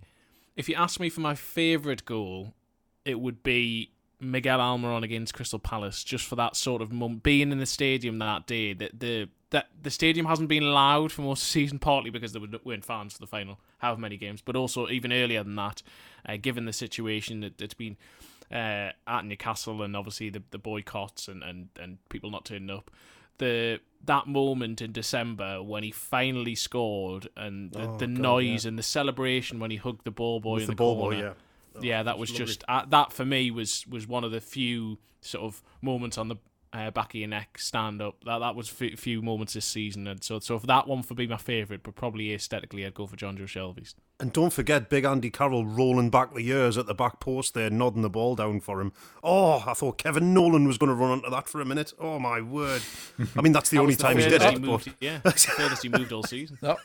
If 0.55 0.69
you 0.69 0.73
ask 0.75 0.99
me 0.99 1.09
for 1.09 1.21
my 1.21 1.35
favourite 1.35 2.03
goal, 2.03 2.55
it 3.05 3.19
would 3.19 3.43
be 3.43 3.91
Miguel 4.19 4.57
Almiron 4.57 5.03
against 5.03 5.35
Crystal 5.35 5.59
Palace, 5.59 6.03
just 6.03 6.25
for 6.25 6.35
that 6.35 6.55
sort 6.55 6.81
of 6.81 6.91
mum 6.91 7.17
being 7.17 7.51
in 7.51 7.59
the 7.59 7.67
stadium 7.67 8.17
that 8.17 8.47
day. 8.47 8.73
That 8.73 8.99
the 8.99 9.29
that 9.51 9.69
the 9.81 9.89
stadium 9.89 10.25
hasn't 10.25 10.49
been 10.49 10.71
loud 10.73 11.11
for 11.11 11.21
most 11.21 11.41
of 11.43 11.47
the 11.47 11.51
season, 11.51 11.79
partly 11.79 12.09
because 12.09 12.33
there 12.33 12.41
were- 12.41 12.59
weren't 12.63 12.83
fans 12.85 13.13
for 13.13 13.19
the 13.19 13.27
final, 13.27 13.59
however 13.77 14.01
many 14.01 14.17
games, 14.17 14.41
but 14.41 14.55
also 14.55 14.89
even 14.89 15.13
earlier 15.13 15.43
than 15.43 15.55
that, 15.55 15.81
uh, 16.27 16.35
given 16.37 16.65
the 16.65 16.73
situation 16.73 17.39
that 17.41 17.61
it's 17.61 17.73
been 17.73 17.95
uh, 18.51 18.91
at 19.05 19.25
Newcastle 19.25 19.81
and 19.83 19.95
obviously 19.95 20.29
the, 20.29 20.41
the 20.51 20.57
boycotts 20.57 21.27
and, 21.27 21.43
and, 21.43 21.67
and 21.79 21.97
people 22.09 22.29
not 22.31 22.45
turning 22.45 22.69
up. 22.69 22.89
The 23.39 23.79
that 24.05 24.25
moment 24.27 24.81
in 24.81 24.91
December 24.93 25.61
when 25.61 25.83
he 25.83 25.91
finally 25.91 26.55
scored 26.55 27.27
and 27.37 27.71
the, 27.71 27.81
Oh, 27.83 27.97
the 27.97 28.07
God, 28.07 28.17
noise 28.17 28.65
and 28.65 28.77
the 28.79 28.83
celebration 28.83 29.59
when 29.59 29.69
he 29.69 29.77
hugged 29.77 30.05
the 30.05 30.11
ball 30.11 30.39
boy 30.39 30.55
in 30.57 30.61
the 30.61 30.67
the, 30.67 30.75
ball 30.75 30.95
boy, 30.95 31.01
corner. 31.15 31.35
yeah. 31.75 31.81
yeah, 31.81 32.03
that 32.03 32.17
was 32.17 32.31
just 32.31 32.63
uh, 32.67 32.85
that 32.87 33.11
for 33.13 33.25
me 33.25 33.51
was 33.51 33.85
was 33.87 34.07
one 34.07 34.23
of 34.23 34.31
the 34.31 34.41
few 34.41 34.97
sort 35.21 35.43
of 35.43 35.61
moments 35.81 36.17
on 36.17 36.29
the 36.29 36.37
uh, 36.73 36.91
back 36.91 37.13
of 37.13 37.15
your 37.15 37.29
neck 37.29 37.57
stand 37.59 38.01
up. 38.01 38.15
That 38.25 38.39
that 38.39 38.55
was 38.55 38.69
a 38.69 38.95
few 38.95 39.21
moments 39.21 39.53
this 39.53 39.65
season, 39.65 40.07
and 40.07 40.23
so 40.23 40.39
so 40.39 40.59
for 40.59 40.67
that 40.67 40.87
one 40.87 41.03
for 41.03 41.13
be 41.13 41.27
my 41.27 41.37
favourite, 41.37 41.83
but 41.83 41.95
probably 41.95 42.33
aesthetically 42.33 42.85
I'd 42.85 42.93
go 42.93 43.07
for 43.07 43.15
Jonjo 43.15 43.45
Shelvey's. 43.47 43.95
And 44.19 44.33
don't 44.33 44.51
forget 44.51 44.89
Big 44.89 45.05
Andy 45.05 45.29
Carroll 45.29 45.63
rolling 45.65 46.09
back 46.09 46.33
the 46.33 46.41
years 46.41 46.75
at 46.75 46.87
the 46.87 46.95
back 46.95 47.19
post 47.19 47.53
there, 47.53 47.69
nodding 47.69 48.01
the 48.01 48.09
ball 48.09 48.35
down 48.35 48.59
for 48.59 48.81
him. 48.81 48.91
Oh, 49.23 49.63
I 49.67 49.73
thought 49.75 49.99
Kevin 49.99 50.33
Nolan 50.33 50.65
was 50.65 50.79
going 50.79 50.89
to 50.89 50.95
run 50.95 51.11
onto 51.11 51.29
that 51.29 51.47
for 51.47 51.61
a 51.61 51.65
minute. 51.65 51.93
Oh, 51.99 52.17
my 52.17 52.41
word. 52.41 52.81
I 53.35 53.41
mean, 53.41 53.51
that's 53.53 53.69
the 53.69 53.77
That 53.77 53.81
only 53.83 53.93
the 53.93 54.01
time 54.01 54.17
he 54.17 54.23
did 54.27 54.41
it. 54.41 54.59
moved, 54.59 54.85
But 54.85 54.95
yeah, 54.99 55.19
the 55.23 55.31
furthest 55.33 55.83
he 55.83 55.89
moved 55.89 56.11
all 56.13 56.23
season. 56.23 56.57
That, 56.63 56.77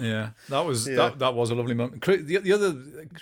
yeah, 0.00 0.30
that 0.48 0.64
was 0.64 0.88
Yeah. 0.88 0.96
That, 0.96 1.18
that 1.18 1.34
was 1.34 1.50
a 1.50 1.54
lovely 1.54 1.74
moment. 1.74 2.02
Chris, 2.02 2.22
the, 2.24 2.38
the 2.38 2.52
other, 2.52 2.74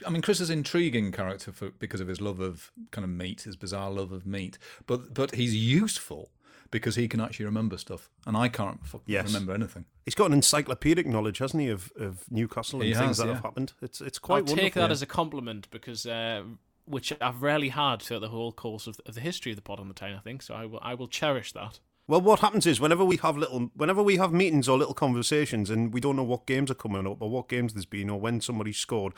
I 0.06 0.10
mean, 0.10 0.22
Chris 0.22 0.40
is 0.40 0.50
intriguing 0.50 1.12
character 1.12 1.52
for 1.52 1.70
because 1.70 2.00
of 2.00 2.08
his 2.08 2.20
love 2.20 2.40
of 2.40 2.70
kind 2.90 3.04
of 3.04 3.10
meat, 3.10 3.42
his 3.42 3.56
bizarre 3.56 3.90
love 3.90 4.12
of 4.12 4.26
meat. 4.26 4.58
But 4.86 5.12
but 5.14 5.34
he's 5.34 5.54
useful 5.56 6.30
because 6.70 6.94
he 6.94 7.08
can 7.08 7.20
actually 7.20 7.46
remember 7.46 7.76
stuff, 7.76 8.08
and 8.26 8.36
I 8.36 8.48
can't 8.48 8.86
fucking 8.86 9.02
Yes. 9.06 9.26
remember 9.26 9.52
anything. 9.52 9.86
he's 10.04 10.14
got 10.14 10.26
an 10.26 10.34
encyclopedic 10.34 11.04
knowledge, 11.06 11.38
hasn't 11.38 11.60
he, 11.60 11.68
of, 11.68 11.90
of 11.98 12.24
Newcastle 12.30 12.80
and 12.80 12.86
He 12.88 12.94
things 12.94 13.06
has, 13.08 13.16
that 13.18 13.26
yeah. 13.26 13.34
have 13.34 13.42
happened. 13.42 13.72
It's 13.82 14.00
it's 14.00 14.18
quite. 14.20 14.36
I'll 14.38 14.42
quite 14.44 14.54
take 14.54 14.62
wonderful. 14.76 14.82
that 14.82 14.90
as 14.92 15.02
a 15.02 15.06
compliment 15.06 15.66
because 15.72 16.06
uh, 16.06 16.44
which 16.86 17.12
I've 17.20 17.42
rarely 17.42 17.70
had 17.70 18.02
throughout 18.02 18.20
the 18.20 18.28
whole 18.28 18.52
course 18.52 18.86
of, 18.86 19.00
of 19.06 19.14
the 19.16 19.20
history 19.20 19.50
of 19.52 19.56
the 19.56 19.62
pod 19.62 19.80
on 19.80 19.88
the 19.88 19.94
town. 19.94 20.14
I 20.14 20.20
think 20.20 20.42
so. 20.42 20.54
I 20.54 20.66
will 20.66 20.78
I 20.82 20.94
will 20.94 21.08
cherish 21.08 21.50
that. 21.52 21.80
Well, 22.10 22.20
what 22.20 22.40
happens 22.40 22.66
is 22.66 22.80
whenever 22.80 23.04
we 23.04 23.18
have 23.18 23.36
little, 23.36 23.70
whenever 23.76 24.02
we 24.02 24.16
have 24.16 24.32
meetings 24.32 24.68
or 24.68 24.76
little 24.76 24.94
conversations, 24.94 25.70
and 25.70 25.94
we 25.94 26.00
don't 26.00 26.16
know 26.16 26.24
what 26.24 26.44
games 26.44 26.68
are 26.68 26.74
coming 26.74 27.06
up 27.06 27.22
or 27.22 27.30
what 27.30 27.48
games 27.48 27.72
there's 27.72 27.86
been 27.86 28.10
or 28.10 28.18
when 28.18 28.40
somebody 28.40 28.72
scored, 28.72 29.12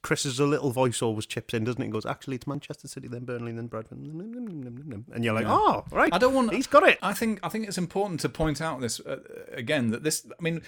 Chris's 0.00 0.40
a 0.40 0.46
little 0.46 0.70
voice 0.70 1.02
always 1.02 1.26
chips 1.26 1.52
in, 1.52 1.64
doesn't 1.64 1.82
it? 1.82 1.84
He 1.84 1.90
goes, 1.90 2.06
"Actually, 2.06 2.36
it's 2.36 2.46
Manchester 2.46 2.88
City, 2.88 3.08
then 3.08 3.26
Burnley, 3.26 3.52
then 3.52 3.66
Bradford," 3.66 3.98
and 3.98 5.22
you're 5.22 5.34
like, 5.34 5.44
"Oh, 5.46 5.84
right." 5.90 6.14
I 6.14 6.16
don't 6.16 6.32
want. 6.32 6.54
He's 6.54 6.66
got 6.66 6.88
it. 6.88 6.98
I 7.02 7.12
think. 7.12 7.40
I 7.42 7.50
think 7.50 7.68
it's 7.68 7.76
important 7.76 8.20
to 8.20 8.30
point 8.30 8.62
out 8.62 8.80
this 8.80 9.00
uh, 9.00 9.18
again 9.52 9.90
that 9.90 10.02
this. 10.02 10.26
I 10.26 10.42
mean, 10.42 10.62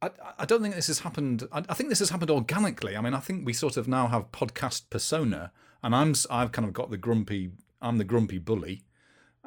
I, 0.00 0.08
I 0.38 0.46
don't 0.46 0.62
think 0.62 0.74
this 0.74 0.86
has 0.86 1.00
happened. 1.00 1.46
I, 1.52 1.64
I 1.68 1.74
think 1.74 1.90
this 1.90 1.98
has 1.98 2.08
happened 2.08 2.30
organically. 2.30 2.96
I 2.96 3.02
mean, 3.02 3.12
I 3.12 3.20
think 3.20 3.44
we 3.44 3.52
sort 3.52 3.76
of 3.76 3.88
now 3.88 4.06
have 4.06 4.32
podcast 4.32 4.88
persona, 4.88 5.52
and 5.82 5.94
I'm. 5.94 6.14
I've 6.30 6.52
kind 6.52 6.66
of 6.66 6.72
got 6.72 6.90
the 6.90 6.96
grumpy. 6.96 7.50
I'm 7.82 7.98
the 7.98 8.04
grumpy 8.04 8.38
bully, 8.38 8.84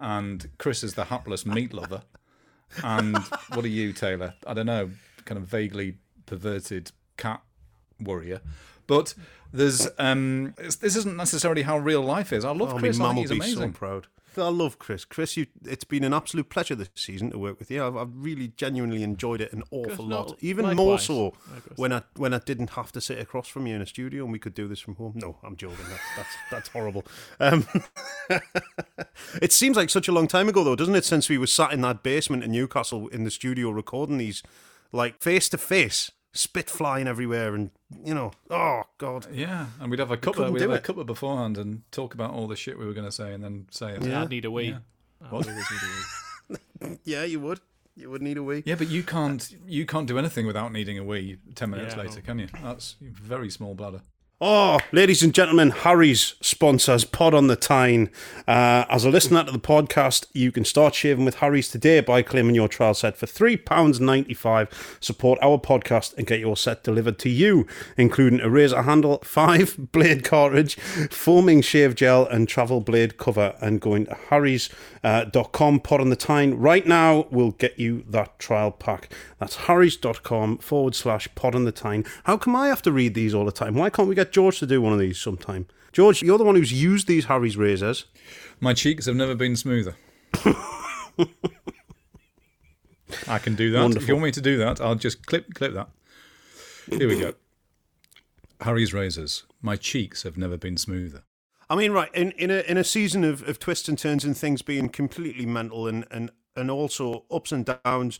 and 0.01 0.49
Chris 0.57 0.83
is 0.83 0.95
the 0.95 1.05
hapless 1.05 1.45
meat 1.45 1.71
lover. 1.73 2.01
And 2.83 3.17
what 3.53 3.63
are 3.63 3.69
you, 3.69 3.93
Taylor? 3.93 4.33
I 4.47 4.53
don't 4.53 4.65
know. 4.65 4.89
Kind 5.25 5.37
of 5.37 5.45
vaguely 5.47 5.97
perverted 6.25 6.91
cat 7.17 7.41
warrior. 7.99 8.41
But 8.87 9.13
there's 9.53 9.87
um, 9.99 10.53
it's- 10.57 10.77
this 10.77 10.95
isn't 10.95 11.15
necessarily 11.15 11.61
how 11.61 11.77
real 11.77 12.01
life 12.01 12.33
is. 12.33 12.43
I 12.43 12.51
love 12.51 12.73
Oh, 12.73 12.77
Chris. 12.79 12.97
I 12.97 12.99
my 12.99 13.05
mum 13.07 13.15
will 13.17 13.21
he's 13.23 13.31
be 13.31 13.51
so 13.53 13.69
proud. 13.69 14.07
I 14.37 14.47
love 14.47 14.79
Chris. 14.79 15.05
Chris, 15.05 15.35
you, 15.35 15.47
it's 15.65 15.83
been 15.83 16.03
an 16.03 16.13
absolute 16.13 16.49
pleasure 16.49 16.75
this 16.75 16.89
season 16.95 17.31
to 17.31 17.37
work 17.37 17.59
with 17.59 17.69
you. 17.69 17.85
I've, 17.85 17.97
I've 17.97 18.09
really 18.13 18.49
genuinely 18.49 19.03
enjoyed 19.03 19.41
it 19.41 19.51
an 19.51 19.63
awful 19.71 20.05
lot. 20.05 20.37
Even 20.39 20.75
more 20.75 20.99
so 20.99 21.33
Likewise. 21.53 21.77
when 21.77 21.93
I 21.93 22.01
when 22.15 22.33
I 22.33 22.39
didn't 22.39 22.71
have 22.71 22.91
to 22.93 23.01
sit 23.01 23.19
across 23.19 23.47
from 23.47 23.67
you 23.67 23.75
in 23.75 23.81
a 23.81 23.85
studio 23.85 24.23
and 24.23 24.31
we 24.31 24.39
could 24.39 24.53
do 24.53 24.67
this 24.67 24.79
from 24.79 24.95
home. 24.95 25.13
No, 25.15 25.37
I'm 25.43 25.55
joking. 25.55 25.85
That's 25.89 26.01
that's, 26.15 26.35
that's 26.49 26.69
horrible. 26.69 27.05
Um, 27.39 27.67
it 29.41 29.51
seems 29.51 29.75
like 29.77 29.89
such 29.89 30.07
a 30.07 30.11
long 30.11 30.27
time 30.27 30.47
ago, 30.47 30.63
though, 30.63 30.75
doesn't 30.75 30.95
it? 30.95 31.05
Since 31.05 31.29
we 31.29 31.37
were 31.37 31.47
sat 31.47 31.73
in 31.73 31.81
that 31.81 32.03
basement 32.03 32.43
in 32.43 32.51
Newcastle 32.51 33.07
in 33.09 33.23
the 33.23 33.31
studio 33.31 33.69
recording 33.69 34.17
these, 34.17 34.43
like 34.91 35.21
face 35.21 35.49
to 35.49 35.57
face, 35.57 36.11
spit 36.33 36.69
flying 36.69 37.07
everywhere, 37.07 37.53
and 37.55 37.71
you 38.03 38.13
know, 38.13 38.31
oh 38.49 38.83
god. 38.97 39.27
Yeah, 39.31 39.67
and 39.79 39.89
we'd 39.91 39.99
have 39.99 40.11
a 40.11 40.17
cuppa. 40.17 40.51
We'd 40.51 40.59
do 40.59 40.69
have 40.69 40.71
a 40.71 40.75
it. 40.75 40.83
cuppa 40.83 41.05
beforehand 41.05 41.57
and 41.57 41.83
talk 41.91 42.13
about 42.13 42.31
all 42.31 42.47
the 42.47 42.55
shit 42.55 42.77
we 42.79 42.85
were 42.85 42.93
going 42.93 43.07
to 43.07 43.11
say, 43.11 43.33
and 43.33 43.43
then 43.43 43.67
say 43.71 43.93
it. 43.93 44.03
I'd 44.03 44.29
need 44.29 44.45
a 44.45 44.51
wee. 44.51 44.69
Yeah. 44.69 44.77
I'd 45.31 45.45
need 45.45 45.49
a 45.49 45.55
wee. 45.55 46.57
Yeah, 47.03 47.23
you 47.23 47.39
would. 47.39 47.59
You 47.95 48.09
would 48.09 48.21
need 48.21 48.37
a 48.37 48.43
wee. 48.43 48.63
Yeah, 48.65 48.75
but 48.75 48.89
you 48.89 49.03
can't. 49.03 49.55
You 49.67 49.85
can't 49.85 50.07
do 50.07 50.17
anything 50.17 50.47
without 50.47 50.71
needing 50.71 50.97
a 50.97 51.03
wee. 51.03 51.37
Ten 51.55 51.69
minutes 51.69 51.95
Yeah, 51.95 52.03
later, 52.03 52.15
no. 52.15 52.21
can 52.21 52.39
you? 52.39 52.47
That's 52.63 52.95
very 53.01 53.49
small 53.49 53.75
bladder. 53.75 54.01
Oh, 54.43 54.79
ladies 54.91 55.21
and 55.21 55.35
gentlemen, 55.35 55.69
Harry's 55.69 56.33
sponsors 56.41 57.05
Pod 57.05 57.35
on 57.35 57.45
the 57.45 57.55
Tyne. 57.55 58.09
Uh, 58.47 58.85
as 58.89 59.05
a 59.05 59.11
listener 59.11 59.43
to 59.43 59.51
the 59.51 59.59
podcast, 59.59 60.25
you 60.33 60.51
can 60.51 60.65
start 60.65 60.95
shaving 60.95 61.25
with 61.25 61.35
Harry's 61.35 61.69
today 61.69 61.99
by 61.99 62.23
claiming 62.23 62.55
your 62.55 62.67
trial 62.67 62.95
set 62.95 63.15
for 63.15 63.27
£3.95. 63.27 64.67
Support 64.99 65.37
our 65.43 65.59
podcast 65.59 66.17
and 66.17 66.25
get 66.25 66.39
your 66.39 66.57
set 66.57 66.83
delivered 66.83 67.19
to 67.19 67.29
you, 67.29 67.67
including 67.97 68.39
a 68.39 68.49
razor 68.49 68.81
handle, 68.81 69.19
five 69.23 69.91
blade 69.91 70.23
cartridge, 70.23 70.75
foaming 71.11 71.61
shave 71.61 71.93
gel, 71.93 72.25
and 72.25 72.49
travel 72.49 72.81
blade 72.81 73.17
cover. 73.17 73.53
And 73.61 73.79
going 73.79 74.07
to 74.07 74.15
harrys.com, 74.29 75.81
Pod 75.81 76.01
on 76.01 76.09
the 76.09 76.15
Tyne 76.15 76.55
right 76.55 76.87
now 76.87 77.27
we'll 77.29 77.51
get 77.51 77.77
you 77.77 78.03
that 78.09 78.39
trial 78.39 78.71
pack. 78.71 79.13
That's 79.37 79.55
harrys.com 79.67 80.57
forward 80.57 80.95
slash 80.95 81.27
Pod 81.35 81.53
on 81.53 81.65
the 81.65 81.71
Tyne. 81.71 82.05
How 82.23 82.37
come 82.37 82.55
I 82.55 82.69
have 82.69 82.81
to 82.81 82.91
read 82.91 83.13
these 83.13 83.35
all 83.35 83.45
the 83.45 83.51
time? 83.51 83.75
Why 83.75 83.91
can't 83.91 84.09
we 84.09 84.15
get 84.15 84.30
George 84.31 84.59
to 84.59 84.65
do 84.65 84.81
one 84.81 84.93
of 84.93 84.99
these 84.99 85.17
sometime? 85.17 85.67
George, 85.91 86.21
you're 86.21 86.37
the 86.37 86.43
one 86.43 86.55
who's 86.55 86.71
used 86.71 87.07
these 87.07 87.25
Harry's 87.25 87.57
razors. 87.57 88.05
My 88.59 88.73
cheeks 88.73 89.05
have 89.05 89.15
never 89.15 89.35
been 89.35 89.55
smoother. 89.55 89.95
I 93.27 93.39
can 93.39 93.55
do 93.55 93.71
that. 93.71 93.95
If 93.97 94.07
you 94.07 94.15
want 94.15 94.25
me 94.25 94.31
to 94.31 94.41
do 94.41 94.57
that, 94.57 94.79
I'll 94.79 94.95
just 94.95 95.25
clip 95.25 95.53
clip 95.53 95.73
that. 95.73 95.89
Here 96.89 97.07
we 97.07 97.19
go. 97.19 97.33
Harry's 98.61 98.93
razors. 98.93 99.43
My 99.61 99.75
cheeks 99.75 100.23
have 100.23 100.37
never 100.37 100.57
been 100.57 100.77
smoother. 100.77 101.23
I 101.69 101.75
mean, 101.75 101.91
right 101.91 102.13
in 102.13 102.31
in 102.31 102.51
a 102.51 102.59
in 102.61 102.77
a 102.77 102.83
season 102.83 103.23
of, 103.23 103.47
of 103.47 103.59
twists 103.59 103.89
and 103.89 103.97
turns 103.97 104.23
and 104.23 104.37
things 104.37 104.61
being 104.61 104.89
completely 104.89 105.45
mental 105.45 105.87
and 105.87 106.05
and 106.11 106.31
and 106.55 106.69
also 106.69 107.25
ups 107.31 107.51
and 107.51 107.65
downs, 107.83 108.19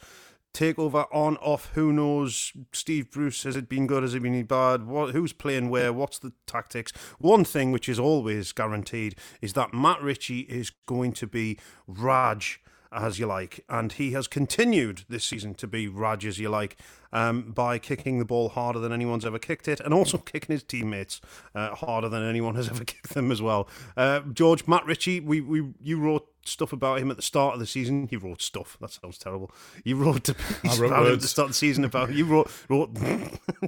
takeover 0.53 1.05
on 1.11 1.37
off. 1.37 1.71
Who 1.73 1.93
knows? 1.93 2.51
Steve 2.73 3.11
Bruce 3.11 3.43
has 3.43 3.55
it 3.55 3.69
been 3.69 3.87
good? 3.87 4.03
Has 4.03 4.15
it 4.15 4.23
been 4.23 4.43
bad? 4.45 4.85
What 4.85 5.11
who's 5.11 5.33
playing 5.33 5.69
where? 5.69 5.93
What's 5.93 6.19
the 6.19 6.33
tactics? 6.47 6.91
One 7.19 7.43
thing 7.43 7.71
which 7.71 7.87
is 7.87 7.99
always 7.99 8.51
guaranteed 8.51 9.15
is 9.41 9.53
that 9.53 9.73
Matt 9.73 10.01
Ritchie 10.01 10.41
is 10.41 10.71
going 10.85 11.13
to 11.13 11.27
be 11.27 11.59
Raj 11.87 12.59
as 12.91 13.19
you 13.19 13.25
like, 13.25 13.63
and 13.69 13.93
he 13.93 14.11
has 14.11 14.27
continued 14.27 15.05
this 15.07 15.23
season 15.23 15.55
to 15.55 15.67
be 15.67 15.87
Raj 15.87 16.25
as 16.25 16.39
you 16.39 16.49
like. 16.49 16.77
Um, 17.13 17.51
by 17.51 17.77
kicking 17.77 18.19
the 18.19 18.25
ball 18.25 18.49
harder 18.49 18.79
than 18.79 18.91
anyone's 18.91 19.25
ever 19.25 19.39
kicked 19.39 19.67
it, 19.67 19.79
and 19.79 19.93
also 19.93 20.17
kicking 20.31 20.53
his 20.53 20.63
teammates 20.63 21.21
uh, 21.55 21.75
harder 21.75 22.09
than 22.09 22.23
anyone 22.23 22.55
has 22.55 22.69
ever 22.71 22.83
kicked 22.83 23.13
them 23.13 23.31
as 23.31 23.41
well. 23.41 23.67
Uh, 23.95 24.21
George, 24.33 24.67
Matt 24.67 24.85
Ritchie, 24.85 25.19
we, 25.19 25.41
we 25.41 25.73
you 25.81 25.99
wrote 25.99 26.27
stuff 26.45 26.73
about 26.73 26.99
him 26.99 27.11
at 27.11 27.17
the 27.17 27.23
start 27.23 27.53
of 27.53 27.59
the 27.59 27.67
season. 27.67 28.07
You 28.11 28.19
wrote 28.19 28.41
stuff. 28.41 28.77
That 28.81 28.91
sounds 28.91 29.17
terrible. 29.17 29.51
You 29.83 29.95
wrote, 29.95 30.29
I 30.63 30.75
wrote 30.77 30.91
him 30.91 31.13
at 31.13 31.21
the 31.21 31.27
start 31.27 31.45
of 31.47 31.51
the 31.51 31.55
season 31.55 31.85
about 31.85 32.13
you 32.13 32.25
wrote 32.25 32.51
wrote 32.69 32.93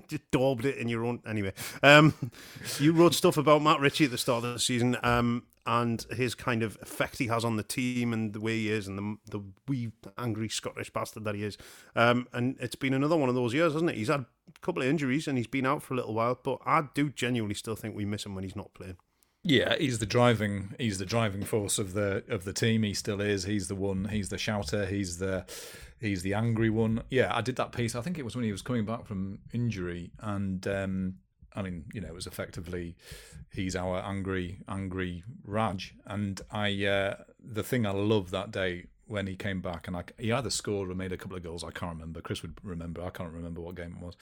just 0.08 0.30
daubed 0.32 0.66
it 0.66 0.78
in 0.78 0.90
your 0.90 1.06
own 1.06 1.22
anyway. 1.28 1.54
Um, 1.82 2.14
you 2.80 2.94
wrote 2.94 3.14
stuff 3.14 3.38
about 3.38 3.62
Matt 3.62 3.80
Ritchie 3.80 4.06
at 4.06 4.12
the 4.12 4.18
start 4.18 4.44
of 4.44 4.54
the 4.54 4.60
season. 4.60 4.98
Um, 5.04 5.44
and 5.66 6.06
his 6.12 6.36
kind 6.36 6.62
of 6.62 6.78
effect 6.82 7.20
he 7.20 7.28
has 7.28 7.46
on 7.46 7.56
the 7.56 7.64
team 7.64 8.12
and 8.12 8.34
the 8.34 8.42
way 8.42 8.58
he 8.58 8.70
is 8.70 8.88
and 8.88 8.98
the 8.98 9.38
the 9.38 9.44
wee 9.68 9.92
angry 10.18 10.50
Scottish 10.50 10.90
bastard 10.90 11.24
that 11.24 11.36
he 11.36 11.44
is. 11.44 11.58
Um, 11.96 12.28
and 12.34 12.58
it's 12.60 12.76
been 12.76 12.94
another 12.94 13.16
one 13.16 13.30
of 13.30 13.33
those 13.34 13.54
years, 13.54 13.74
hasn't 13.74 13.92
it? 13.92 13.98
He's 13.98 14.10
had 14.10 14.22
a 14.22 14.60
couple 14.62 14.82
of 14.82 14.88
injuries 14.88 15.28
and 15.28 15.38
he's 15.38 15.48
been 15.48 15.66
out 15.66 15.84
for 15.84 15.94
a 15.94 15.98
little 15.98 16.14
while, 16.14 16.40
but 16.42 16.60
I 16.66 16.84
do 16.94 17.10
genuinely 17.10 17.56
still 17.56 17.76
think 17.76 17.96
we 17.96 18.06
miss 18.06 18.26
him 18.26 18.36
when 18.36 18.44
he's 18.44 18.56
not 18.56 18.74
playing. 18.74 18.98
Yeah, 19.46 19.76
he's 19.78 20.00
the 20.00 20.06
driving 20.06 20.74
he's 20.80 21.00
the 21.00 21.06
driving 21.06 21.44
force 21.44 21.78
of 21.78 21.94
the 21.94 22.24
of 22.30 22.46
the 22.46 22.54
team. 22.54 22.84
He 22.84 22.94
still 22.94 23.20
is. 23.20 23.44
He's 23.44 23.68
the 23.68 23.76
one. 23.76 24.06
He's 24.06 24.30
the 24.30 24.38
shouter. 24.38 24.86
He's 24.86 25.18
the 25.18 25.46
he's 26.00 26.22
the 26.22 26.34
angry 26.34 26.70
one. 26.70 27.04
Yeah, 27.10 27.36
I 27.36 27.42
did 27.42 27.58
that 27.58 27.74
piece. 27.74 27.94
I 27.94 28.02
think 28.02 28.18
it 28.18 28.24
was 28.24 28.36
when 28.36 28.46
he 28.46 28.54
was 28.54 28.62
coming 28.62 28.86
back 28.86 29.06
from 29.06 29.40
injury, 29.52 30.12
and 30.20 30.66
um, 30.66 31.16
I 31.54 31.62
mean, 31.62 31.84
you 31.94 32.00
know, 32.00 32.08
it 32.08 32.14
was 32.14 32.26
effectively 32.26 32.96
he's 33.52 33.76
our 33.76 34.00
angry 34.00 34.62
angry 34.70 35.24
Raj. 35.44 35.94
And 36.06 36.40
I 36.50 36.86
uh, 36.86 37.16
the 37.44 37.64
thing 37.64 37.86
I 37.86 37.92
loved 37.92 38.32
that 38.32 38.52
day 38.52 38.86
when 39.08 39.28
he 39.28 39.36
came 39.36 39.62
back, 39.62 39.88
and 39.88 39.96
I, 39.98 40.04
he 40.18 40.32
either 40.32 40.50
scored 40.50 40.90
or 40.90 40.96
made 40.96 41.12
a 41.12 41.18
couple 41.18 41.38
of 41.38 41.44
goals. 41.44 41.64
I 41.64 41.72
can't 41.72 41.94
remember. 41.94 42.22
Chris 42.22 42.42
would 42.42 42.56
remember. 42.64 43.04
I 43.04 43.10
can't 43.10 43.32
remember 43.32 43.62
what 43.62 43.76
game 43.76 43.98
it 44.00 44.06
was. 44.06 44.16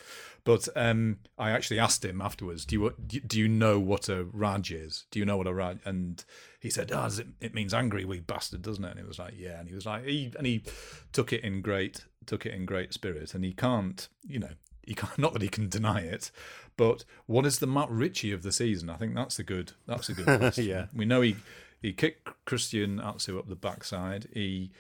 But 0.44 0.68
um, 0.76 1.20
I 1.38 1.52
actually 1.52 1.80
asked 1.80 2.04
him 2.04 2.22
afterwards, 2.22 2.66
"Do 2.66 2.76
you 2.76 3.22
do 3.26 3.40
you 3.40 3.48
know 3.48 3.80
what 3.80 4.10
a 4.10 4.26
Raj 4.26 4.72
is? 4.72 5.06
Do 5.12 5.20
you 5.20 5.26
know 5.26 5.38
what 5.38 5.48
a 5.48 5.54
Raj?" 5.54 5.78
And 5.86 6.24
he 6.60 6.70
said, 6.70 6.92
"Ah, 6.92 7.04
does 7.04 7.20
it, 7.20 7.28
it 7.40 7.54
means 7.54 7.74
angry 7.74 8.06
wee 8.06 8.20
bastard, 8.20 8.62
doesn't 8.62 8.84
it?" 8.84 8.92
And 8.92 9.00
it 9.00 9.08
was 9.08 9.20
like, 9.20 9.34
"Yeah." 9.38 9.60
And 9.60 9.68
he 9.70 9.76
was 9.76 9.86
like, 9.86 10.06
he, 10.06 10.32
and 10.38 10.48
he 10.48 10.64
took 11.12 11.32
it 11.34 11.44
in 11.44 11.62
great 11.62 12.06
took 12.26 12.46
it 12.46 12.54
in 12.54 12.66
great 12.66 12.94
spirit. 12.94 13.34
And 13.34 13.44
he 13.44 13.52
can't, 13.52 14.08
you 14.28 14.40
know, 14.40 14.52
he 14.86 14.94
can't. 14.94 15.18
Not 15.18 15.34
that 15.34 15.42
he 15.42 15.50
can 15.50 15.70
deny 15.70 16.02
it, 16.02 16.32
but 16.78 17.04
what 17.26 17.46
is 17.46 17.60
the 17.60 17.68
Matt 17.68 17.90
Ritchie 17.90 18.32
of 18.32 18.44
the 18.44 18.52
season? 18.52 18.90
I 18.90 18.96
think 18.96 19.16
that's 19.16 19.40
a 19.40 19.44
good 19.44 19.74
that's 19.88 20.10
a 20.10 20.14
good 20.14 20.26
question. 20.40 20.66
Yeah. 20.66 20.86
we 20.94 21.06
know 21.06 21.22
he 21.22 21.36
he 21.82 21.94
kicked 21.94 22.30
Christian 22.46 23.00
Atsu 23.00 23.40
up 23.40 23.50
the 23.50 23.56
backside. 23.56 24.28
He, 24.34 24.72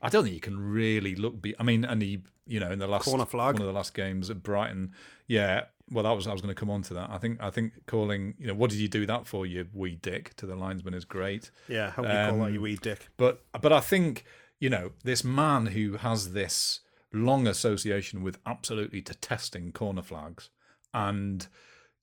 I 0.00 0.08
don't 0.08 0.24
think 0.24 0.34
he 0.34 0.40
can 0.40 0.58
really 0.58 1.14
look. 1.14 1.40
Be, 1.42 1.54
I 1.58 1.62
mean, 1.62 1.84
and 1.84 2.00
he, 2.02 2.22
you 2.46 2.60
know, 2.60 2.70
in 2.70 2.78
the 2.78 2.86
last 2.86 3.04
Corner 3.04 3.26
flag. 3.26 3.54
one 3.54 3.62
of 3.62 3.66
the 3.66 3.72
last 3.72 3.94
games 3.94 4.30
at 4.30 4.42
Brighton, 4.42 4.92
yeah. 5.26 5.64
Well, 5.90 6.04
that 6.04 6.12
was 6.12 6.26
I 6.26 6.32
was 6.32 6.40
going 6.42 6.54
to 6.54 6.58
come 6.58 6.70
on 6.70 6.82
to 6.82 6.94
that. 6.94 7.10
I 7.10 7.18
think 7.18 7.40
I 7.40 7.50
think 7.50 7.72
calling, 7.86 8.34
you 8.38 8.46
know, 8.46 8.54
what 8.54 8.70
did 8.70 8.80
you 8.80 8.88
do 8.88 9.06
that 9.06 9.26
for, 9.26 9.46
you 9.46 9.68
wee 9.72 9.94
dick, 9.94 10.34
to 10.36 10.46
the 10.46 10.56
linesman 10.56 10.94
is 10.94 11.04
great. 11.04 11.50
Yeah, 11.68 11.90
how 11.90 12.02
do 12.02 12.08
you 12.08 12.14
call 12.14 12.38
that, 12.38 12.46
Um, 12.46 12.54
you 12.54 12.60
wee 12.60 12.76
dick? 12.76 13.08
But 13.16 13.44
but 13.60 13.72
I 13.72 13.80
think 13.80 14.24
you 14.58 14.70
know 14.70 14.92
this 15.04 15.22
man 15.22 15.66
who 15.66 15.98
has 15.98 16.32
this 16.32 16.80
long 17.12 17.46
association 17.46 18.22
with 18.22 18.38
absolutely 18.44 19.00
detesting 19.00 19.72
corner 19.72 20.02
flags 20.02 20.50
and 20.92 21.46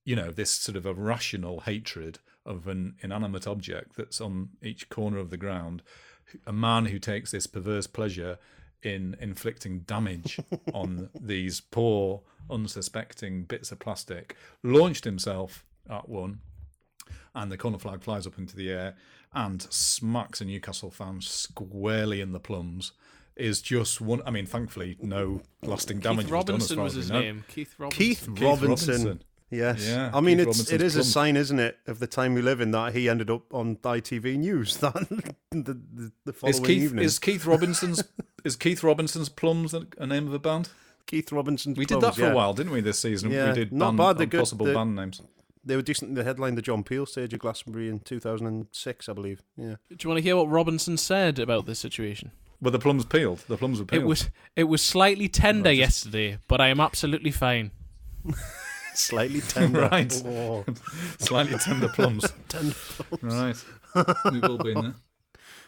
you 0.05 0.15
know 0.15 0.31
this 0.31 0.51
sort 0.51 0.75
of 0.77 0.85
irrational 0.85 1.61
hatred 1.61 2.19
of 2.45 2.67
an 2.67 2.95
inanimate 3.01 3.47
object 3.47 3.95
that's 3.95 4.19
on 4.19 4.49
each 4.61 4.89
corner 4.89 5.17
of 5.17 5.29
the 5.29 5.37
ground 5.37 5.81
a 6.47 6.53
man 6.53 6.85
who 6.85 6.99
takes 6.99 7.31
this 7.31 7.47
perverse 7.47 7.87
pleasure 7.87 8.37
in 8.81 9.15
inflicting 9.19 9.79
damage 9.79 10.39
on 10.73 11.09
these 11.19 11.61
poor 11.61 12.21
unsuspecting 12.49 13.43
bits 13.43 13.71
of 13.71 13.79
plastic 13.79 14.35
launched 14.61 15.05
himself 15.05 15.65
at 15.89 16.09
one 16.09 16.39
and 17.35 17.51
the 17.51 17.57
corner 17.57 17.79
flag 17.79 18.01
flies 18.01 18.27
up 18.27 18.37
into 18.37 18.55
the 18.55 18.69
air 18.69 18.95
and 19.33 19.61
smacks 19.63 20.41
a 20.41 20.45
Newcastle 20.45 20.91
fan 20.91 21.21
squarely 21.21 22.21
in 22.21 22.31
the 22.31 22.39
plums 22.39 22.91
is 23.35 23.61
just 23.61 23.99
one. 23.99 24.21
I 24.25 24.31
mean, 24.31 24.45
thankfully, 24.45 24.97
no 25.01 25.41
lasting 25.63 25.99
damage 25.99 26.27
Keith 26.27 26.33
was 26.33 26.45
done 26.45 26.55
as 26.55 26.61
Robinson 26.61 26.75
far 26.75 26.83
was 26.83 26.93
as 26.93 27.03
his 27.03 27.11
know. 27.11 27.19
name. 27.19 27.43
Keith 27.47 27.75
Robinson. 27.77 28.05
Keith, 28.05 28.29
Keith 28.35 28.43
Robinson. 28.43 29.23
Robinson. 29.61 29.87
Yes. 29.87 29.95
Yeah, 29.95 30.11
I 30.13 30.21
mean, 30.21 30.37
Keith 30.39 30.47
it's 30.47 30.59
it 30.59 30.71
Robinson's 30.73 30.81
is 30.83 30.95
a 30.95 30.99
plum. 30.99 31.11
sign, 31.11 31.37
isn't 31.37 31.59
it, 31.59 31.77
of 31.87 31.99
the 31.99 32.07
time 32.07 32.33
we 32.33 32.41
live 32.41 32.61
in 32.61 32.71
that 32.71 32.93
he 32.93 33.07
ended 33.09 33.29
up 33.29 33.53
on 33.53 33.75
ITV 33.77 34.37
News 34.37 34.77
that 34.81 34.93
the, 35.51 35.73
the, 35.73 36.11
the 36.25 36.33
following 36.33 36.53
Is 36.55 36.59
Keith 36.67 36.83
evening. 36.83 37.05
is 37.05 37.19
Keith 37.19 37.45
Robinson's 37.45 38.03
is 38.43 38.55
Keith 38.55 38.83
Robinson's 38.83 39.29
plums 39.29 39.73
a, 39.73 39.85
a 39.97 40.05
name 40.07 40.27
of 40.27 40.33
a 40.33 40.39
band? 40.39 40.69
Keith 41.05 41.31
Robinson's 41.31 41.77
We 41.77 41.85
did 41.85 41.99
Plums, 41.99 42.15
that 42.15 42.21
for 42.21 42.27
yeah. 42.27 42.31
a 42.31 42.35
while, 42.35 42.53
didn't 42.53 42.71
we? 42.71 42.79
This 42.81 42.99
season, 42.99 43.29
Yeah, 43.31 43.49
we 43.49 43.53
did 43.55 43.73
not 43.73 43.87
band, 43.87 43.97
bad, 43.97 44.17
they're 44.17 44.25
good. 44.25 44.39
possible 44.39 44.65
They're- 44.65 44.75
band 44.75 44.95
names. 44.95 45.21
They 45.65 45.77
were 45.77 45.81
decent. 45.81 46.15
They 46.15 46.23
headlined 46.25 46.57
the 46.57 46.61
John 46.61 46.83
Peel 46.83 47.05
stage 47.05 47.33
at 47.33 47.39
Glastonbury 47.39 47.87
in 47.87 47.99
2006, 48.01 49.07
I 49.07 49.13
believe. 49.13 49.41
Yeah. 49.55 49.75
Do 49.89 49.97
you 50.01 50.09
want 50.09 50.17
to 50.17 50.21
hear 50.21 50.35
what 50.35 50.49
Robinson 50.49 50.97
said 50.97 51.39
about 51.39 51.65
this 51.65 51.79
situation? 51.79 52.31
Were 52.61 52.71
the 52.71 52.79
plums 52.79 53.05
peeled? 53.05 53.45
The 53.47 53.55
plums 53.57 53.79
were 53.79 53.85
peeled. 53.85 54.03
It 54.03 54.05
was 54.05 54.29
it 54.57 54.65
was 54.65 54.81
slightly 54.81 55.29
tender 55.29 55.69
Right, 55.69 55.77
just- 55.77 56.05
yesterday, 56.05 56.37
but 56.49 56.59
I 56.59 56.67
am 56.67 56.81
absolutely 56.81 57.31
fine. 57.31 57.71
Slightly 58.95 59.41
tender. 59.41 59.81
Right. 59.91 60.23
Oh, 60.25 60.65
slightly 61.19 61.57
tender 61.57 61.89
plums. 61.89 62.25
tender. 62.49 62.75
right, 63.21 63.55
we've 64.31 64.43
all 64.43 64.57
been 64.57 64.81
there. 64.81 64.95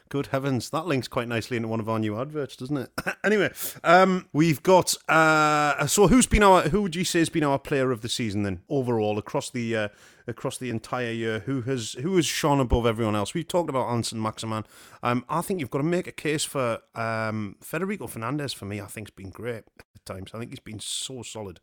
Good 0.09 0.27
heavens, 0.27 0.69
that 0.69 0.85
links 0.85 1.07
quite 1.07 1.27
nicely 1.27 1.57
into 1.57 1.67
one 1.67 1.79
of 1.79 1.89
our 1.89 1.97
new 1.97 2.19
adverts, 2.19 2.55
doesn't 2.55 2.77
it? 2.77 2.91
anyway, 3.23 3.51
um, 3.83 4.27
we've 4.33 4.61
got. 4.61 4.95
Uh, 5.09 5.87
so, 5.87 6.07
who's 6.07 6.27
been 6.27 6.43
our? 6.43 6.69
Who 6.69 6.83
would 6.83 6.95
you 6.95 7.03
say 7.03 7.19
has 7.19 7.29
been 7.29 7.43
our 7.43 7.57
player 7.57 7.91
of 7.91 8.01
the 8.01 8.09
season 8.09 8.43
then, 8.43 8.61
overall 8.69 9.17
across 9.17 9.49
the 9.49 9.75
uh, 9.75 9.87
across 10.27 10.59
the 10.59 10.69
entire 10.69 11.11
year? 11.11 11.39
Who 11.39 11.63
has 11.63 11.93
who 11.93 12.15
has 12.17 12.27
shone 12.27 12.59
above 12.59 12.85
everyone 12.85 13.15
else? 13.15 13.33
We've 13.33 13.47
talked 13.47 13.69
about 13.69 14.05
Saint 14.05 14.21
Maximin. 14.21 14.65
Um, 15.01 15.25
I 15.27 15.41
think 15.41 15.59
you've 15.59 15.71
got 15.71 15.79
to 15.79 15.83
make 15.83 16.05
a 16.05 16.11
case 16.11 16.43
for 16.43 16.81
um, 16.93 17.55
Federico 17.61 18.05
Fernandez. 18.05 18.53
For 18.53 18.65
me, 18.65 18.79
I 18.79 18.85
think 18.85 19.07
has 19.07 19.15
been 19.15 19.31
great 19.31 19.63
at 19.95 20.05
times. 20.05 20.31
I 20.35 20.39
think 20.39 20.51
he's 20.51 20.59
been 20.59 20.79
so 20.79 21.23
solid, 21.23 21.59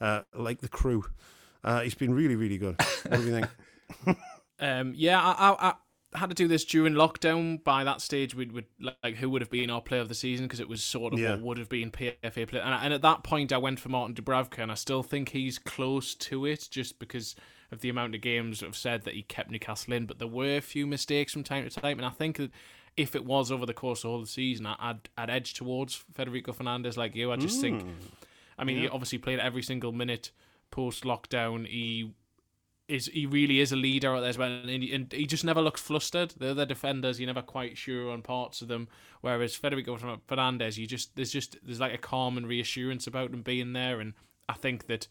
uh, 0.00 0.22
like 0.34 0.60
the 0.60 0.68
crew. 0.68 1.04
Uh, 1.62 1.80
he's 1.80 1.94
been 1.94 2.12
really, 2.14 2.36
really 2.36 2.58
good. 2.58 2.76
What 3.08 3.20
do 3.20 3.26
you 3.26 3.40
think? 4.06 4.18
Um, 4.60 4.92
yeah, 4.96 5.20
I, 5.20 5.32
I, 5.50 5.74
I 6.12 6.18
had 6.18 6.28
to 6.30 6.34
do 6.34 6.46
this 6.46 6.64
during 6.64 6.94
lockdown. 6.94 7.62
By 7.64 7.82
that 7.84 8.00
stage, 8.00 8.34
we'd, 8.36 8.52
would 8.52 8.66
like 9.02 9.16
who 9.16 9.28
would 9.30 9.42
have 9.42 9.50
been 9.50 9.68
our 9.68 9.80
player 9.80 10.00
of 10.00 10.08
the 10.08 10.14
season 10.14 10.46
because 10.46 10.60
it 10.60 10.68
was 10.68 10.82
sort 10.82 11.12
of 11.12 11.18
Yeah. 11.18 11.30
what 11.32 11.40
would 11.40 11.58
have 11.58 11.68
been 11.68 11.90
PFA 11.90 12.46
player. 12.48 12.62
And, 12.62 12.72
and 12.72 12.94
at 12.94 13.02
that 13.02 13.24
point, 13.24 13.52
I 13.52 13.58
went 13.58 13.80
for 13.80 13.88
Martin 13.88 14.14
Dubravka, 14.14 14.60
and 14.60 14.70
I 14.70 14.74
still 14.76 15.02
think 15.02 15.30
he's 15.30 15.58
close 15.58 16.14
to 16.14 16.46
it, 16.46 16.68
just 16.70 17.00
because 17.00 17.34
of 17.72 17.80
the 17.80 17.88
amount 17.88 18.14
of 18.14 18.20
games 18.20 18.60
that 18.60 18.66
have 18.66 18.76
said 18.76 19.02
that 19.02 19.14
he 19.14 19.22
kept 19.22 19.50
Newcastle 19.50 19.92
in. 19.92 20.06
But 20.06 20.20
there 20.20 20.28
were 20.28 20.56
a 20.56 20.60
few 20.62 20.86
mistakes 20.86 21.32
from 21.32 21.42
time 21.42 21.68
to 21.68 21.80
time, 21.80 21.98
and 21.98 22.06
I 22.06 22.10
think 22.10 22.36
that 22.36 22.52
if 22.96 23.16
it 23.16 23.24
was 23.24 23.50
over 23.50 23.66
the 23.66 23.74
course 23.74 24.04
of 24.04 24.10
all 24.10 24.20
the 24.20 24.26
season, 24.28 24.66
I- 24.66 24.76
I'd 24.78 25.08
I'd 25.18 25.30
edge 25.30 25.52
towards 25.54 25.96
Federico 26.14 26.52
Fernandez 26.52 26.96
like 26.96 27.16
you. 27.16 27.32
I 27.32 27.36
just 27.36 27.60
think, 27.60 27.84
I 28.58 28.64
mean, 28.64 28.78
he 28.78 28.88
obviously 28.88 29.18
played 29.18 29.38
every 29.38 29.62
single 29.62 29.92
minute 29.92 30.30
post 30.70 31.04
lockdown. 31.04 31.66
He 31.66 32.12
is 32.88 33.06
he 33.06 33.26
really 33.26 33.60
is 33.60 33.72
a 33.72 33.76
leader 33.76 34.14
out 34.14 34.20
there 34.20 34.30
as 34.30 34.38
well, 34.38 34.50
and 34.50 34.82
he, 34.82 34.92
and 34.94 35.10
he 35.12 35.26
just 35.26 35.44
never 35.44 35.62
looks 35.62 35.80
flustered. 35.80 36.34
The 36.36 36.50
other 36.50 36.66
defenders, 36.66 37.18
you're 37.18 37.26
never 37.26 37.42
quite 37.42 37.78
sure 37.78 38.10
on 38.10 38.22
parts 38.22 38.60
of 38.60 38.68
them. 38.68 38.88
Whereas 39.20 39.54
Federico 39.54 39.96
Fernandez, 40.26 40.78
you 40.78 40.86
just 40.86 41.16
there's 41.16 41.32
just 41.32 41.56
there's 41.62 41.80
like 41.80 41.94
a 41.94 41.98
calm 41.98 42.36
and 42.36 42.46
reassurance 42.46 43.06
about 43.06 43.32
him 43.32 43.42
being 43.42 43.72
there, 43.72 44.00
and 44.00 44.14
I 44.48 44.54
think 44.54 44.86
that. 44.86 45.08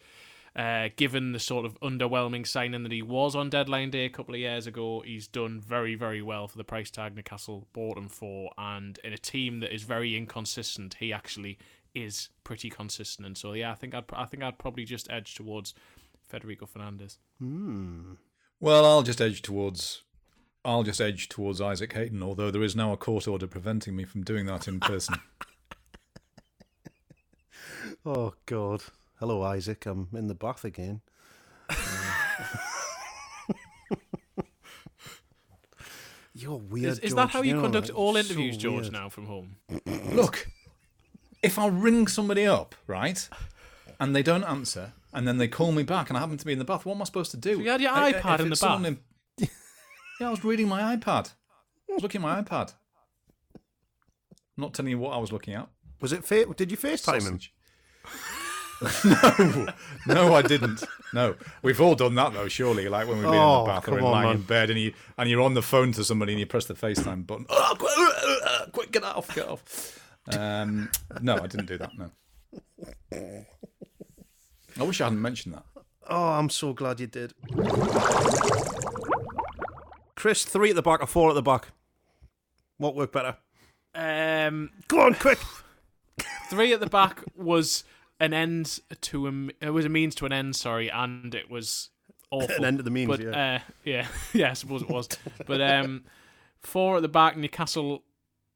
Uh, 0.56 0.90
given 0.98 1.32
the 1.32 1.40
sort 1.40 1.66
of 1.66 1.80
underwhelming 1.80 2.46
signing 2.46 2.84
that 2.84 2.92
he 2.92 3.02
was 3.02 3.36
on 3.36 3.50
deadline 3.50 3.90
day 3.90 4.06
a 4.06 4.10
couple 4.10 4.36
of 4.36 4.40
years 4.40 4.68
ago, 4.68 5.02
he's 5.04 5.28
done 5.28 5.60
very, 5.60 5.96
very 5.96 6.22
well 6.22 6.48
for 6.48 6.60
the 6.60 6.64
price 6.64 6.92
tag 6.92 7.16
Newcastle 7.16 7.66
bought 7.74 7.98
him 7.98 8.08
for. 8.08 8.52
And 8.56 9.00
in 9.04 9.14
a 9.14 9.18
team 9.18 9.62
that 9.62 9.74
is 9.74 9.82
very 9.82 10.16
inconsistent, 10.16 10.98
he 11.00 11.12
actually 11.12 11.58
is 11.96 12.30
pretty 12.44 12.70
consistent. 12.70 13.26
And 13.26 13.38
so, 13.38 13.54
yeah, 13.54 13.72
I 13.72 13.76
think 13.76 13.94
I'd 13.94 14.06
I 14.14 14.26
think 14.26 14.44
I'd 14.44 14.58
probably 14.58 14.86
just 14.86 15.10
edge 15.12 15.36
towards 15.36 15.74
Federico 16.22 16.66
Fernandez. 16.66 17.20
Hmm. 17.40 18.14
Well, 18.60 18.86
I'll 18.86 19.04
just 19.04 19.22
edge 19.22 19.42
towards. 19.42 20.04
I'll 20.66 20.84
just 20.84 21.02
edge 21.02 21.28
towards 21.28 21.60
Isaac 21.60 21.92
Hayden, 21.94 22.24
although 22.24 22.50
there 22.50 22.64
is 22.64 22.76
now 22.76 22.94
a 22.94 22.98
court 22.98 23.28
order 23.28 23.48
preventing 23.48 23.98
me 23.98 24.06
from 24.06 24.24
doing 24.24 24.46
that 24.46 24.68
in 24.68 24.80
person. 24.80 25.16
Oh 28.06 28.34
God! 28.48 28.84
Hello, 29.20 29.44
Isaac. 29.44 29.86
I'm 29.86 30.10
in 30.14 30.28
the 30.28 30.36
bath 30.36 30.66
again. 30.66 31.00
You're 36.34 36.58
weird. 36.58 36.92
Is, 36.92 37.00
is 37.00 37.14
George, 37.14 37.16
that 37.16 37.30
how 37.30 37.42
you 37.42 37.54
know, 37.54 37.62
conduct 37.62 37.88
it's 37.88 37.96
all 37.96 38.14
so 38.14 38.20
interviews, 38.20 38.58
George, 38.58 38.92
now 38.92 39.08
from 39.08 39.28
home? 39.28 39.56
Look, 40.12 40.50
if 41.44 41.60
I 41.60 41.68
ring 41.68 42.08
somebody 42.08 42.46
up, 42.48 42.74
right, 42.88 43.28
and 44.00 44.16
they 44.16 44.24
don't 44.24 44.44
answer, 44.46 44.94
and 45.14 45.28
then 45.28 45.38
they 45.38 45.48
call 45.48 45.72
me 45.72 45.84
back, 45.84 46.10
and 46.10 46.18
I 46.18 46.22
happen 46.22 46.38
to 46.38 46.46
be 46.46 46.54
in 46.54 46.60
the 46.60 46.66
bath, 46.66 46.86
what 46.86 46.96
am 46.96 47.02
I 47.02 47.06
supposed 47.06 47.32
to 47.32 47.38
do? 47.38 47.56
So 47.56 47.62
you 47.62 47.70
had 47.70 47.82
your 47.82 47.92
I- 47.92 48.08
I- 48.08 48.14
iPad 48.14 48.40
in 48.40 48.50
the 48.50 48.56
bath? 48.56 48.86
in- 48.86 49.00
yeah, 50.20 50.28
I 50.28 50.32
was 50.32 50.44
reading 50.44 50.68
my 50.68 50.96
iPad. 50.96 51.32
I 51.90 51.94
was 51.94 52.02
looking 52.04 52.24
at 52.24 52.24
my 52.24 52.42
iPad. 52.42 52.74
I'm 53.56 54.62
not 54.62 54.74
telling 54.74 54.90
you 54.92 54.98
what 55.00 55.14
I 55.14 55.18
was 55.18 55.32
looking 55.32 55.54
at. 55.54 55.68
Was 56.02 56.14
it? 56.14 56.24
Fa- 56.26 56.46
did 56.56 56.72
you 56.72 56.78
FaceTime 56.78 57.14
him? 57.16 57.40
Sausage. 57.40 57.54
No, 60.06 60.34
I 60.36 60.42
didn't. 60.42 60.84
No, 61.14 61.36
we've 61.62 61.80
all 61.80 61.96
done 61.96 62.16
that 62.16 62.34
though. 62.34 62.48
Surely, 62.50 62.90
like 62.90 63.08
when 63.08 63.18
we've 63.20 63.26
been 63.26 63.36
Oh, 63.36 63.60
in 63.62 63.66
the 63.68 63.72
bath 63.72 63.88
or 63.88 63.96
come 63.98 64.06
on, 64.06 64.12
lying 64.12 64.28
man. 64.28 64.36
in 64.38 64.42
bed, 64.42 64.70
and 64.70 64.78
you 64.80 64.94
and 65.18 65.30
you're 65.30 65.42
on 65.42 65.54
the 65.54 65.62
phone 65.62 65.94
to 65.94 66.04
somebody 66.04 66.34
and 66.34 66.40
you 66.42 66.46
press 66.46 66.66
the 66.66 66.74
FaceTime 66.74 67.26
button. 67.26 67.46
Oh, 67.50 67.76
quick, 67.80 67.92
uh, 67.98 68.46
uh, 68.50 68.66
quick, 68.72 68.92
get 68.92 69.04
off, 69.04 69.34
get 69.34 69.48
off. 69.48 70.00
Um, 70.32 70.90
no, 71.22 71.36
I 71.38 71.48
didn't 71.48 71.66
do 71.68 71.78
that. 71.78 71.92
No. 71.98 72.12
I 74.80 74.84
wish 74.84 75.02
I 75.02 75.06
hadn't 75.06 75.22
mentioned 75.22 75.56
that. 75.56 75.64
Oh, 76.10 76.30
I'm 76.30 76.50
so 76.50 76.74
glad 76.74 77.00
you 77.00 77.08
did. 77.08 77.34
Chris, 80.16 80.46
three 80.46 80.70
at 80.70 80.76
the 80.76 80.82
back 80.82 81.02
or 81.02 81.08
four 81.08 81.30
at 81.30 81.36
the 81.36 81.42
back? 81.42 81.70
What 82.78 82.96
worked 82.96 83.14
better? 83.14 83.38
Um, 83.94 84.72
Go 84.88 85.02
on, 85.02 85.14
quick. 85.16 85.40
three 86.50 86.74
at 86.74 86.80
the 86.80 86.88
back 86.88 87.24
was 87.36 87.84
an 88.20 88.34
end 88.34 88.80
to 89.02 89.26
a 89.26 89.30
m- 89.30 89.52
it 89.62 89.72
was 89.72 89.86
a 89.86 89.90
means 89.90 90.16
to 90.16 90.26
an 90.26 90.34
end. 90.34 90.56
Sorry, 90.56 90.90
and 90.90 91.36
it 91.36 91.50
was 91.50 91.90
awful. 92.32 92.56
An 92.56 92.66
end 92.66 92.78
to 92.78 92.84
the 92.84 92.90
means, 92.90 93.10
But 93.10 93.20
yeah. 93.22 93.56
uh, 93.56 93.60
yeah, 93.84 94.08
yeah, 94.34 94.52
I 94.52 94.54
suppose 94.54 94.82
it 94.82 94.90
was. 94.90 95.10
but 95.46 95.62
um, 95.62 96.04
four 96.62 96.96
at 96.98 97.02
the 97.02 97.10
back, 97.10 97.38
Newcastle. 97.38 98.04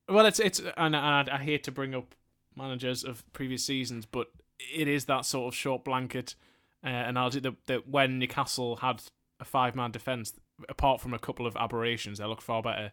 Well, 0.10 0.26
it's 0.26 0.40
it's 0.40 0.62
and 0.78 0.96
I, 0.96 1.26
I 1.32 1.38
hate 1.38 1.64
to 1.66 1.72
bring 1.72 1.94
up 1.94 2.16
managers 2.56 3.04
of 3.04 3.24
previous 3.34 3.66
seasons, 3.66 4.06
but 4.06 4.28
it 4.74 4.88
is 4.88 5.06
that 5.06 5.26
sort 5.26 5.54
of 5.54 5.58
short 5.58 5.84
blanket 5.84 6.36
uh, 6.84 6.90
analogy 6.90 7.40
that 7.42 7.56
that 7.68 7.88
when 7.88 8.20
Newcastle 8.20 8.78
had 8.78 9.04
a 9.40 9.46
five 9.46 9.76
man 9.76 9.92
defence, 9.92 10.34
apart 10.70 11.02
from 11.02 11.14
a 11.14 11.20
couple 11.20 11.46
of 11.46 11.56
aberrations, 11.56 12.20
they 12.20 12.26
looked 12.26 12.44
far 12.44 12.62
better 12.62 12.92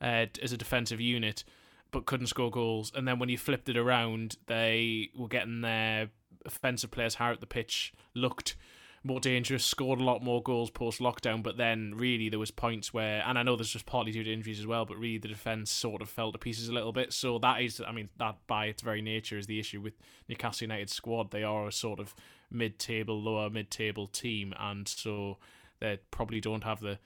uh, 0.00 0.26
as 0.42 0.52
a 0.52 0.56
defensive 0.56 1.00
unit, 1.00 1.44
but 1.90 2.06
couldn't 2.06 2.26
score 2.26 2.50
goals. 2.50 2.92
And 2.94 3.06
then 3.06 3.18
when 3.18 3.28
you 3.28 3.38
flipped 3.38 3.68
it 3.68 3.76
around, 3.76 4.36
they 4.46 5.10
were 5.16 5.28
getting 5.28 5.60
their 5.60 6.10
offensive 6.44 6.90
players 6.90 7.14
higher 7.16 7.32
at 7.32 7.40
the 7.40 7.46
pitch, 7.46 7.92
looked 8.14 8.56
more 9.04 9.20
dangerous, 9.20 9.64
scored 9.64 10.00
a 10.00 10.04
lot 10.04 10.22
more 10.22 10.42
goals 10.42 10.70
post 10.70 11.00
lockdown. 11.00 11.42
But 11.42 11.56
then 11.56 11.94
really 11.96 12.28
there 12.28 12.38
was 12.38 12.50
points 12.50 12.92
where, 12.92 13.22
and 13.26 13.38
I 13.38 13.42
know 13.42 13.56
this 13.56 13.74
was 13.74 13.82
partly 13.82 14.12
due 14.12 14.24
to 14.24 14.32
injuries 14.32 14.58
as 14.58 14.66
well, 14.66 14.84
but 14.84 14.96
really 14.96 15.18
the 15.18 15.28
defence 15.28 15.70
sort 15.70 16.02
of 16.02 16.08
fell 16.08 16.32
to 16.32 16.38
pieces 16.38 16.68
a 16.68 16.72
little 16.72 16.92
bit. 16.92 17.12
So 17.12 17.38
that 17.38 17.62
is, 17.62 17.80
I 17.86 17.92
mean, 17.92 18.08
that 18.18 18.36
by 18.46 18.66
its 18.66 18.82
very 18.82 19.02
nature 19.02 19.38
is 19.38 19.46
the 19.46 19.60
issue 19.60 19.80
with 19.80 19.94
Newcastle 20.28 20.64
United 20.64 20.90
squad. 20.90 21.30
They 21.30 21.44
are 21.44 21.68
a 21.68 21.72
sort 21.72 22.00
of 22.00 22.14
mid-table, 22.50 23.20
lower 23.20 23.50
mid-table 23.50 24.06
team, 24.06 24.54
and 24.58 24.88
so 24.88 25.38
they 25.80 25.98
probably 26.10 26.40
don't 26.40 26.64
have 26.64 26.80
the 26.80 26.98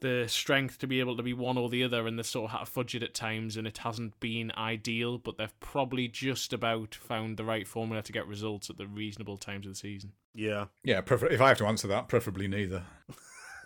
the 0.00 0.26
strength 0.28 0.78
to 0.78 0.86
be 0.86 1.00
able 1.00 1.16
to 1.16 1.22
be 1.22 1.32
one 1.32 1.56
or 1.58 1.68
the 1.68 1.84
other, 1.84 2.06
and 2.06 2.18
they 2.18 2.22
sort 2.22 2.50
of 2.50 2.58
had 2.58 2.64
to 2.64 2.70
fudge 2.70 2.94
it 2.94 3.02
at 3.02 3.14
times, 3.14 3.56
and 3.56 3.66
it 3.66 3.78
hasn't 3.78 4.18
been 4.20 4.52
ideal. 4.56 5.18
But 5.18 5.38
they've 5.38 5.60
probably 5.60 6.08
just 6.08 6.52
about 6.52 6.94
found 6.94 7.36
the 7.36 7.44
right 7.44 7.66
formula 7.66 8.02
to 8.02 8.12
get 8.12 8.26
results 8.26 8.70
at 8.70 8.76
the 8.76 8.86
reasonable 8.86 9.36
times 9.36 9.66
of 9.66 9.72
the 9.72 9.78
season. 9.78 10.12
Yeah. 10.34 10.66
Yeah, 10.84 11.00
prefer- 11.00 11.28
if 11.28 11.40
I 11.40 11.48
have 11.48 11.58
to 11.58 11.66
answer 11.66 11.88
that, 11.88 12.08
preferably 12.08 12.48
neither. 12.48 12.84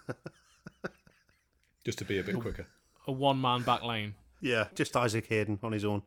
Just 1.84 1.98
to 1.98 2.04
be 2.04 2.18
a 2.18 2.22
bit 2.22 2.40
quicker. 2.40 2.66
A 3.06 3.12
one-man 3.12 3.62
back 3.62 3.82
line. 3.82 4.14
Yeah, 4.40 4.68
just 4.74 4.96
Isaac 4.96 5.26
Hayden 5.26 5.58
on 5.62 5.72
his 5.72 5.84
own. 5.84 6.02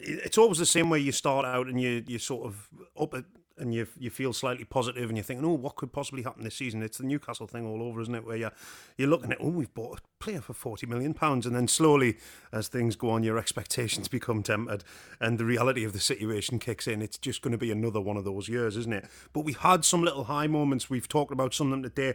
It's 0.00 0.36
always 0.36 0.58
the 0.58 0.66
same 0.66 0.90
way 0.90 0.98
you 0.98 1.12
start 1.12 1.46
out 1.46 1.66
and 1.66 1.80
you 1.80 2.04
you 2.06 2.18
sort 2.18 2.46
of 2.46 2.68
up 2.98 3.14
it 3.14 3.24
and 3.62 3.72
you 3.72 3.86
you 3.98 4.10
feel 4.10 4.32
slightly 4.32 4.64
positive 4.64 5.08
and 5.08 5.16
you're 5.16 5.24
thinking, 5.24 5.46
oh, 5.46 5.52
what 5.52 5.76
could 5.76 5.92
possibly 5.92 6.22
happen 6.22 6.44
this 6.44 6.56
season? 6.56 6.82
It's 6.82 6.98
the 6.98 7.06
Newcastle 7.06 7.46
thing 7.46 7.66
all 7.66 7.82
over, 7.82 8.00
isn't 8.02 8.14
it? 8.14 8.26
Where 8.26 8.36
you're 8.36 8.52
you're 8.98 9.08
looking 9.08 9.32
at, 9.32 9.38
oh, 9.40 9.48
we've 9.48 9.72
bought 9.72 10.00
a 10.00 10.02
player 10.22 10.42
for 10.42 10.52
forty 10.52 10.86
million 10.86 11.14
pounds, 11.14 11.46
and 11.46 11.56
then 11.56 11.68
slowly, 11.68 12.18
as 12.52 12.68
things 12.68 12.96
go 12.96 13.10
on, 13.10 13.22
your 13.22 13.38
expectations 13.38 14.08
become 14.18 14.42
tempered, 14.42 14.84
and 15.20 15.38
the 15.38 15.44
reality 15.44 15.84
of 15.84 15.92
the 15.94 16.00
situation 16.00 16.58
kicks 16.58 16.86
in. 16.86 17.00
It's 17.00 17.16
just 17.16 17.40
going 17.40 17.52
to 17.52 17.58
be 17.58 17.70
another 17.70 18.00
one 18.00 18.16
of 18.16 18.24
those 18.24 18.48
years, 18.48 18.76
isn't 18.76 18.92
it? 18.92 19.06
But 19.32 19.44
we 19.44 19.54
had 19.54 19.84
some 19.84 20.02
little 20.02 20.24
high 20.24 20.48
moments. 20.48 20.90
We've 20.90 21.08
talked 21.08 21.32
about 21.32 21.54
some 21.54 21.68
of 21.68 21.70
them 21.70 21.82
today. 21.84 22.14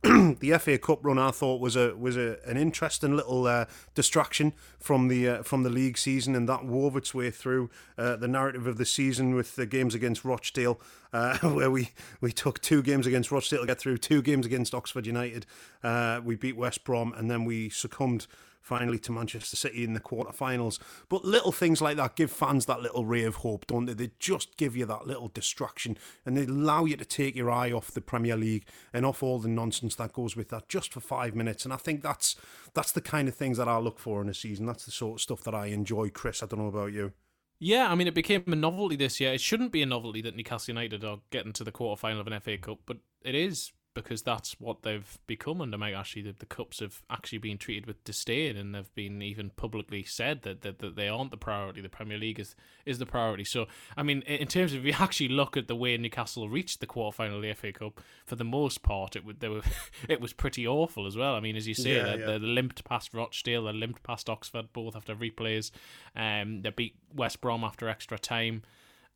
the 0.02 0.56
FA 0.60 0.78
Cup 0.78 1.04
run 1.04 1.18
I 1.18 1.32
thought 1.32 1.60
was 1.60 1.74
a 1.74 1.96
was 1.96 2.16
a, 2.16 2.38
an 2.46 2.56
interesting 2.56 3.16
little 3.16 3.48
uh, 3.48 3.64
distraction 3.96 4.52
from 4.78 5.08
the 5.08 5.28
uh, 5.28 5.42
from 5.42 5.64
the 5.64 5.70
league 5.70 5.98
season, 5.98 6.36
and 6.36 6.48
that 6.48 6.64
wove 6.64 6.96
its 6.96 7.14
way 7.14 7.30
through 7.32 7.68
uh, 7.96 8.14
the 8.14 8.28
narrative 8.28 8.68
of 8.68 8.78
the 8.78 8.84
season 8.84 9.34
with 9.34 9.56
the 9.56 9.66
games 9.66 9.96
against 9.96 10.24
Rochdale, 10.24 10.80
uh, 11.12 11.38
where 11.42 11.70
we, 11.70 11.90
we 12.20 12.30
took 12.30 12.60
two 12.60 12.80
games 12.80 13.06
against 13.06 13.32
Rochdale 13.32 13.62
to 13.62 13.66
get 13.66 13.78
through, 13.78 13.98
two 13.98 14.22
games 14.22 14.46
against 14.46 14.72
Oxford 14.72 15.06
United, 15.06 15.46
uh, 15.82 16.20
we 16.24 16.36
beat 16.36 16.56
West 16.56 16.84
Brom, 16.84 17.12
and 17.16 17.28
then 17.28 17.44
we 17.44 17.68
succumbed 17.68 18.28
finally 18.60 18.98
to 18.98 19.12
Manchester 19.12 19.56
City 19.56 19.84
in 19.84 19.94
the 19.94 20.00
quarterfinals. 20.00 20.78
But 21.08 21.24
little 21.24 21.52
things 21.52 21.80
like 21.80 21.96
that 21.96 22.16
give 22.16 22.30
fans 22.30 22.66
that 22.66 22.82
little 22.82 23.06
ray 23.06 23.24
of 23.24 23.36
hope, 23.36 23.66
don't 23.66 23.86
they? 23.86 23.94
They 23.94 24.10
just 24.18 24.56
give 24.56 24.76
you 24.76 24.86
that 24.86 25.06
little 25.06 25.28
distraction 25.28 25.96
and 26.24 26.36
they 26.36 26.44
allow 26.44 26.84
you 26.84 26.96
to 26.96 27.04
take 27.04 27.34
your 27.34 27.50
eye 27.50 27.72
off 27.72 27.90
the 27.90 28.00
Premier 28.00 28.36
League 28.36 28.66
and 28.92 29.06
off 29.06 29.22
all 29.22 29.38
the 29.38 29.48
nonsense 29.48 29.94
that 29.96 30.12
goes 30.12 30.36
with 30.36 30.48
that 30.50 30.68
just 30.68 30.92
for 30.92 31.00
five 31.00 31.34
minutes. 31.34 31.64
And 31.64 31.72
I 31.72 31.76
think 31.76 32.02
that's 32.02 32.36
that's 32.74 32.92
the 32.92 33.00
kind 33.00 33.28
of 33.28 33.34
things 33.34 33.56
that 33.58 33.68
I 33.68 33.78
look 33.78 33.98
for 33.98 34.20
in 34.22 34.28
a 34.28 34.34
season. 34.34 34.66
That's 34.66 34.84
the 34.84 34.90
sort 34.90 35.18
of 35.18 35.22
stuff 35.22 35.42
that 35.44 35.54
I 35.54 35.66
enjoy. 35.66 36.10
Chris, 36.10 36.42
I 36.42 36.46
don't 36.46 36.60
know 36.60 36.66
about 36.66 36.92
you. 36.92 37.12
Yeah, 37.60 37.90
I 37.90 37.96
mean, 37.96 38.06
it 38.06 38.14
became 38.14 38.44
a 38.46 38.54
novelty 38.54 38.94
this 38.94 39.18
year. 39.18 39.32
It 39.32 39.40
shouldn't 39.40 39.72
be 39.72 39.82
a 39.82 39.86
novelty 39.86 40.22
that 40.22 40.36
Newcastle 40.36 40.72
United 40.72 41.04
are 41.04 41.18
getting 41.30 41.52
to 41.54 41.64
the 41.64 41.72
quarterfinal 41.72 42.20
of 42.20 42.28
an 42.28 42.40
FA 42.40 42.56
Cup, 42.56 42.78
but 42.86 42.98
it 43.24 43.34
is 43.34 43.72
because 44.02 44.22
that's 44.22 44.60
what 44.60 44.82
they've 44.82 45.18
become 45.26 45.60
under 45.60 45.78
Mike 45.78 45.94
Ashley. 45.94 46.22
The, 46.22 46.34
the 46.38 46.46
cups 46.46 46.80
have 46.80 47.02
actually 47.10 47.38
been 47.38 47.58
treated 47.58 47.86
with 47.86 48.02
disdain, 48.04 48.56
and 48.56 48.74
they've 48.74 48.94
been 48.94 49.22
even 49.22 49.50
publicly 49.50 50.02
said 50.04 50.42
that, 50.42 50.62
that, 50.62 50.78
that 50.78 50.96
they 50.96 51.08
aren't 51.08 51.30
the 51.30 51.36
priority. 51.36 51.80
The 51.80 51.88
Premier 51.88 52.18
League 52.18 52.40
is 52.40 52.54
is 52.86 52.98
the 52.98 53.06
priority. 53.06 53.44
So, 53.44 53.66
I 53.96 54.02
mean, 54.02 54.22
in 54.22 54.48
terms 54.48 54.72
of 54.72 54.80
if 54.80 54.84
you 54.86 55.04
actually 55.04 55.28
look 55.28 55.56
at 55.56 55.68
the 55.68 55.76
way 55.76 55.96
Newcastle 55.96 56.48
reached 56.48 56.80
the 56.80 56.86
quarterfinal 56.86 57.36
of 57.36 57.42
the 57.42 57.52
FA 57.54 57.72
Cup, 57.72 58.00
for 58.24 58.36
the 58.36 58.44
most 58.44 58.82
part, 58.82 59.16
it 59.16 59.24
would 59.24 59.40
they 59.40 59.48
were 59.48 59.62
it 60.08 60.20
was 60.20 60.32
pretty 60.32 60.66
awful 60.66 61.06
as 61.06 61.16
well. 61.16 61.34
I 61.34 61.40
mean, 61.40 61.56
as 61.56 61.66
you 61.68 61.74
say, 61.74 61.96
Yeah, 61.96 62.04
they, 62.16 62.20
yeah. 62.20 62.26
they 62.26 62.38
limped 62.38 62.84
past 62.84 63.12
Rochdale, 63.14 63.64
they 63.64 63.72
limped 63.72 64.02
past 64.02 64.28
Oxford, 64.30 64.72
both 64.72 64.96
after 64.96 65.14
replays. 65.14 65.70
Um, 66.16 66.62
they 66.62 66.70
beat 66.70 66.96
West 67.14 67.40
Brom 67.40 67.64
after 67.64 67.88
extra 67.88 68.18
time. 68.18 68.62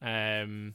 Um, 0.01 0.75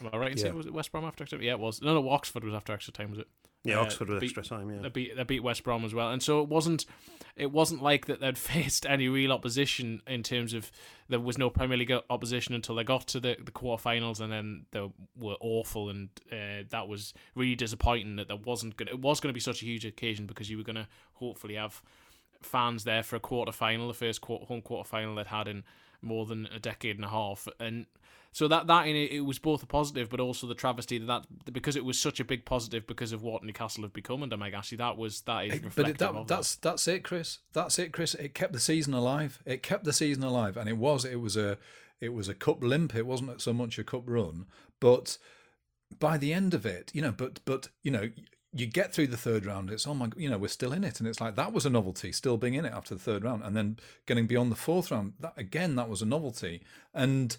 am 0.00 0.10
I 0.12 0.16
right 0.16 0.32
in 0.32 0.38
saying 0.38 0.52
Yeah. 0.54 0.56
was 0.56 0.66
it 0.66 0.72
West 0.72 0.92
Brom 0.92 1.04
after 1.04 1.24
extra 1.24 1.38
time? 1.38 1.44
Yeah, 1.46 1.52
it 1.52 1.58
was. 1.60 1.80
No, 1.82 1.94
no, 2.00 2.08
Oxford 2.10 2.44
was 2.44 2.54
after 2.54 2.72
extra 2.72 2.92
time, 2.92 3.10
was 3.10 3.18
it? 3.20 3.28
Yeah, 3.62 3.78
Uh, 3.78 3.82
Oxford 3.82 4.08
with 4.08 4.20
beat- 4.20 4.36
extra 4.36 4.42
time. 4.58 4.70
Yeah. 4.70 4.80
They 4.80 4.88
beat 4.88 5.16
they 5.16 5.22
beat 5.24 5.40
West 5.42 5.64
Brom 5.64 5.84
as 5.84 5.92
well, 5.92 6.10
and 6.10 6.22
so 6.22 6.40
it 6.40 6.48
wasn't 6.48 6.86
it 7.36 7.50
wasn't 7.52 7.82
like 7.82 8.06
that 8.06 8.20
they'd 8.20 8.38
faced 8.54 8.86
any 8.86 9.06
real 9.08 9.32
opposition 9.32 10.00
in 10.06 10.22
terms 10.22 10.54
of 10.54 10.70
there 11.10 11.20
was 11.20 11.36
no 11.36 11.50
Premier 11.50 11.76
League 11.76 11.92
opposition 12.08 12.54
until 12.54 12.74
they 12.74 12.84
got 12.84 13.06
to 13.08 13.20
the 13.20 13.36
the 13.42 13.52
quarterfinals, 13.52 14.18
and 14.20 14.32
then 14.32 14.64
they 14.70 14.88
were 15.16 15.36
awful, 15.40 15.90
and 15.90 16.08
uh, 16.32 16.64
that 16.70 16.88
was 16.88 17.12
really 17.34 17.54
disappointing 17.54 18.16
that 18.16 18.28
there 18.28 18.36
wasn't 18.38 18.76
gonna 18.78 18.92
it 18.92 19.00
was 19.00 19.20
going 19.20 19.28
to 19.30 19.34
be 19.34 19.40
such 19.40 19.60
a 19.62 19.66
huge 19.66 19.84
occasion 19.84 20.24
because 20.26 20.48
you 20.48 20.56
were 20.56 20.64
going 20.64 20.76
to 20.76 20.88
hopefully 21.14 21.54
have 21.56 21.82
fans 22.42 22.84
there 22.84 23.02
for 23.02 23.16
a 23.16 23.20
quarter 23.20 23.52
final, 23.52 23.88
the 23.88 23.92
first 23.94 24.22
quarter, 24.22 24.46
home 24.46 24.62
quarter 24.62 24.88
final 24.88 25.14
they'd 25.14 25.26
had 25.26 25.46
in 25.46 25.62
more 26.02 26.26
than 26.26 26.46
a 26.46 26.58
decade 26.58 26.96
and 26.96 27.04
a 27.04 27.08
half, 27.08 27.48
and 27.58 27.86
so 28.32 28.46
that 28.48 28.66
that 28.68 28.86
in 28.86 28.94
it, 28.94 29.10
it 29.10 29.20
was 29.20 29.38
both 29.38 29.62
a 29.62 29.66
positive, 29.66 30.08
but 30.08 30.20
also 30.20 30.46
the 30.46 30.54
travesty 30.54 30.98
that, 30.98 31.26
that 31.44 31.52
because 31.52 31.76
it 31.76 31.84
was 31.84 31.98
such 31.98 32.20
a 32.20 32.24
big 32.24 32.44
positive 32.44 32.86
because 32.86 33.12
of 33.12 33.22
what 33.22 33.42
Newcastle 33.42 33.82
have 33.82 33.92
become 33.92 34.22
under 34.22 34.36
Mike 34.36 34.54
Ashley. 34.54 34.76
That 34.76 34.96
was 34.96 35.22
that 35.22 35.46
is 35.46 35.62
reflective 35.62 35.74
but 35.74 35.88
it, 35.88 35.98
that, 35.98 36.10
of 36.10 36.28
that's 36.28 36.54
that's 36.56 36.86
it, 36.86 37.02
Chris. 37.02 37.38
That's 37.52 37.78
it, 37.78 37.92
Chris. 37.92 38.14
It 38.14 38.34
kept 38.34 38.52
the 38.52 38.60
season 38.60 38.94
alive. 38.94 39.42
It 39.44 39.62
kept 39.62 39.84
the 39.84 39.92
season 39.92 40.22
alive, 40.22 40.56
and 40.56 40.68
it 40.68 40.76
was 40.76 41.04
it 41.04 41.20
was 41.20 41.36
a 41.36 41.58
it 42.00 42.10
was 42.10 42.28
a 42.28 42.34
cup 42.34 42.62
limp. 42.62 42.94
It 42.94 43.06
wasn't 43.06 43.40
so 43.40 43.52
much 43.52 43.78
a 43.78 43.84
cup 43.84 44.04
run, 44.06 44.46
but 44.78 45.18
by 45.98 46.16
the 46.16 46.32
end 46.32 46.54
of 46.54 46.64
it, 46.64 46.92
you 46.94 47.02
know, 47.02 47.12
but 47.12 47.40
but 47.44 47.68
you 47.82 47.90
know, 47.90 48.10
you 48.52 48.66
get 48.66 48.92
through 48.92 49.08
the 49.08 49.16
third 49.16 49.46
round. 49.46 49.70
It's 49.70 49.86
oh 49.86 49.94
my, 49.94 50.08
you 50.16 50.28
know, 50.28 50.38
we're 50.38 50.48
still 50.48 50.72
in 50.72 50.84
it, 50.84 51.00
and 51.00 51.08
it's 51.08 51.20
like 51.20 51.36
that 51.36 51.52
was 51.52 51.66
a 51.66 51.70
novelty, 51.70 52.12
still 52.12 52.36
being 52.36 52.54
in 52.54 52.64
it 52.64 52.72
after 52.72 52.94
the 52.94 53.00
third 53.00 53.24
round, 53.24 53.42
and 53.42 53.56
then 53.56 53.78
getting 54.06 54.26
beyond 54.26 54.50
the 54.50 54.56
fourth 54.56 54.90
round. 54.90 55.14
That 55.20 55.34
again, 55.36 55.76
that 55.76 55.88
was 55.88 56.02
a 56.02 56.06
novelty, 56.06 56.62
and 56.94 57.36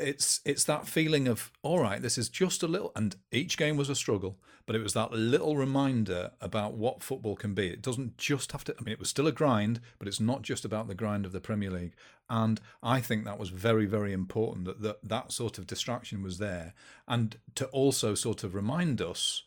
it's 0.00 0.40
it's 0.44 0.64
that 0.64 0.88
feeling 0.88 1.28
of 1.28 1.52
all 1.62 1.78
right 1.78 2.02
this 2.02 2.18
is 2.18 2.28
just 2.28 2.64
a 2.64 2.66
little 2.66 2.90
and 2.96 3.14
each 3.30 3.56
game 3.56 3.76
was 3.76 3.88
a 3.88 3.94
struggle 3.94 4.36
but 4.66 4.74
it 4.74 4.82
was 4.82 4.92
that 4.92 5.12
little 5.12 5.56
reminder 5.56 6.32
about 6.40 6.74
what 6.74 7.02
football 7.02 7.36
can 7.36 7.54
be 7.54 7.68
it 7.68 7.80
doesn't 7.80 8.18
just 8.18 8.50
have 8.50 8.64
to 8.64 8.74
i 8.78 8.82
mean 8.82 8.92
it 8.92 8.98
was 8.98 9.08
still 9.08 9.28
a 9.28 9.32
grind 9.32 9.80
but 10.00 10.08
it's 10.08 10.18
not 10.18 10.42
just 10.42 10.64
about 10.64 10.88
the 10.88 10.96
grind 10.96 11.24
of 11.24 11.30
the 11.30 11.40
premier 11.40 11.70
league 11.70 11.94
and 12.28 12.60
i 12.82 13.00
think 13.00 13.24
that 13.24 13.38
was 13.38 13.50
very 13.50 13.86
very 13.86 14.12
important 14.12 14.64
that 14.64 14.82
that, 14.82 14.98
that 15.04 15.30
sort 15.30 15.58
of 15.58 15.66
distraction 15.66 16.24
was 16.24 16.38
there 16.38 16.74
and 17.06 17.36
to 17.54 17.66
also 17.66 18.16
sort 18.16 18.42
of 18.42 18.52
remind 18.52 19.00
us 19.00 19.44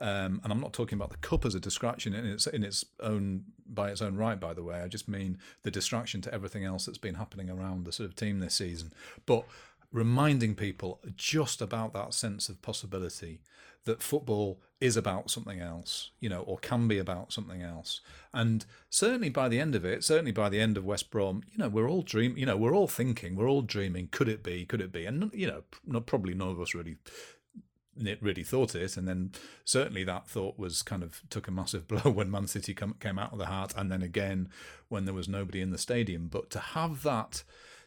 um, 0.00 0.40
and 0.44 0.52
I'm 0.52 0.60
not 0.60 0.72
talking 0.72 0.96
about 0.96 1.10
the 1.10 1.16
cup 1.16 1.44
as 1.44 1.54
a 1.54 1.60
distraction 1.60 2.14
in 2.14 2.24
its 2.24 2.46
in 2.46 2.62
its 2.62 2.84
own 3.00 3.44
by 3.66 3.90
its 3.90 4.00
own 4.00 4.16
right. 4.16 4.38
By 4.38 4.54
the 4.54 4.62
way, 4.62 4.80
I 4.80 4.88
just 4.88 5.08
mean 5.08 5.38
the 5.64 5.70
distraction 5.70 6.20
to 6.22 6.34
everything 6.34 6.64
else 6.64 6.86
that's 6.86 6.98
been 6.98 7.16
happening 7.16 7.50
around 7.50 7.84
the 7.84 7.92
sort 7.92 8.08
of 8.08 8.16
team 8.16 8.38
this 8.38 8.54
season. 8.54 8.92
But 9.26 9.44
reminding 9.92 10.54
people 10.54 11.00
just 11.16 11.60
about 11.60 11.94
that 11.94 12.14
sense 12.14 12.48
of 12.48 12.62
possibility 12.62 13.40
that 13.84 14.02
football 14.02 14.60
is 14.80 14.96
about 14.96 15.30
something 15.30 15.60
else, 15.60 16.10
you 16.20 16.28
know, 16.28 16.42
or 16.42 16.58
can 16.58 16.86
be 16.86 16.98
about 16.98 17.32
something 17.32 17.62
else. 17.62 18.00
And 18.32 18.64
certainly 18.90 19.30
by 19.30 19.48
the 19.48 19.58
end 19.58 19.74
of 19.74 19.84
it, 19.84 20.04
certainly 20.04 20.30
by 20.30 20.48
the 20.48 20.60
end 20.60 20.76
of 20.76 20.84
West 20.84 21.10
Brom, 21.10 21.42
you 21.50 21.58
know, 21.58 21.68
we're 21.68 21.88
all 21.88 22.02
dream, 22.02 22.36
you 22.36 22.46
know, 22.46 22.56
we're 22.56 22.74
all 22.74 22.86
thinking, 22.86 23.34
we're 23.34 23.48
all 23.48 23.62
dreaming. 23.62 24.08
Could 24.12 24.28
it 24.28 24.42
be? 24.42 24.64
Could 24.66 24.80
it 24.80 24.92
be? 24.92 25.06
And 25.06 25.30
you 25.32 25.46
know, 25.46 26.00
probably 26.00 26.34
none 26.34 26.50
of 26.50 26.60
us 26.60 26.74
really 26.74 26.96
really 28.20 28.42
thought 28.42 28.74
it, 28.74 28.96
and 28.96 29.06
then 29.06 29.32
certainly 29.64 30.04
that 30.04 30.28
thought 30.28 30.58
was 30.58 30.82
kind 30.82 31.02
of 31.02 31.22
took 31.30 31.48
a 31.48 31.52
massive 31.52 31.86
blow 31.88 32.10
when 32.10 32.30
Man 32.30 32.46
City 32.46 32.74
come, 32.74 32.94
came 33.00 33.18
out 33.18 33.32
of 33.32 33.38
the 33.38 33.46
heart, 33.46 33.72
and 33.76 33.90
then 33.90 34.02
again 34.02 34.48
when 34.88 35.04
there 35.04 35.14
was 35.14 35.28
nobody 35.28 35.60
in 35.60 35.70
the 35.70 35.78
stadium. 35.78 36.28
But 36.28 36.50
to 36.50 36.58
have 36.58 37.02
that, 37.02 37.42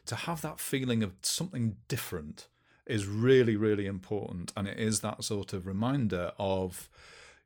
to 0.05 0.15
have 0.15 0.41
that 0.41 0.59
feeling 0.59 1.03
of 1.03 1.13
something 1.21 1.77
different 1.87 2.47
is 2.85 3.07
really, 3.07 3.55
really 3.55 3.85
important, 3.85 4.51
and 4.55 4.67
it 4.67 4.79
is 4.79 5.01
that 5.01 5.23
sort 5.23 5.53
of 5.53 5.67
reminder 5.67 6.31
of, 6.37 6.89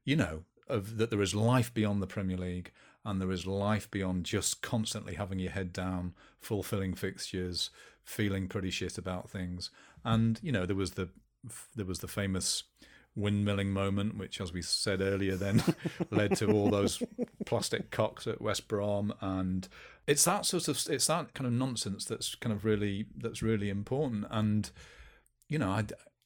you 0.04 0.16
know, 0.16 0.44
of 0.68 0.98
that 0.98 1.10
there 1.10 1.22
is 1.22 1.36
life 1.36 1.74
beyond 1.74 2.02
the 2.02 2.08
Premier 2.08 2.38
League, 2.38 2.72
and 3.04 3.22
there 3.22 3.32
is 3.32 3.46
life 3.46 3.90
beyond 3.92 4.26
just 4.26 4.62
constantly 4.62 5.14
having 5.14 5.38
your 5.38 5.52
head 5.52 5.72
down, 5.72 6.14
fulfilling 6.40 6.96
fixtures, 6.96 7.70
feeling 8.04 8.48
pretty 8.48 8.72
shit 8.72 8.98
about 8.98 9.30
things. 9.30 9.70
And 10.04 10.40
you 10.42 10.52
know, 10.52 10.66
there 10.66 10.76
was 10.76 10.92
the 10.92 11.10
there 11.76 11.86
was 11.86 12.00
the 12.00 12.08
famous 12.08 12.64
windmilling 13.18 13.68
moment, 13.68 14.18
which, 14.18 14.42
as 14.42 14.52
we 14.52 14.62
said 14.62 15.02
earlier, 15.02 15.36
then 15.36 15.64
led 16.12 16.36
to 16.38 16.52
all 16.52 16.70
those 16.70 17.02
plastic 17.46 17.92
cocks 17.92 18.28
at 18.28 18.42
West 18.42 18.68
Brom, 18.68 19.14
and 19.22 19.68
it's 20.08 20.26
that 20.26 20.46
sort 20.46 20.68
of 20.68 20.86
it's 20.90 21.08
that 21.08 21.34
kind 21.34 21.48
of 21.48 21.54
nonsense 21.54 22.06
that's 22.06 22.36
kind 22.36 22.54
of 22.54 22.66
really 22.66 23.06
that's 23.18 23.42
really 23.42 23.70
important. 23.70 24.26
And 24.30 24.70
you 25.48 25.60
know, 25.60 25.70
I 25.70 25.86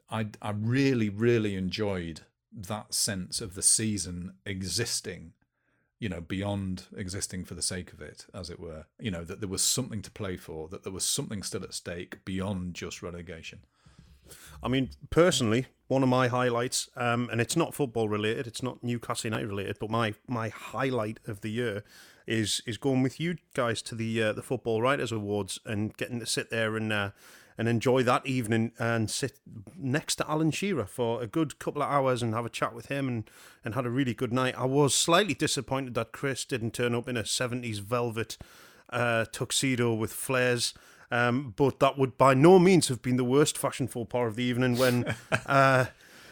I 0.09 0.27
I 0.41 0.51
really 0.51 1.09
really 1.09 1.55
enjoyed 1.55 2.21
that 2.51 2.93
sense 2.93 3.41
of 3.41 3.55
the 3.55 3.61
season 3.61 4.33
existing. 4.45 5.33
You 6.01 6.07
know, 6.07 6.21
beyond 6.21 6.83
existing 6.95 7.43
for 7.43 7.55
the 7.55 7.61
sake 7.61 7.91
of 7.91 8.01
it, 8.01 8.25
as 8.33 8.49
it 8.49 8.57
were. 8.57 8.85
You 9.01 9.11
know, 9.11 9.25
that 9.25 9.41
there 9.41 9.49
was 9.49 9.61
something 9.61 10.01
to 10.03 10.11
play 10.11 10.37
for, 10.37 10.69
that 10.69 10.83
there 10.83 10.93
was 10.93 11.03
something 11.03 11.43
still 11.43 11.61
at 11.65 11.73
stake 11.73 12.23
beyond 12.23 12.73
just 12.73 13.03
relegation. 13.03 13.59
I 14.63 14.67
mean, 14.67 14.89
personally, 15.09 15.67
one 15.87 16.03
of 16.03 16.09
my 16.09 16.27
highlights, 16.27 16.89
um, 16.95 17.29
and 17.31 17.41
it's 17.41 17.55
not 17.55 17.73
football 17.73 18.07
related, 18.07 18.47
it's 18.47 18.63
not 18.63 18.83
Newcastle 18.83 19.29
United 19.29 19.47
related, 19.47 19.77
but 19.79 19.89
my 19.89 20.13
my 20.27 20.49
highlight 20.49 21.19
of 21.27 21.41
the 21.41 21.49
year 21.49 21.83
is 22.27 22.61
is 22.65 22.77
going 22.77 23.01
with 23.01 23.19
you 23.19 23.37
guys 23.53 23.81
to 23.83 23.95
the 23.95 24.21
uh, 24.21 24.33
the 24.33 24.43
Football 24.43 24.81
Writers 24.81 25.11
Awards 25.11 25.59
and 25.65 25.95
getting 25.97 26.19
to 26.19 26.25
sit 26.25 26.49
there 26.49 26.77
and 26.77 26.93
uh, 26.93 27.11
and 27.59 27.67
enjoy 27.67 28.01
that 28.03 28.25
evening 28.25 28.71
and 28.79 29.11
sit 29.11 29.37
next 29.77 30.15
to 30.15 30.29
Alan 30.29 30.49
Shearer 30.49 30.85
for 30.85 31.21
a 31.21 31.27
good 31.27 31.59
couple 31.59 31.81
of 31.81 31.89
hours 31.91 32.23
and 32.23 32.33
have 32.33 32.45
a 32.45 32.49
chat 32.49 32.73
with 32.73 32.85
him 32.85 33.09
and, 33.09 33.29
and 33.65 33.75
had 33.75 33.85
a 33.85 33.89
really 33.89 34.13
good 34.13 34.31
night. 34.31 34.55
I 34.57 34.63
was 34.63 34.95
slightly 34.95 35.33
disappointed 35.33 35.93
that 35.95 36.13
Chris 36.13 36.45
didn't 36.45 36.73
turn 36.73 36.95
up 36.95 37.09
in 37.09 37.17
a 37.17 37.23
70s 37.23 37.81
velvet 37.81 38.37
uh, 38.91 39.25
tuxedo 39.33 39.93
with 39.93 40.13
flares. 40.13 40.73
Um, 41.11 41.53
but 41.55 41.79
that 41.79 41.97
would 41.97 42.17
by 42.17 42.33
no 42.33 42.59
means 42.59 42.87
have 42.87 43.01
been 43.01 43.17
the 43.17 43.23
worst 43.23 43.57
fashion 43.57 43.87
faux 43.87 44.09
pas 44.11 44.27
of 44.27 44.35
the 44.35 44.43
evening 44.43 44.77
when 44.77 45.15
uh, 45.45 45.85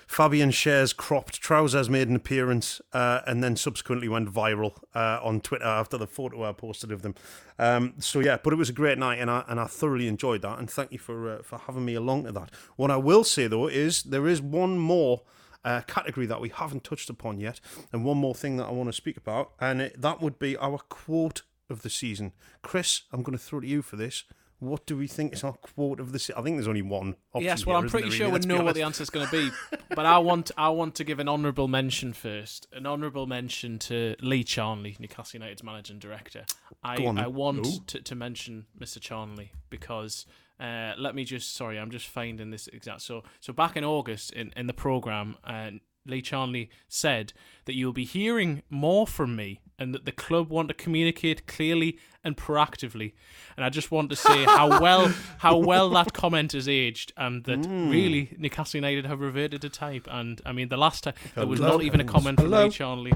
Fabian 0.08 0.52
Schär's 0.52 0.94
cropped 0.94 1.42
trousers 1.42 1.90
made 1.90 2.08
an 2.08 2.16
appearance 2.16 2.80
uh, 2.94 3.22
and 3.28 3.44
then 3.44 3.58
subsequently 3.58 4.08
went 4.08 4.32
viral 4.32 4.74
uh, 4.96 5.20
on 5.22 5.42
Twitter 5.42 5.66
after 5.66 5.98
the 5.98 6.08
photo 6.08 6.46
I 6.46 6.54
posted 6.54 6.94
of 6.94 7.02
them. 7.02 7.14
Um, 7.60 7.96
so 8.00 8.22
yeah, 8.22 8.38
but 8.42 8.54
it 8.54 8.56
was 8.56 8.70
a 8.70 8.74
great 8.74 8.98
night 8.98 9.20
and 9.20 9.30
I 9.30 9.44
and 9.48 9.60
I 9.60 9.66
thoroughly 9.66 10.08
enjoyed 10.08 10.42
that. 10.44 10.60
And 10.60 10.70
thank 10.70 10.94
you 10.94 11.00
for 11.00 11.30
uh, 11.30 11.42
for 11.44 11.60
having 11.60 11.86
me 11.86 11.96
along 11.96 12.24
to 12.24 12.32
that. 12.32 12.52
What 12.78 12.90
I 12.90 12.98
will 12.98 13.26
say 13.26 13.48
though 13.48 13.68
is 13.68 14.04
there 14.04 14.28
is 14.28 14.42
one 14.42 14.78
more. 14.80 15.22
Uh, 15.66 15.82
category 15.82 16.26
that 16.26 16.40
we 16.40 16.48
haven't 16.48 16.86
touched 16.86 17.10
upon 17.10 17.42
yet, 17.42 17.60
and 17.92 18.06
one 18.06 18.16
more 18.16 18.34
thing 18.34 18.56
that 18.56 18.68
I 18.68 18.72
want 18.72 18.88
to 18.88 18.94
speak 18.94 19.18
about, 19.18 19.52
and 19.60 19.82
it, 19.82 20.02
that 20.02 20.22
would 20.22 20.40
be 20.40 20.56
our 20.56 20.78
quote 20.78 21.42
of 21.70 21.82
the 21.82 21.90
season. 21.90 22.32
Chris, 22.62 23.02
I'm 23.12 23.22
going 23.22 23.38
to 23.38 23.44
throw 23.44 23.60
to 23.60 23.68
you 23.68 23.82
for 23.82 23.98
this. 23.98 24.24
What 24.60 24.86
do 24.88 24.98
we 24.98 25.08
think 25.08 25.34
is 25.34 25.44
our 25.44 25.54
quote 25.54 26.00
of 26.00 26.12
the? 26.12 26.20
Se- 26.20 26.34
I 26.36 26.42
think 26.42 26.58
there's 26.58 26.68
only 26.68 26.82
one. 26.82 27.16
Option 27.34 27.46
yes, 27.46 27.66
well, 27.66 27.78
here, 27.78 27.86
I'm 27.86 27.90
pretty 27.92 28.10
sure 28.10 28.32
there, 28.32 28.40
we 28.40 28.46
know 28.46 28.64
what 28.64 28.74
the 28.74 28.82
answer 28.82 29.04
is 29.04 29.10
going 29.12 29.28
to 29.28 29.32
be, 29.32 29.52
but 29.96 30.06
I 30.06 30.18
want 30.18 30.50
I 30.58 30.70
want 30.70 30.96
to 30.96 31.04
give 31.04 31.20
an 31.20 31.30
honourable 31.30 31.68
mention 31.68 32.14
first. 32.14 32.68
An 32.74 32.88
honourable 32.88 33.28
mention 33.28 33.78
to 33.80 34.16
Lee 34.22 34.44
Charnley, 34.44 34.96
Newcastle 35.00 35.40
United's 35.40 35.64
managing 35.64 36.00
director. 36.00 36.46
I. 36.84 36.96
I 36.96 37.28
want 37.28 37.88
to, 37.88 38.02
to 38.02 38.16
mention 38.16 38.66
Mr. 38.80 39.00
Charnley 39.00 39.52
because 39.70 40.26
uh, 40.60 40.94
let 40.98 41.14
me 41.14 41.24
just 41.24 41.56
sorry, 41.56 41.78
I'm 41.78 41.92
just 41.92 42.08
finding 42.08 42.50
this 42.50 42.68
exact. 42.70 43.02
So 43.02 43.24
so 43.40 43.54
back 43.54 43.78
in 43.78 43.84
August 43.84 44.34
in 44.34 44.52
in 44.56 44.66
the 44.66 44.74
program, 44.74 45.36
uh, 45.44 45.72
Lee 46.08 46.22
Charnley 46.22 46.70
said 46.88 47.34
that 47.66 47.76
you'll 47.76 47.94
be 47.94 48.06
hearing 48.06 48.64
more 48.70 49.06
from 49.08 49.36
me 49.36 49.60
and 49.80 49.94
that 49.94 50.06
the 50.06 50.12
club 50.12 50.50
want 50.50 50.68
to 50.70 50.74
communicate 50.74 51.46
clearly 51.48 52.00
and 52.24 52.36
proactively. 52.36 53.14
And 53.56 53.64
I 53.66 53.70
just 53.70 53.92
want 53.92 54.10
to 54.10 54.16
say 54.16 54.44
how 54.46 54.80
well 54.82 55.14
how 55.40 55.58
well 55.58 55.90
that 55.92 56.14
comment 56.14 56.54
has 56.54 56.68
aged 56.68 57.14
and 57.18 57.44
that 57.46 57.66
Hmm. 57.66 57.90
really 57.90 58.36
Newcastle 58.38 58.78
United 58.80 59.06
have 59.06 59.20
reverted 59.20 59.62
to 59.62 59.70
type. 59.70 60.08
And 60.10 60.42
I 60.46 60.52
mean 60.52 60.70
the 60.70 60.78
last 60.78 61.04
time 61.04 61.14
there 61.36 61.46
was 61.46 61.60
Hello. 61.60 61.74
not 61.74 61.84
even 61.84 62.00
a 62.02 62.06
comment 62.06 62.40
from 62.40 62.50
Hello. 62.50 62.66
Lee 62.66 62.72
Charnley. 62.72 63.14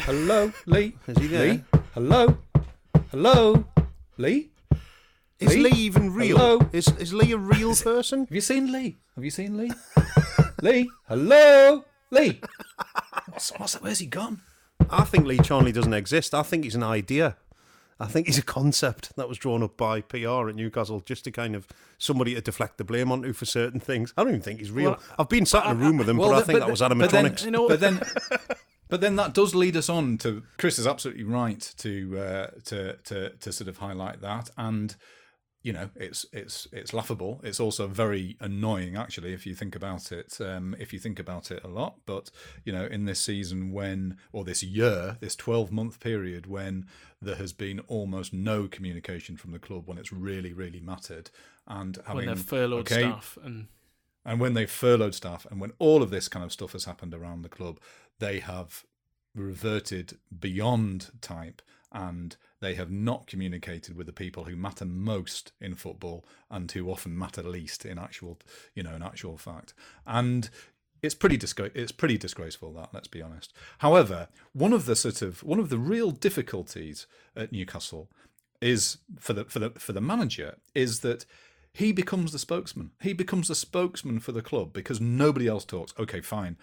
Hello, 0.00 0.52
Lee. 0.66 0.94
Is 1.08 1.18
he 1.18 1.26
there? 1.26 1.52
Lee? 1.52 1.64
Hello? 1.94 2.38
Hello? 3.10 3.64
Lee? 4.16 4.50
Is 5.40 5.54
Lee? 5.56 5.62
Lee 5.64 5.70
even 5.78 6.14
real? 6.14 6.38
Hello? 6.38 6.68
Is 6.72 6.88
is 6.98 7.12
Lee 7.12 7.32
a 7.32 7.36
real 7.36 7.74
person? 7.74 8.20
Have 8.20 8.32
you 8.34 8.40
seen 8.40 8.70
Lee? 8.72 8.96
Have 9.16 9.24
you 9.24 9.30
seen 9.30 9.56
Lee? 9.58 9.70
Lee? 10.62 10.88
Hello? 11.08 11.84
Lee? 12.12 12.40
What's, 13.28 13.50
what's, 13.58 13.74
where's 13.80 13.98
he 14.00 14.06
gone? 14.06 14.42
I 14.90 15.04
think 15.04 15.26
Lee 15.26 15.38
Charnley 15.38 15.72
doesn't 15.72 15.94
exist. 15.94 16.34
I 16.34 16.42
think 16.42 16.64
he's 16.64 16.74
an 16.74 16.82
idea. 16.82 17.36
I 17.98 18.06
think 18.06 18.26
he's 18.26 18.36
a 18.38 18.42
concept 18.42 19.14
that 19.16 19.28
was 19.28 19.38
drawn 19.38 19.62
up 19.62 19.76
by 19.76 20.00
PR 20.02 20.48
at 20.48 20.54
Newcastle 20.54 21.00
just 21.00 21.24
to 21.24 21.30
kind 21.30 21.54
of 21.54 21.66
somebody 21.98 22.34
to 22.34 22.40
deflect 22.40 22.76
the 22.78 22.84
blame 22.84 23.10
onto 23.12 23.32
for 23.32 23.44
certain 23.46 23.80
things. 23.80 24.12
I 24.16 24.22
don't 24.22 24.30
even 24.32 24.42
think 24.42 24.58
he's 24.58 24.70
real. 24.70 24.90
Well, 24.92 25.00
I've 25.18 25.28
been 25.28 25.46
sat 25.46 25.64
in 25.66 25.72
a 25.72 25.74
room 25.74 25.96
with 25.98 26.08
him, 26.08 26.16
Well, 26.18 26.30
but 26.30 26.34
I 26.34 26.38
th- 26.38 26.46
think 26.46 26.58
that 26.60 26.70
was 26.70 26.80
but 26.80 27.10
then- 27.10 27.24
animatronics. 27.26 27.44
You 27.44 27.50
know- 27.52 27.68
But 27.68 27.80
then, 27.80 28.02
but 28.88 29.00
then 29.00 29.16
that 29.16 29.32
does 29.34 29.54
lead 29.54 29.76
us 29.76 29.88
on 29.88 30.18
to 30.18 30.42
Chris 30.58 30.78
is 30.78 30.86
absolutely 30.86 31.24
right 31.24 31.60
to 31.78 32.18
uh, 32.18 32.46
to 32.66 32.96
to 33.04 33.30
to 33.30 33.52
sort 33.52 33.68
of 33.68 33.78
highlight 33.78 34.20
that, 34.20 34.50
and 34.58 34.94
you 35.62 35.72
know 35.72 35.90
it's 35.94 36.26
it's 36.32 36.66
it's 36.72 36.92
laughable. 36.92 37.40
It's 37.44 37.60
also 37.60 37.86
very 37.86 38.36
annoying 38.40 38.96
actually 38.96 39.32
if 39.32 39.46
you 39.46 39.54
think 39.54 39.76
about 39.76 40.10
it. 40.10 40.38
Um, 40.40 40.74
if 40.78 40.92
you 40.92 40.98
think 40.98 41.18
about 41.18 41.50
it 41.50 41.62
a 41.62 41.68
lot, 41.68 41.96
but 42.04 42.30
you 42.64 42.72
know 42.72 42.84
in 42.84 43.04
this 43.04 43.20
season 43.20 43.72
when 43.72 44.16
or 44.32 44.44
this 44.44 44.62
year, 44.62 45.16
this 45.20 45.36
twelve 45.36 45.70
month 45.70 46.00
period 46.00 46.46
when 46.46 46.86
there 47.20 47.36
has 47.36 47.52
been 47.52 47.80
almost 47.80 48.32
no 48.32 48.66
communication 48.66 49.36
from 49.36 49.52
the 49.52 49.58
club 49.58 49.86
when 49.86 49.98
it's 49.98 50.12
really 50.12 50.52
really 50.52 50.80
mattered, 50.80 51.30
and 51.66 51.98
having 52.06 52.26
when 52.26 52.34
they've 52.34 52.44
furloughed 52.44 52.92
okay, 52.92 53.02
staff 53.02 53.38
and 53.42 53.68
and 54.24 54.40
when 54.40 54.54
they've 54.54 54.70
furloughed 54.70 55.14
staff 55.14 55.46
and 55.50 55.60
when 55.60 55.72
all 55.78 56.02
of 56.02 56.10
this 56.10 56.28
kind 56.28 56.44
of 56.44 56.52
stuff 56.52 56.72
has 56.72 56.84
happened 56.84 57.14
around 57.14 57.42
the 57.42 57.48
club, 57.48 57.78
they 58.18 58.40
have 58.40 58.84
reverted 59.34 60.18
beyond 60.38 61.10
type 61.20 61.62
and 61.90 62.36
they 62.62 62.74
have 62.74 62.90
not 62.90 63.26
communicated 63.26 63.94
with 63.96 64.06
the 64.06 64.12
people 64.12 64.44
who 64.44 64.56
matter 64.56 64.86
most 64.86 65.52
in 65.60 65.74
football 65.74 66.24
and 66.50 66.70
who 66.72 66.90
often 66.90 67.18
matter 67.18 67.42
least 67.42 67.84
in 67.84 67.98
actual 67.98 68.38
you 68.74 68.82
know 68.82 68.94
in 68.94 69.02
actual 69.02 69.36
fact 69.36 69.74
and 70.06 70.48
it's 71.02 71.14
pretty 71.14 71.36
disgra- 71.36 71.74
it's 71.74 71.92
pretty 71.92 72.16
disgraceful 72.16 72.72
that 72.72 72.88
let's 72.94 73.08
be 73.08 73.20
honest 73.20 73.52
however 73.78 74.28
one 74.52 74.72
of 74.72 74.86
the 74.86 74.96
sort 74.96 75.20
of 75.20 75.42
one 75.42 75.58
of 75.58 75.68
the 75.68 75.78
real 75.78 76.10
difficulties 76.10 77.06
at 77.36 77.52
Newcastle 77.52 78.08
is 78.62 78.98
for 79.18 79.32
the 79.32 79.44
for 79.44 79.58
the 79.58 79.70
for 79.70 79.92
the 79.92 80.00
manager 80.00 80.56
is 80.74 81.00
that 81.00 81.26
he 81.74 81.90
becomes 81.90 82.32
the 82.32 82.38
spokesman. 82.38 82.90
He 83.00 83.14
becomes 83.14 83.48
the 83.48 83.54
spokesman 83.54 84.20
for 84.20 84.32
the 84.32 84.42
club 84.42 84.74
because 84.74 85.00
nobody 85.00 85.48
else 85.48 85.64
talks. 85.64 85.94
Okay, 85.98 86.20
fine. 86.20 86.58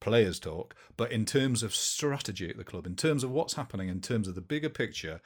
Players 0.00 0.38
talk, 0.40 0.74
but 0.96 1.12
in 1.12 1.24
terms 1.24 1.62
of 1.62 1.74
strategy 1.74 2.48
at 2.48 2.56
the 2.56 2.64
club, 2.64 2.86
in 2.86 2.96
terms 2.96 3.22
of 3.22 3.30
what's 3.30 3.54
happening, 3.54 3.88
in 3.88 4.00
terms 4.00 4.26
of 4.28 4.34
the 4.34 4.40
bigger 4.40 4.70
picture, 4.70 5.20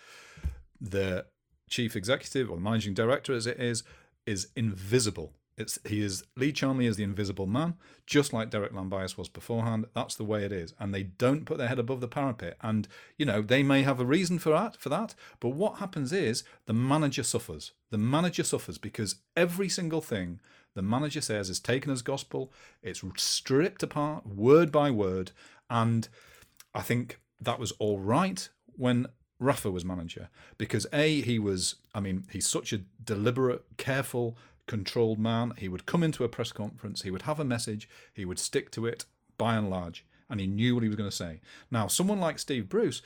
the 0.80 1.26
chief 1.70 1.96
executive 1.96 2.50
or 2.50 2.58
managing 2.58 2.94
director, 2.94 3.32
as 3.32 3.46
it 3.46 3.60
is, 3.60 3.84
is 4.26 4.48
invisible. 4.56 5.32
It's 5.56 5.78
he 5.86 6.02
is 6.02 6.24
Lee 6.36 6.52
Charnley 6.52 6.86
is 6.86 6.96
the 6.96 7.04
invisible 7.04 7.46
man, 7.46 7.74
just 8.06 8.32
like 8.32 8.50
Derek 8.50 8.72
Llambias 8.72 9.16
was 9.16 9.28
beforehand. 9.28 9.86
That's 9.94 10.16
the 10.16 10.24
way 10.24 10.44
it 10.44 10.50
is, 10.50 10.74
and 10.80 10.92
they 10.92 11.04
don't 11.04 11.44
put 11.44 11.58
their 11.58 11.68
head 11.68 11.78
above 11.78 12.00
the 12.00 12.08
parapet. 12.08 12.56
And 12.60 12.88
you 13.16 13.24
know 13.24 13.40
they 13.40 13.62
may 13.62 13.82
have 13.82 14.00
a 14.00 14.04
reason 14.04 14.40
for 14.40 14.50
that, 14.50 14.76
for 14.76 14.88
that. 14.88 15.14
But 15.38 15.50
what 15.50 15.78
happens 15.78 16.12
is 16.12 16.42
the 16.66 16.72
manager 16.72 17.22
suffers. 17.22 17.72
The 17.90 17.98
manager 17.98 18.42
suffers 18.42 18.78
because 18.78 19.16
every 19.36 19.68
single 19.68 20.00
thing 20.00 20.40
the 20.74 20.82
manager 20.82 21.20
says 21.20 21.48
is 21.48 21.60
taken 21.60 21.92
as 21.92 22.02
gospel. 22.02 22.52
It's 22.82 23.02
stripped 23.16 23.82
apart 23.82 24.26
word 24.26 24.70
by 24.72 24.90
word, 24.90 25.32
and 25.70 26.08
I 26.74 26.80
think 26.82 27.20
that 27.40 27.58
was 27.58 27.72
all 27.72 27.98
right 27.98 28.48
when 28.76 29.06
Rafa 29.38 29.70
was 29.70 29.84
manager 29.84 30.28
because 30.58 30.86
a 30.92 31.20
he 31.20 31.38
was 31.38 31.76
I 31.94 32.00
mean 32.00 32.26
he's 32.30 32.48
such 32.48 32.72
a 32.72 32.82
deliberate, 33.02 33.64
careful, 33.76 34.36
controlled 34.66 35.18
man. 35.18 35.52
He 35.58 35.68
would 35.68 35.86
come 35.86 36.02
into 36.02 36.24
a 36.24 36.28
press 36.28 36.52
conference, 36.52 37.02
he 37.02 37.10
would 37.10 37.22
have 37.22 37.40
a 37.40 37.44
message, 37.44 37.88
he 38.12 38.24
would 38.24 38.38
stick 38.38 38.70
to 38.72 38.86
it 38.86 39.04
by 39.38 39.56
and 39.56 39.70
large, 39.70 40.04
and 40.30 40.40
he 40.40 40.46
knew 40.46 40.74
what 40.74 40.82
he 40.82 40.88
was 40.88 40.96
going 40.96 41.10
to 41.10 41.16
say. 41.16 41.40
Now, 41.70 41.86
someone 41.86 42.20
like 42.20 42.38
Steve 42.38 42.68
Bruce 42.68 43.02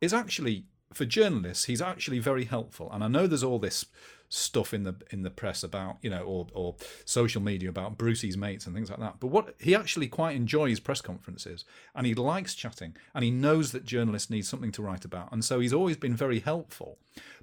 is 0.00 0.12
actually 0.12 0.64
for 0.92 1.04
journalists, 1.04 1.64
he's 1.64 1.82
actually 1.82 2.18
very 2.18 2.44
helpful. 2.44 2.90
And 2.92 3.04
I 3.04 3.08
know 3.08 3.26
there's 3.26 3.42
all 3.42 3.58
this 3.58 3.84
stuff 4.28 4.74
in 4.74 4.82
the 4.82 4.94
in 5.10 5.22
the 5.22 5.30
press 5.30 5.62
about 5.62 5.96
you 6.02 6.10
know 6.10 6.22
or 6.22 6.46
or 6.52 6.76
social 7.04 7.40
media 7.40 7.68
about 7.68 7.96
Brucey's 7.96 8.36
mates 8.36 8.66
and 8.66 8.74
things 8.74 8.90
like 8.90 9.00
that. 9.00 9.16
But 9.20 9.28
what 9.28 9.54
he 9.58 9.74
actually 9.74 10.08
quite 10.08 10.36
enjoys 10.36 10.80
press 10.80 11.00
conferences 11.00 11.64
and 11.94 12.06
he 12.06 12.14
likes 12.14 12.54
chatting 12.54 12.96
and 13.14 13.24
he 13.24 13.30
knows 13.30 13.72
that 13.72 13.84
journalists 13.84 14.30
need 14.30 14.46
something 14.46 14.72
to 14.72 14.82
write 14.82 15.04
about, 15.04 15.32
and 15.32 15.44
so 15.44 15.60
he's 15.60 15.72
always 15.72 15.96
been 15.96 16.16
very 16.16 16.40
helpful. 16.40 16.98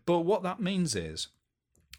But 0.05 0.19
what 0.21 0.43
that 0.43 0.59
means 0.59 0.95
is 0.95 1.27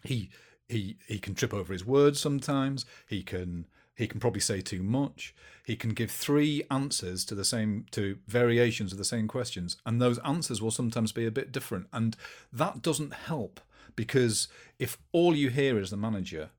he 0.04 0.30
he 0.68 0.98
he 1.06 1.18
can 1.18 1.34
trip 1.34 1.52
over 1.52 1.72
his 1.72 1.84
words 1.84 2.20
sometimes. 2.20 2.84
He 3.06 3.22
can 3.22 3.66
he 3.96 4.06
can 4.06 4.20
probably 4.20 4.40
say 4.40 4.60
too 4.60 4.82
much. 4.82 5.34
He 5.64 5.74
can 5.74 5.90
give 5.90 6.10
three 6.10 6.62
answers 6.70 7.24
to 7.24 7.34
the 7.34 7.44
same 7.44 7.86
to 7.92 8.18
variations 8.28 8.92
of 8.92 8.98
the 8.98 9.04
same 9.04 9.26
questions, 9.26 9.78
and 9.86 10.00
those 10.00 10.18
answers 10.18 10.60
will 10.60 10.70
sometimes 10.70 11.12
be 11.12 11.26
a 11.26 11.30
bit 11.30 11.50
different. 11.50 11.88
And 11.92 12.16
that 12.52 12.82
doesn't 12.82 13.14
help 13.14 13.60
because 13.96 14.48
if 14.78 14.98
all 15.12 15.34
you 15.34 15.50
hear 15.50 15.78
is 15.78 15.90
the 15.90 15.96
manager, 15.96 16.50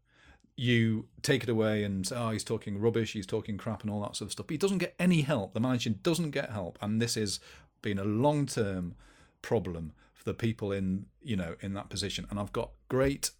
you 0.56 1.08
take 1.22 1.44
it 1.44 1.50
away 1.50 1.84
and 1.84 2.06
say, 2.08 2.16
oh, 2.18 2.32
he's 2.32 2.44
talking 2.44 2.80
rubbish, 2.80 3.14
he's 3.14 3.28
talking 3.28 3.58
crap, 3.58 3.84
and 3.84 3.92
all 3.92 4.02
that 4.02 4.16
sort 4.16 4.28
of 4.28 4.32
stuff. 4.32 4.48
But 4.48 4.56
he 4.56 4.58
doesn't 4.58 4.80
get 4.80 4.96
any 5.00 5.22
help. 5.22 5.54
The 5.54 5.60
manager 5.60 5.92
doesn't 5.92 6.32
get 6.32 6.50
help, 6.50 6.80
and 6.82 7.02
this 7.02 7.16
has 7.16 7.40
been 7.82 8.00
a 8.00 8.04
long 8.04 8.48
term 8.48 8.96
problem 9.44 9.94
for 10.14 10.24
the 10.24 10.34
people 10.34 10.72
in 10.72 11.06
you 11.22 11.36
know 11.36 11.56
in 11.62 11.74
that 11.76 11.90
position. 11.90 12.26
And 12.30 12.40
I've 12.40 12.52
got 12.52 12.72
great 12.90 13.32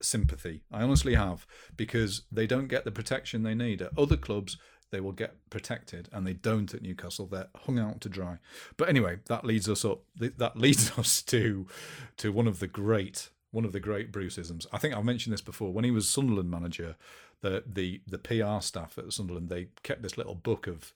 sympathy. 0.00 0.62
I 0.70 0.82
honestly 0.82 1.14
have 1.14 1.46
because 1.76 2.22
they 2.30 2.46
don't 2.46 2.68
get 2.68 2.84
the 2.84 2.92
protection 2.92 3.42
they 3.42 3.54
need 3.54 3.82
at 3.82 3.96
other 3.98 4.16
clubs. 4.16 4.56
They 4.92 5.00
will 5.00 5.12
get 5.12 5.34
protected, 5.50 6.08
and 6.12 6.26
they 6.26 6.34
don't 6.34 6.72
at 6.72 6.82
Newcastle. 6.82 7.26
They're 7.26 7.48
hung 7.64 7.78
out 7.78 8.02
to 8.02 8.10
dry. 8.10 8.38
But 8.76 8.90
anyway, 8.90 9.20
that 9.26 9.44
leads 9.44 9.68
us 9.68 9.84
up. 9.84 10.02
That 10.16 10.56
leads 10.60 10.96
us 10.98 11.22
to 11.22 11.66
to 12.18 12.30
one 12.30 12.46
of 12.46 12.60
the 12.60 12.68
great 12.68 13.30
one 13.50 13.64
of 13.64 13.72
the 13.72 13.80
great 13.80 14.12
Bruceisms. 14.12 14.66
I 14.72 14.78
think 14.78 14.94
I've 14.94 15.04
mentioned 15.04 15.32
this 15.32 15.40
before. 15.40 15.72
When 15.72 15.84
he 15.84 15.90
was 15.90 16.08
Sunderland 16.08 16.50
manager, 16.50 16.96
the 17.40 17.64
the 17.66 18.02
the 18.06 18.18
PR 18.18 18.60
staff 18.60 18.98
at 18.98 19.12
Sunderland 19.12 19.48
they 19.48 19.68
kept 19.82 20.02
this 20.02 20.18
little 20.18 20.34
book 20.34 20.66
of 20.66 20.92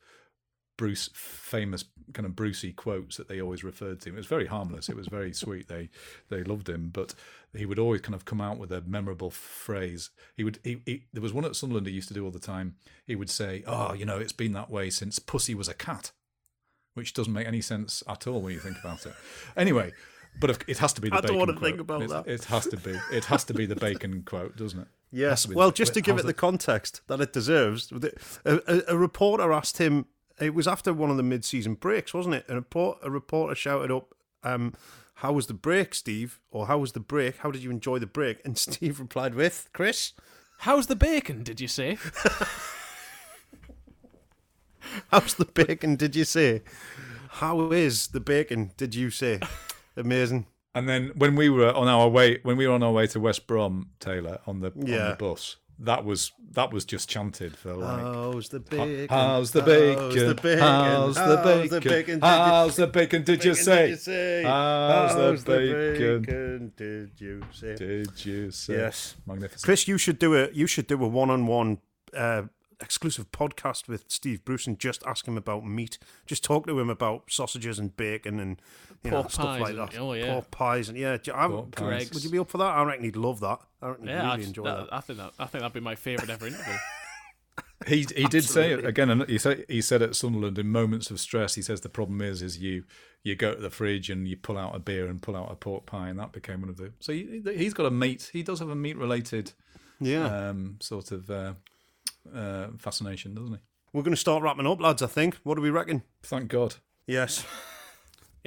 Bruce 0.77 1.09
famous 1.15 1.85
kind 2.13 2.27
of 2.27 2.37
Brucey 2.37 2.73
quotes 2.73 3.17
that 3.17 3.29
they 3.29 3.41
always 3.41 3.65
referred 3.65 4.01
to. 4.03 4.11
It 4.11 4.15
was 4.17 4.27
very 4.27 4.47
harmless. 4.47 4.89
It 4.89 4.97
was 4.97 5.09
very 5.09 5.33
sweet. 5.45 5.69
They 5.69 5.89
they 6.29 6.43
loved 6.45 6.69
him, 6.69 6.91
but 6.93 7.15
he 7.55 7.65
would 7.67 7.79
always 7.79 8.03
kind 8.03 8.15
of 8.15 8.25
come 8.25 8.41
out 8.41 8.59
with 8.59 8.71
a 8.73 8.83
memorable 8.83 9.31
phrase. 9.31 10.11
He 10.37 10.45
would 10.45 10.59
he, 10.63 10.83
he 10.85 11.05
there 11.13 11.23
was 11.23 11.33
one 11.33 11.45
at 11.45 11.57
Sunderland 11.57 11.87
he 11.87 11.93
used 11.93 12.09
to 12.09 12.15
do 12.15 12.25
all 12.25 12.31
the 12.31 12.39
time. 12.39 12.77
He 13.07 13.17
would 13.17 13.31
say, 13.31 13.65
"Oh, 13.67 13.93
you 13.95 14.05
know, 14.05 14.19
it's 14.19 14.33
been 14.33 14.53
that 14.53 14.71
way 14.71 14.91
since 14.91 15.19
Pussy 15.19 15.55
was 15.55 15.69
a 15.69 15.75
cat," 15.75 16.13
which 16.95 17.15
doesn't 17.15 17.33
make 17.33 17.47
any 17.47 17.61
sense 17.61 18.03
at 18.09 18.27
all 18.27 18.41
when 18.43 18.53
you 18.53 18.61
think 18.61 18.79
about 18.79 19.07
it. 19.07 19.15
Anyway. 19.57 19.93
But 20.39 20.65
it 20.69 20.77
has 20.77 20.93
to 20.93 21.01
be 21.01 21.09
the 21.09 21.15
I 21.15 21.21
bacon 21.23 21.29
don't 21.39 21.39
want 21.39 21.49
to 21.53 21.57
quote. 21.57 21.71
think 21.71 21.81
about 21.81 22.03
it, 22.03 22.11
that. 22.11 22.27
It 22.27 22.45
has 22.45 22.67
to 22.67 22.77
be. 22.77 22.95
It 23.11 23.25
has 23.25 23.43
to 23.45 23.55
be 23.55 23.65
the 23.65 23.75
bacon 23.75 24.23
quote, 24.27 24.55
doesn't 24.55 24.81
it? 24.81 24.89
Yes. 25.11 25.45
The- 25.47 25.55
Well, 25.55 25.71
just 25.71 25.95
to 25.95 26.03
give 26.03 26.19
it 26.19 26.27
the 26.27 26.35
context 26.35 27.01
that 27.07 27.23
it 27.23 27.33
deserves, 27.33 27.91
a, 27.91 28.11
a, 28.45 28.83
a 28.89 28.99
reporter 28.99 29.51
asked 29.51 29.79
him. 29.79 30.05
It 30.41 30.55
was 30.55 30.69
after 30.69 30.93
one 30.93 31.11
of 31.11 31.17
the 31.17 31.23
mid-season 31.23 31.75
breaks, 31.75 32.13
wasn't 32.13 32.35
it? 32.35 32.45
A, 32.49 32.55
report, 32.55 32.99
a 33.03 33.11
reporter 33.11 33.55
shouted 33.55 33.91
up, 33.91 34.15
um, 34.43 34.75
"How 35.15 35.33
was 35.33 35.47
the 35.47 35.55
break, 35.55 35.95
Steve? 35.95 36.41
Or 36.51 36.67
how 36.67 36.79
was 36.79 36.93
the 36.93 37.01
break? 37.01 37.39
How 37.39 37.51
did 37.51 37.63
you 37.63 37.71
enjoy 37.71 37.99
the 37.99 38.07
break?" 38.07 38.45
And 38.45 38.59
Steve 38.59 39.01
replied 39.01 39.35
with, 39.35 39.69
"Chris, 39.73 40.13
How's 40.59 40.87
the 40.87 40.97
bacon? 40.97 41.43
Did 41.43 41.61
you 41.61 41.69
say? 41.69 41.99
how's 45.11 45.35
the 45.35 45.45
bacon? 45.45 45.97
Did 45.97 46.17
you 46.17 46.25
say? 46.25 46.63
How 47.29 47.71
is 47.71 48.09
the 48.09 48.21
bacon? 48.21 48.73
Did 48.77 48.95
you 48.95 49.11
say? 49.11 49.41
Amazing. 49.97 50.47
And 50.75 50.89
then 50.89 51.13
when 51.15 51.37
we 51.37 51.49
were 51.49 51.73
on 51.73 51.89
our 51.89 52.09
way, 52.09 52.41
when 52.43 52.57
we 52.57 52.67
were 52.67 52.75
on 52.75 52.83
our 52.83 52.93
way 52.93 53.07
to 53.09 53.21
West 53.21 53.47
Brom, 53.47 53.91
Taylor 54.01 54.41
on 54.47 54.61
the 54.61 54.73
on 54.73 54.81
the 55.11 55.17
bus, 55.19 55.57
that 55.79 56.05
was 56.05 56.33
that 56.53 56.73
was 56.73 56.85
just 56.85 57.09
chanted 57.09 57.57
for 57.57 57.75
like. 57.75 58.01
How's 58.01 58.49
the 58.49 58.61
bacon? 58.61 59.07
How's 59.11 59.51
the 59.53 59.61
How's 59.61 59.69
bacon? 59.69 60.27
the 60.29 60.35
bacon? 60.35 60.59
How's 60.61 61.15
the 61.17 61.21
How's 61.21 61.71
the 61.71 61.81
bacon? 61.81 61.91
bacon? 61.91 62.15
Did 62.21 62.27
you- 62.27 62.29
How's 62.29 62.77
the 62.77 62.87
bacon? 62.87 63.23
Did 63.25 63.45
you 63.45 63.55
say? 63.55 63.83
Did 63.83 63.91
you 63.91 63.97
say? 63.97 64.43
How's 64.45 65.45
the 65.45 65.53
bacon? 65.53 66.23
bacon 66.23 66.73
Did 66.77 67.11
you 67.21 67.43
say? 67.53 67.77
Did 67.77 68.25
you 68.25 68.51
say? 68.51 68.75
Yes. 68.75 69.17
magnificent. 69.27 69.65
Chris, 69.65 69.87
you 69.89 69.99
should 69.99 70.19
do 70.19 70.35
a 70.35 70.49
you 70.53 70.67
should 70.67 70.87
do 70.87 71.03
a 71.05 71.09
one 71.09 71.31
on 71.31 71.47
one 71.47 71.79
exclusive 72.81 73.31
podcast 73.33 73.89
with 73.89 74.05
Steve 74.09 74.45
Bruce 74.45 74.67
and 74.67 74.79
just 74.79 75.03
ask 75.07 75.27
him 75.27 75.37
about 75.39 75.65
meat. 75.65 75.99
Just 76.27 76.45
talk 76.45 76.67
to 76.67 76.79
him 76.79 76.91
about 76.91 77.31
sausages 77.31 77.79
and 77.79 77.97
bacon 77.97 78.39
and 78.39 78.61
you 79.03 79.11
know 79.11 79.23
Pork 79.23 79.31
stuff 79.33 79.47
pies 79.47 79.61
like 79.61 79.71
and- 79.71 79.79
that. 79.79 79.99
oh, 79.99 80.13
yeah. 80.13 80.33
pork 80.35 80.51
pies 80.51 80.89
and 80.89 80.99
yeah. 80.99 81.17
do 81.17 81.33
I- 81.35 81.47
Pork 81.49 81.71
pies. 81.75 82.13
Would 82.13 82.25
you 82.25 82.31
be 82.31 82.39
up 82.39 82.51
for 82.51 82.59
that? 82.59 82.65
I 82.75 82.83
reckon 82.83 83.05
he'd 83.05 83.17
love 83.17 83.41
that. 83.41 83.61
I 83.81 83.89
reckon 83.89 84.07
he'd 84.07 84.13
Yeah, 84.13 84.31
really 84.33 84.45
I, 84.45 84.47
enjoy 84.47 84.65
that, 84.65 84.77
that. 84.91 84.95
I 84.95 85.01
think 85.01 85.19
that 85.19 85.33
I 85.39 85.47
think 85.47 85.63
that'd 85.63 85.73
be 85.73 85.81
my 85.81 85.95
favourite 85.95 86.31
ever 86.31 86.47
interview. 86.47 86.75
He 87.87 88.07
he 88.17 88.25
did 88.25 88.43
say 88.45 88.73
it 88.73 88.87
again. 88.87 89.23
He 89.29 89.37
said 89.37 89.65
he 89.69 89.83
said 89.83 90.01
at 90.01 90.17
Sunderland 90.17 90.59
in 90.59 90.69
moments 90.69 91.11
of 91.11 91.21
stress. 91.21 91.55
He 91.55 91.63
says 91.63 91.83
the 91.83 91.91
problem 91.91 92.23
is 92.23 92.41
is 92.41 92.59
you 92.59 92.85
you 93.23 93.37
go 93.37 93.55
to 93.55 93.61
the 93.61 93.69
fridge 93.71 94.09
and 94.09 94.27
you 94.27 94.35
pull 94.37 94.57
out 94.57 94.75
a 94.75 94.79
beer 94.79 95.07
and 95.09 95.21
pull 95.21 95.37
out 95.37 95.53
a 95.53 95.55
pork 95.57 95.85
pie, 95.85 96.09
and 96.09 96.19
that 96.19 96.33
became 96.33 96.63
one 96.63 96.71
of 96.71 96.79
the. 96.79 96.93
So 97.01 97.13
he, 97.13 97.43
he's 97.55 97.75
got 97.75 97.85
a 97.85 97.91
meat. 97.91 98.31
He 98.33 98.43
does 98.43 98.61
have 98.61 98.71
a 98.71 98.75
meat 98.75 98.97
related 98.97 99.53
Yeah, 100.01 100.25
um, 100.49 100.77
sort 100.81 101.13
of 101.13 101.29
uh, 101.31 101.53
uh, 102.35 102.69
fascination, 102.79 103.35
doesn't 103.35 103.55
he? 103.55 103.61
we're 103.93 104.03
going 104.03 104.13
to 104.15 104.21
start 104.21 104.43
wrapping 104.43 104.67
up, 104.67 104.81
lads. 104.81 105.03
I 105.03 105.07
think. 105.07 105.37
What 105.43 105.55
do 105.55 105.63
we 105.63 105.71
reckon? 105.71 106.03
Thank 106.23 106.49
God. 106.49 106.77
Yes, 107.07 107.47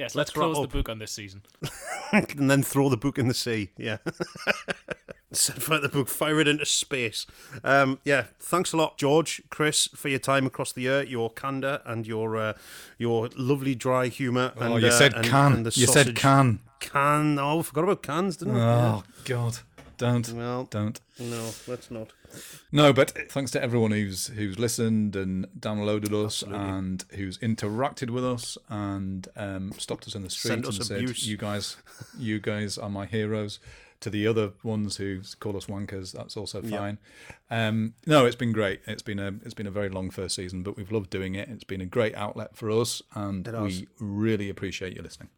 Yes, 0.00 0.14
Let's 0.14 0.30
let's, 0.34 0.52
close 0.54 0.58
the 0.62 0.66
book 0.66 0.88
on 0.88 0.98
this 0.98 1.12
season. 1.12 1.42
and 2.12 2.50
then 2.50 2.62
throw 2.62 2.88
the 2.88 2.96
book 2.96 3.18
in 3.18 3.28
the 3.28 3.34
sea. 3.34 3.68
Yeah. 3.76 3.98
Set 5.32 5.60
fire 5.62 5.78
the 5.78 5.90
book, 5.90 6.08
fire 6.08 6.40
it 6.40 6.48
into 6.48 6.64
space. 6.64 7.26
Um, 7.62 7.98
yeah, 8.02 8.24
thanks 8.38 8.72
a 8.72 8.78
lot, 8.78 8.96
George, 8.96 9.42
Chris, 9.50 9.88
for 9.94 10.08
your 10.08 10.18
time 10.18 10.46
across 10.46 10.72
the 10.72 10.80
year, 10.80 11.02
your 11.02 11.28
candor 11.30 11.82
and 11.84 12.06
your 12.06 12.36
uh, 12.38 12.54
your 12.96 13.28
lovely 13.36 13.74
dry 13.74 14.08
humour. 14.08 14.54
Oh, 14.56 14.72
and, 14.72 14.82
you 14.82 14.88
uh, 14.88 14.90
said 14.90 15.12
and- 15.14 15.26
can. 15.26 15.52
and 15.52 15.66
the 15.66 15.78
you 15.78 15.86
said 15.86 16.16
can. 16.16 16.60
Can. 16.80 17.38
Oh, 17.38 17.60
I 17.60 17.62
forgot 17.62 17.84
about 17.84 18.02
cans, 18.02 18.38
didn't 18.38 18.56
I? 18.56 18.86
Oh 18.88 19.04
God! 19.24 19.58
Don't 20.00 20.32
Well, 20.32 20.64
don't. 20.64 20.98
no, 21.18 21.50
let's 21.66 21.90
not. 21.90 22.12
No, 22.72 22.90
but 22.90 23.10
thanks 23.30 23.50
to 23.50 23.62
everyone 23.62 23.90
who's 23.90 24.28
who's 24.28 24.58
listened 24.58 25.14
and 25.14 25.46
downloaded 25.58 26.14
us 26.14 26.42
and 26.42 27.04
who's 27.10 27.36
interacted 27.38 28.08
with 28.08 28.24
us 28.24 28.56
and 28.70 29.28
um, 29.36 29.72
stopped 29.76 30.06
us 30.06 30.14
in 30.14 30.22
the 30.22 30.30
street 30.30 30.64
and 30.64 30.72
said, 30.72 30.96
abuse. 31.02 31.26
"You 31.26 31.36
guys, 31.36 31.76
you 32.18 32.40
guys 32.40 32.78
are 32.78 32.88
my 32.88 33.04
heroes." 33.04 33.58
To 34.00 34.08
the 34.08 34.26
other 34.26 34.52
ones 34.62 34.96
who 34.96 35.20
call 35.40 35.58
us 35.58 35.66
wankers, 35.66 36.12
that's 36.12 36.34
also 36.34 36.62
fine. 36.62 36.96
Um, 37.50 37.92
no, 38.06 38.24
it's 38.24 38.34
been 38.36 38.52
great. 38.52 38.80
It's 38.86 39.02
been 39.02 39.18
a 39.18 39.34
it's 39.44 39.52
been 39.52 39.66
a 39.66 39.70
very 39.70 39.90
long 39.90 40.08
first 40.08 40.34
season, 40.36 40.62
but 40.62 40.78
we've 40.78 40.90
loved 40.90 41.10
doing 41.10 41.34
it. 41.34 41.50
It's 41.50 41.64
been 41.64 41.82
a 41.82 41.86
great 41.86 42.14
outlet 42.14 42.56
for 42.56 42.70
us, 42.70 43.02
and 43.14 43.46
we 43.46 43.86
really 43.98 44.48
appreciate 44.48 44.96
you 44.96 45.02
listening. 45.02 45.28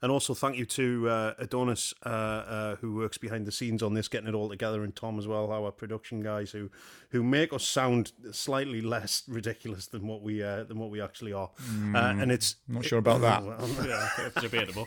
And 0.00 0.12
also 0.12 0.32
thank 0.32 0.56
you 0.56 0.64
to 0.66 1.08
uh, 1.08 1.34
Adonis, 1.38 1.92
uh, 2.06 2.08
uh, 2.08 2.76
who 2.76 2.94
works 2.94 3.18
behind 3.18 3.46
the 3.46 3.52
scenes 3.52 3.82
on 3.82 3.94
this, 3.94 4.06
getting 4.06 4.28
it 4.28 4.34
all 4.34 4.48
together, 4.48 4.84
and 4.84 4.94
Tom 4.94 5.18
as 5.18 5.26
well, 5.26 5.50
our 5.50 5.72
production 5.72 6.20
guys, 6.20 6.52
who 6.52 6.70
who 7.10 7.22
make 7.24 7.52
us 7.52 7.66
sound 7.66 8.12
slightly 8.30 8.80
less 8.80 9.24
ridiculous 9.28 9.86
than 9.86 10.06
what 10.06 10.22
we 10.22 10.42
uh, 10.42 10.64
than 10.64 10.78
what 10.78 10.90
we 10.90 11.00
actually 11.00 11.32
are. 11.32 11.50
Uh, 11.94 12.14
and 12.18 12.30
it's 12.30 12.56
not 12.68 12.84
sure 12.84 13.00
about 13.00 13.20
that. 13.22 13.44
Well, 13.44 13.68
yeah, 13.86 14.08
it's 14.18 14.40
debatable. 14.40 14.86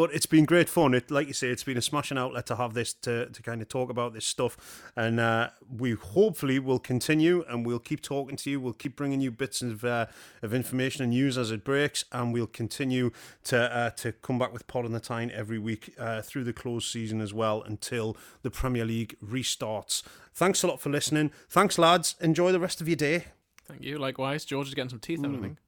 But 0.00 0.14
it's 0.14 0.24
been 0.24 0.46
great 0.46 0.70
fun. 0.70 0.94
It, 0.94 1.10
like 1.10 1.26
you 1.26 1.34
say, 1.34 1.48
it's 1.48 1.62
been 1.62 1.76
a 1.76 1.82
smashing 1.82 2.16
outlet 2.16 2.46
to 2.46 2.56
have 2.56 2.72
this 2.72 2.94
to, 3.02 3.26
to 3.26 3.42
kind 3.42 3.60
of 3.60 3.68
talk 3.68 3.90
about 3.90 4.14
this 4.14 4.24
stuff, 4.24 4.82
and 4.96 5.20
uh, 5.20 5.50
we 5.70 5.92
hopefully 5.92 6.58
will 6.58 6.78
continue, 6.78 7.44
and 7.46 7.66
we'll 7.66 7.78
keep 7.78 8.00
talking 8.00 8.34
to 8.36 8.50
you. 8.50 8.60
We'll 8.62 8.72
keep 8.72 8.96
bringing 8.96 9.20
you 9.20 9.30
bits 9.30 9.60
of 9.60 9.84
uh, 9.84 10.06
of 10.40 10.54
information 10.54 11.02
and 11.02 11.10
news 11.10 11.36
as 11.36 11.50
it 11.50 11.64
breaks, 11.64 12.06
and 12.12 12.32
we'll 12.32 12.46
continue 12.46 13.10
to 13.44 13.58
uh, 13.60 13.90
to 13.90 14.12
come 14.12 14.38
back 14.38 14.54
with 14.54 14.66
Pod 14.66 14.86
on 14.86 14.92
the 14.92 15.00
Tyne 15.00 15.30
every 15.34 15.58
week 15.58 15.94
uh, 15.98 16.22
through 16.22 16.44
the 16.44 16.54
closed 16.54 16.90
season 16.90 17.20
as 17.20 17.34
well 17.34 17.62
until 17.62 18.16
the 18.40 18.50
Premier 18.50 18.86
League 18.86 19.18
restarts. 19.22 20.02
Thanks 20.32 20.62
a 20.62 20.66
lot 20.66 20.80
for 20.80 20.88
listening. 20.88 21.30
Thanks, 21.50 21.76
lads. 21.78 22.14
Enjoy 22.22 22.52
the 22.52 22.60
rest 22.60 22.80
of 22.80 22.88
your 22.88 22.96
day. 22.96 23.26
Thank 23.68 23.82
you. 23.82 23.98
Likewise, 23.98 24.46
George 24.46 24.68
is 24.68 24.72
getting 24.72 24.88
some 24.88 24.98
teeth 24.98 25.22
out. 25.22 25.34
I 25.34 25.38
think. 25.40 25.58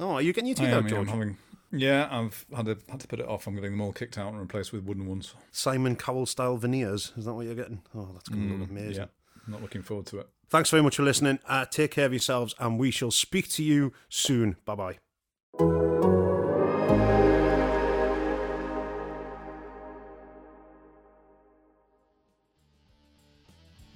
Oh, 0.00 0.14
are 0.14 0.22
you 0.22 0.32
getting 0.32 0.48
your 0.48 0.56
teeth 0.56 0.66
I 0.66 0.72
out, 0.72 0.78
am, 0.78 0.88
yeah, 0.88 0.98
I'm 0.98 1.06
George? 1.06 1.36
Yeah, 1.70 2.08
I've 2.10 2.46
had 2.54 2.66
to 2.66 2.78
had 2.88 3.00
to 3.00 3.08
put 3.08 3.20
it 3.20 3.26
off. 3.26 3.46
I'm 3.46 3.54
getting 3.54 3.72
them 3.72 3.80
all 3.80 3.92
kicked 3.92 4.18
out 4.18 4.32
and 4.32 4.40
replaced 4.40 4.72
with 4.72 4.84
wooden 4.84 5.06
ones. 5.06 5.34
Simon 5.50 5.96
Cowell 5.96 6.26
style 6.26 6.56
veneers. 6.56 7.12
Is 7.16 7.24
that 7.24 7.34
what 7.34 7.46
you're 7.46 7.54
getting? 7.54 7.82
Oh, 7.94 8.10
that's 8.12 8.28
going 8.28 8.48
to 8.48 8.54
look 8.56 8.70
amazing. 8.70 9.02
Yeah, 9.02 9.06
not 9.46 9.62
looking 9.62 9.82
forward 9.82 10.06
to 10.06 10.18
it. 10.18 10.28
Thanks 10.48 10.70
very 10.70 10.82
much 10.82 10.96
for 10.96 11.02
listening. 11.02 11.38
Uh, 11.46 11.66
take 11.66 11.90
care 11.90 12.06
of 12.06 12.12
yourselves, 12.12 12.54
and 12.58 12.78
we 12.78 12.90
shall 12.90 13.10
speak 13.10 13.48
to 13.50 13.62
you 13.62 13.92
soon. 14.08 14.56
Bye 14.64 14.74
bye. 14.74 14.98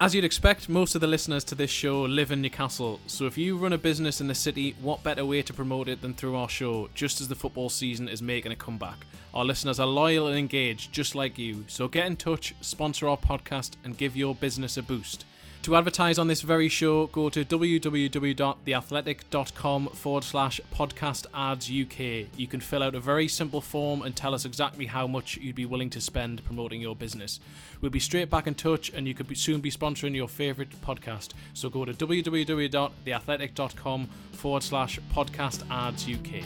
As 0.03 0.13
you'd 0.13 0.25
expect, 0.25 0.67
most 0.67 0.95
of 0.95 1.01
the 1.01 1.07
listeners 1.07 1.45
to 1.45 1.55
this 1.55 1.71
show 1.71 2.01
live 2.01 2.29
in 2.29 2.41
Newcastle, 2.41 2.99
so 3.07 3.25
if 3.25 3.37
you 3.37 3.55
run 3.55 3.71
a 3.71 3.77
business 3.77 4.19
in 4.19 4.27
the 4.27 4.35
city, 4.35 4.75
what 4.81 5.01
better 5.01 5.23
way 5.25 5.41
to 5.41 5.53
promote 5.53 5.87
it 5.87 6.01
than 6.01 6.13
through 6.13 6.35
our 6.35 6.49
show, 6.49 6.89
just 6.93 7.21
as 7.21 7.29
the 7.29 7.35
football 7.35 7.69
season 7.69 8.09
is 8.09 8.21
making 8.21 8.51
a 8.51 8.55
comeback? 8.57 9.05
Our 9.33 9.45
listeners 9.45 9.79
are 9.79 9.87
loyal 9.87 10.27
and 10.27 10.37
engaged, 10.37 10.91
just 10.91 11.15
like 11.15 11.37
you, 11.37 11.63
so 11.69 11.87
get 11.87 12.05
in 12.05 12.17
touch, 12.17 12.53
sponsor 12.59 13.07
our 13.07 13.15
podcast, 13.15 13.77
and 13.85 13.97
give 13.97 14.17
your 14.17 14.35
business 14.35 14.75
a 14.75 14.83
boost. 14.83 15.23
To 15.63 15.75
advertise 15.77 16.19
on 16.19 16.27
this 16.27 16.41
very 16.41 16.67
show, 16.67 17.07
go 17.07 17.29
to 17.29 17.45
www.theathletic.com 17.45 19.87
forward 19.87 20.23
slash 20.25 20.59
podcast 20.75 21.25
ads 21.33 21.71
UK. 21.71 22.27
You 22.37 22.47
can 22.47 22.59
fill 22.59 22.83
out 22.83 22.95
a 22.95 22.99
very 22.99 23.29
simple 23.29 23.61
form 23.61 24.01
and 24.01 24.13
tell 24.13 24.33
us 24.33 24.43
exactly 24.43 24.87
how 24.87 25.07
much 25.07 25.37
you'd 25.37 25.55
be 25.55 25.65
willing 25.65 25.89
to 25.91 26.01
spend 26.01 26.43
promoting 26.43 26.81
your 26.81 26.97
business. 26.97 27.39
We'll 27.79 27.91
be 27.91 28.01
straight 28.01 28.29
back 28.29 28.45
in 28.45 28.55
touch 28.55 28.91
and 28.93 29.07
you 29.07 29.13
could 29.13 29.29
be, 29.29 29.35
soon 29.35 29.61
be 29.61 29.71
sponsoring 29.71 30.13
your 30.13 30.27
favourite 30.27 30.71
podcast. 30.81 31.29
So 31.53 31.69
go 31.69 31.85
to 31.85 31.93
www.theathletic.com 31.93 34.09
forward 34.33 34.63
slash 34.63 34.99
podcast 35.13 35.63
ads 35.71 36.09
UK. 36.09 36.43